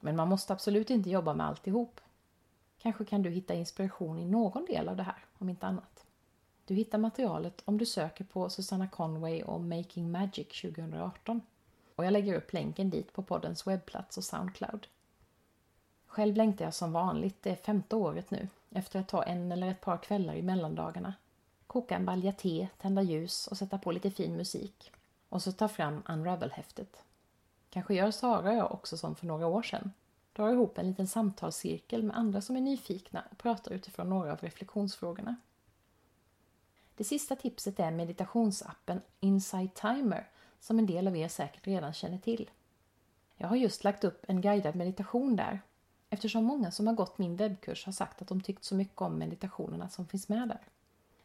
Men 0.00 0.16
man 0.16 0.28
måste 0.28 0.52
absolut 0.52 0.90
inte 0.90 1.10
jobba 1.10 1.34
med 1.34 1.46
alltihop. 1.46 2.00
Kanske 2.78 3.04
kan 3.04 3.22
du 3.22 3.30
hitta 3.30 3.54
inspiration 3.54 4.18
i 4.18 4.24
någon 4.24 4.64
del 4.64 4.88
av 4.88 4.96
det 4.96 5.02
här, 5.02 5.24
om 5.38 5.48
inte 5.48 5.66
annat. 5.66 6.04
Du 6.64 6.74
hittar 6.74 6.98
materialet 6.98 7.62
om 7.64 7.78
du 7.78 7.86
söker 7.86 8.24
på 8.24 8.50
Susanna 8.50 8.88
Conway 8.88 9.42
och 9.42 9.60
Making 9.60 10.10
Magic 10.10 10.60
2018. 10.60 11.40
Och 11.96 12.04
jag 12.04 12.12
lägger 12.12 12.34
upp 12.34 12.52
länken 12.52 12.90
dit 12.90 13.12
på 13.12 13.22
poddens 13.22 13.66
webbplats 13.66 14.18
och 14.18 14.24
Soundcloud. 14.24 14.86
Själv 16.06 16.36
längtar 16.36 16.64
jag 16.64 16.74
som 16.74 16.92
vanligt, 16.92 17.42
det 17.42 17.50
är 17.50 17.56
femte 17.56 17.96
året 17.96 18.30
nu, 18.30 18.48
efter 18.70 19.00
att 19.00 19.08
ta 19.08 19.22
en 19.22 19.52
eller 19.52 19.70
ett 19.70 19.80
par 19.80 19.96
kvällar 19.96 20.34
i 20.34 20.42
mellandagarna. 20.42 21.14
Koka 21.66 21.96
en 21.96 22.04
balja 22.04 22.32
te, 22.32 22.68
tända 22.78 23.02
ljus 23.02 23.46
och 23.46 23.58
sätta 23.58 23.78
på 23.78 23.92
lite 23.92 24.10
fin 24.10 24.36
musik. 24.36 24.92
Och 25.28 25.42
så 25.42 25.52
ta 25.52 25.68
fram 25.68 26.02
Unravel-häftet. 26.08 27.02
Kanske 27.70 27.94
gör 27.94 28.10
Sara 28.10 28.50
och 28.50 28.56
jag 28.56 28.72
också 28.72 28.96
som 28.96 29.16
för 29.16 29.26
några 29.26 29.46
år 29.46 29.62
sedan. 29.62 29.92
Drar 30.32 30.52
ihop 30.52 30.78
en 30.78 30.88
liten 30.88 31.06
samtalscirkel 31.06 32.02
med 32.02 32.16
andra 32.16 32.40
som 32.40 32.56
är 32.56 32.60
nyfikna 32.60 33.24
och 33.30 33.38
pratar 33.38 33.72
utifrån 33.72 34.10
några 34.10 34.32
av 34.32 34.38
reflektionsfrågorna. 34.38 35.36
Det 36.94 37.04
sista 37.04 37.36
tipset 37.36 37.80
är 37.80 37.90
meditationsappen 37.90 39.00
Insight 39.20 39.74
Timer 39.74 40.28
som 40.60 40.78
en 40.78 40.86
del 40.86 41.08
av 41.08 41.16
er 41.16 41.28
säkert 41.28 41.66
redan 41.66 41.92
känner 41.92 42.18
till. 42.18 42.50
Jag 43.36 43.48
har 43.48 43.56
just 43.56 43.84
lagt 43.84 44.04
upp 44.04 44.24
en 44.28 44.40
guidad 44.40 44.76
meditation 44.76 45.36
där 45.36 45.60
eftersom 46.10 46.44
många 46.44 46.70
som 46.70 46.86
har 46.86 46.94
gått 46.94 47.18
min 47.18 47.36
webbkurs 47.36 47.86
har 47.86 47.92
sagt 47.92 48.22
att 48.22 48.28
de 48.28 48.40
tyckt 48.40 48.64
så 48.64 48.74
mycket 48.74 49.00
om 49.02 49.18
meditationerna 49.18 49.88
som 49.88 50.06
finns 50.06 50.28
med 50.28 50.48
där. 50.48 50.60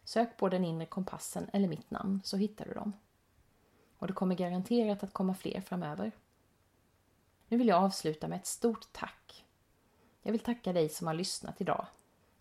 Sök 0.03 0.37
på 0.37 0.49
den 0.49 0.65
inre 0.65 0.85
kompassen 0.85 1.49
eller 1.53 1.67
mitt 1.67 1.91
namn 1.91 2.21
så 2.23 2.37
hittar 2.37 2.65
du 2.65 2.73
dem. 2.73 2.93
Och 4.03 4.07
det 4.07 4.13
kommer 4.13 4.35
garanterat 4.35 5.03
att 5.03 5.13
komma 5.13 5.33
fler 5.33 5.61
framöver. 5.61 6.11
Nu 7.47 7.57
vill 7.57 7.67
jag 7.67 7.83
avsluta 7.83 8.27
med 8.27 8.35
ett 8.35 8.45
stort 8.45 8.87
tack. 8.91 9.45
Jag 10.21 10.31
vill 10.31 10.41
tacka 10.41 10.73
dig 10.73 10.89
som 10.89 11.07
har 11.07 11.13
lyssnat 11.13 11.61
idag 11.61 11.85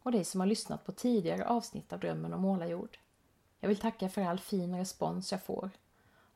och 0.03 0.13
dig 0.13 0.25
som 0.25 0.41
har 0.41 0.47
lyssnat 0.47 0.85
på 0.85 0.93
tidigare 0.93 1.47
avsnitt 1.47 1.93
av 1.93 2.01
Drömmen 2.01 2.33
om 2.33 2.41
målarjord. 2.41 2.99
Jag 3.61 3.69
vill 3.69 3.79
tacka 3.79 4.09
för 4.09 4.23
all 4.23 4.39
fin 4.39 4.77
respons 4.77 5.33
jag 5.33 5.43
får 5.43 5.71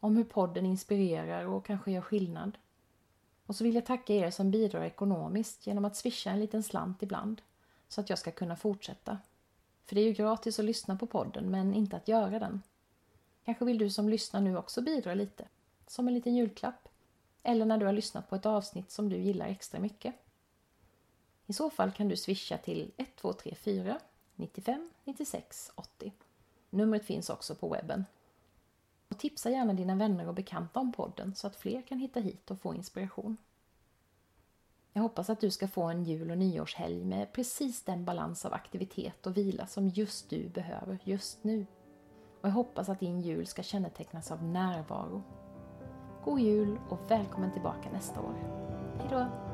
om 0.01 0.17
hur 0.17 0.25
podden 0.25 0.67
inspirerar 0.67 1.47
och 1.47 1.67
kanske 1.67 1.93
gör 1.93 2.03
skillnad. 2.03 2.59
Och 3.47 3.57
så 3.57 3.65
vill 3.65 3.75
jag 3.75 3.87
tacka 3.87 4.15
er 4.15 4.31
som 4.31 4.51
bidrar 4.51 4.85
ekonomiskt 4.85 5.67
genom 5.67 5.85
att 5.85 5.97
swisha 5.97 6.31
en 6.31 6.41
liten 6.41 6.63
slant 6.63 7.03
ibland 7.03 7.43
så 7.89 8.01
att 8.01 8.11
jag 8.11 8.19
ska 8.19 8.31
kunna 8.31 8.57
fortsätta. 8.57 9.19
För 9.85 9.95
det 9.95 10.01
är 10.01 10.07
ju 10.07 10.13
gratis 10.13 10.59
att 10.59 10.65
lyssna 10.65 10.97
på 10.97 11.07
podden 11.07 11.51
men 11.51 11.75
inte 11.75 11.97
att 11.97 12.09
göra 12.09 12.39
den. 12.39 12.63
Kanske 13.47 13.65
vill 13.65 13.79
du 13.79 13.91
som 13.91 14.09
lyssnar 14.09 14.41
nu 14.41 14.57
också 14.57 14.83
bidra 14.83 15.15
lite, 15.15 15.49
som 15.87 16.09
en 16.09 16.15
liten 16.15 16.35
julklapp. 16.35 16.89
Eller 17.43 17.67
när 17.67 17.79
du 17.79 17.87
har 17.87 17.93
lyssnat 17.93 18.29
på 18.29 18.37
ett 18.37 18.47
avsnitt 18.47 18.91
som 18.91 19.09
du 19.09 19.17
gillar 19.17 19.47
extra 19.47 19.81
mycket. 19.81 20.15
I 21.47 21.53
så 21.53 21.71
fall 21.71 21.93
kan 21.93 22.09
du 22.09 22.17
swisha 22.17 22.59
till 22.59 22.81
1234 22.97 23.99
95 24.35 24.91
96 25.05 25.73
80. 25.75 26.13
Numret 26.71 27.05
finns 27.05 27.31
också 27.31 27.55
på 27.55 27.69
webben. 27.69 28.05
Och 29.09 29.19
tipsa 29.19 29.51
gärna 29.51 29.73
dina 29.73 29.95
vänner 29.95 30.29
och 30.29 30.35
bekanta 30.35 30.81
om 30.81 30.93
podden 30.93 31.35
så 31.35 31.47
att 31.47 31.57
fler 31.57 31.83
kan 31.83 31.99
hitta 31.99 32.21
hit 32.21 32.51
och 32.51 32.61
få 32.61 32.75
inspiration. 32.75 33.37
Jag 34.93 35.03
hoppas 35.03 35.31
att 35.31 35.41
du 35.41 35.51
ska 35.51 35.69
få 35.69 35.83
en 35.83 36.05
jul 36.05 36.31
och 36.31 36.39
nyårshelg 36.39 37.05
med 37.05 37.33
precis 37.33 37.83
den 37.83 38.05
balans 38.05 38.45
av 38.45 38.55
aktivitet 38.55 39.27
och 39.27 39.37
vila 39.37 39.67
som 39.67 39.89
just 39.89 40.31
du 40.31 40.49
behöver 40.49 40.99
just 41.05 41.45
nu. 41.45 41.67
Och 42.47 42.51
jag 42.51 42.55
hoppas 42.55 42.89
att 42.89 43.01
din 43.01 43.21
jul 43.21 43.47
ska 43.47 43.63
kännetecknas 43.63 44.33
av 44.33 44.45
närvaro. 44.45 45.23
God 46.25 46.41
jul 46.41 46.79
och 46.89 47.11
välkommen 47.11 47.53
tillbaka 47.53 47.91
nästa 47.93 48.21
år. 48.21 48.35
Hejdå! 48.99 49.46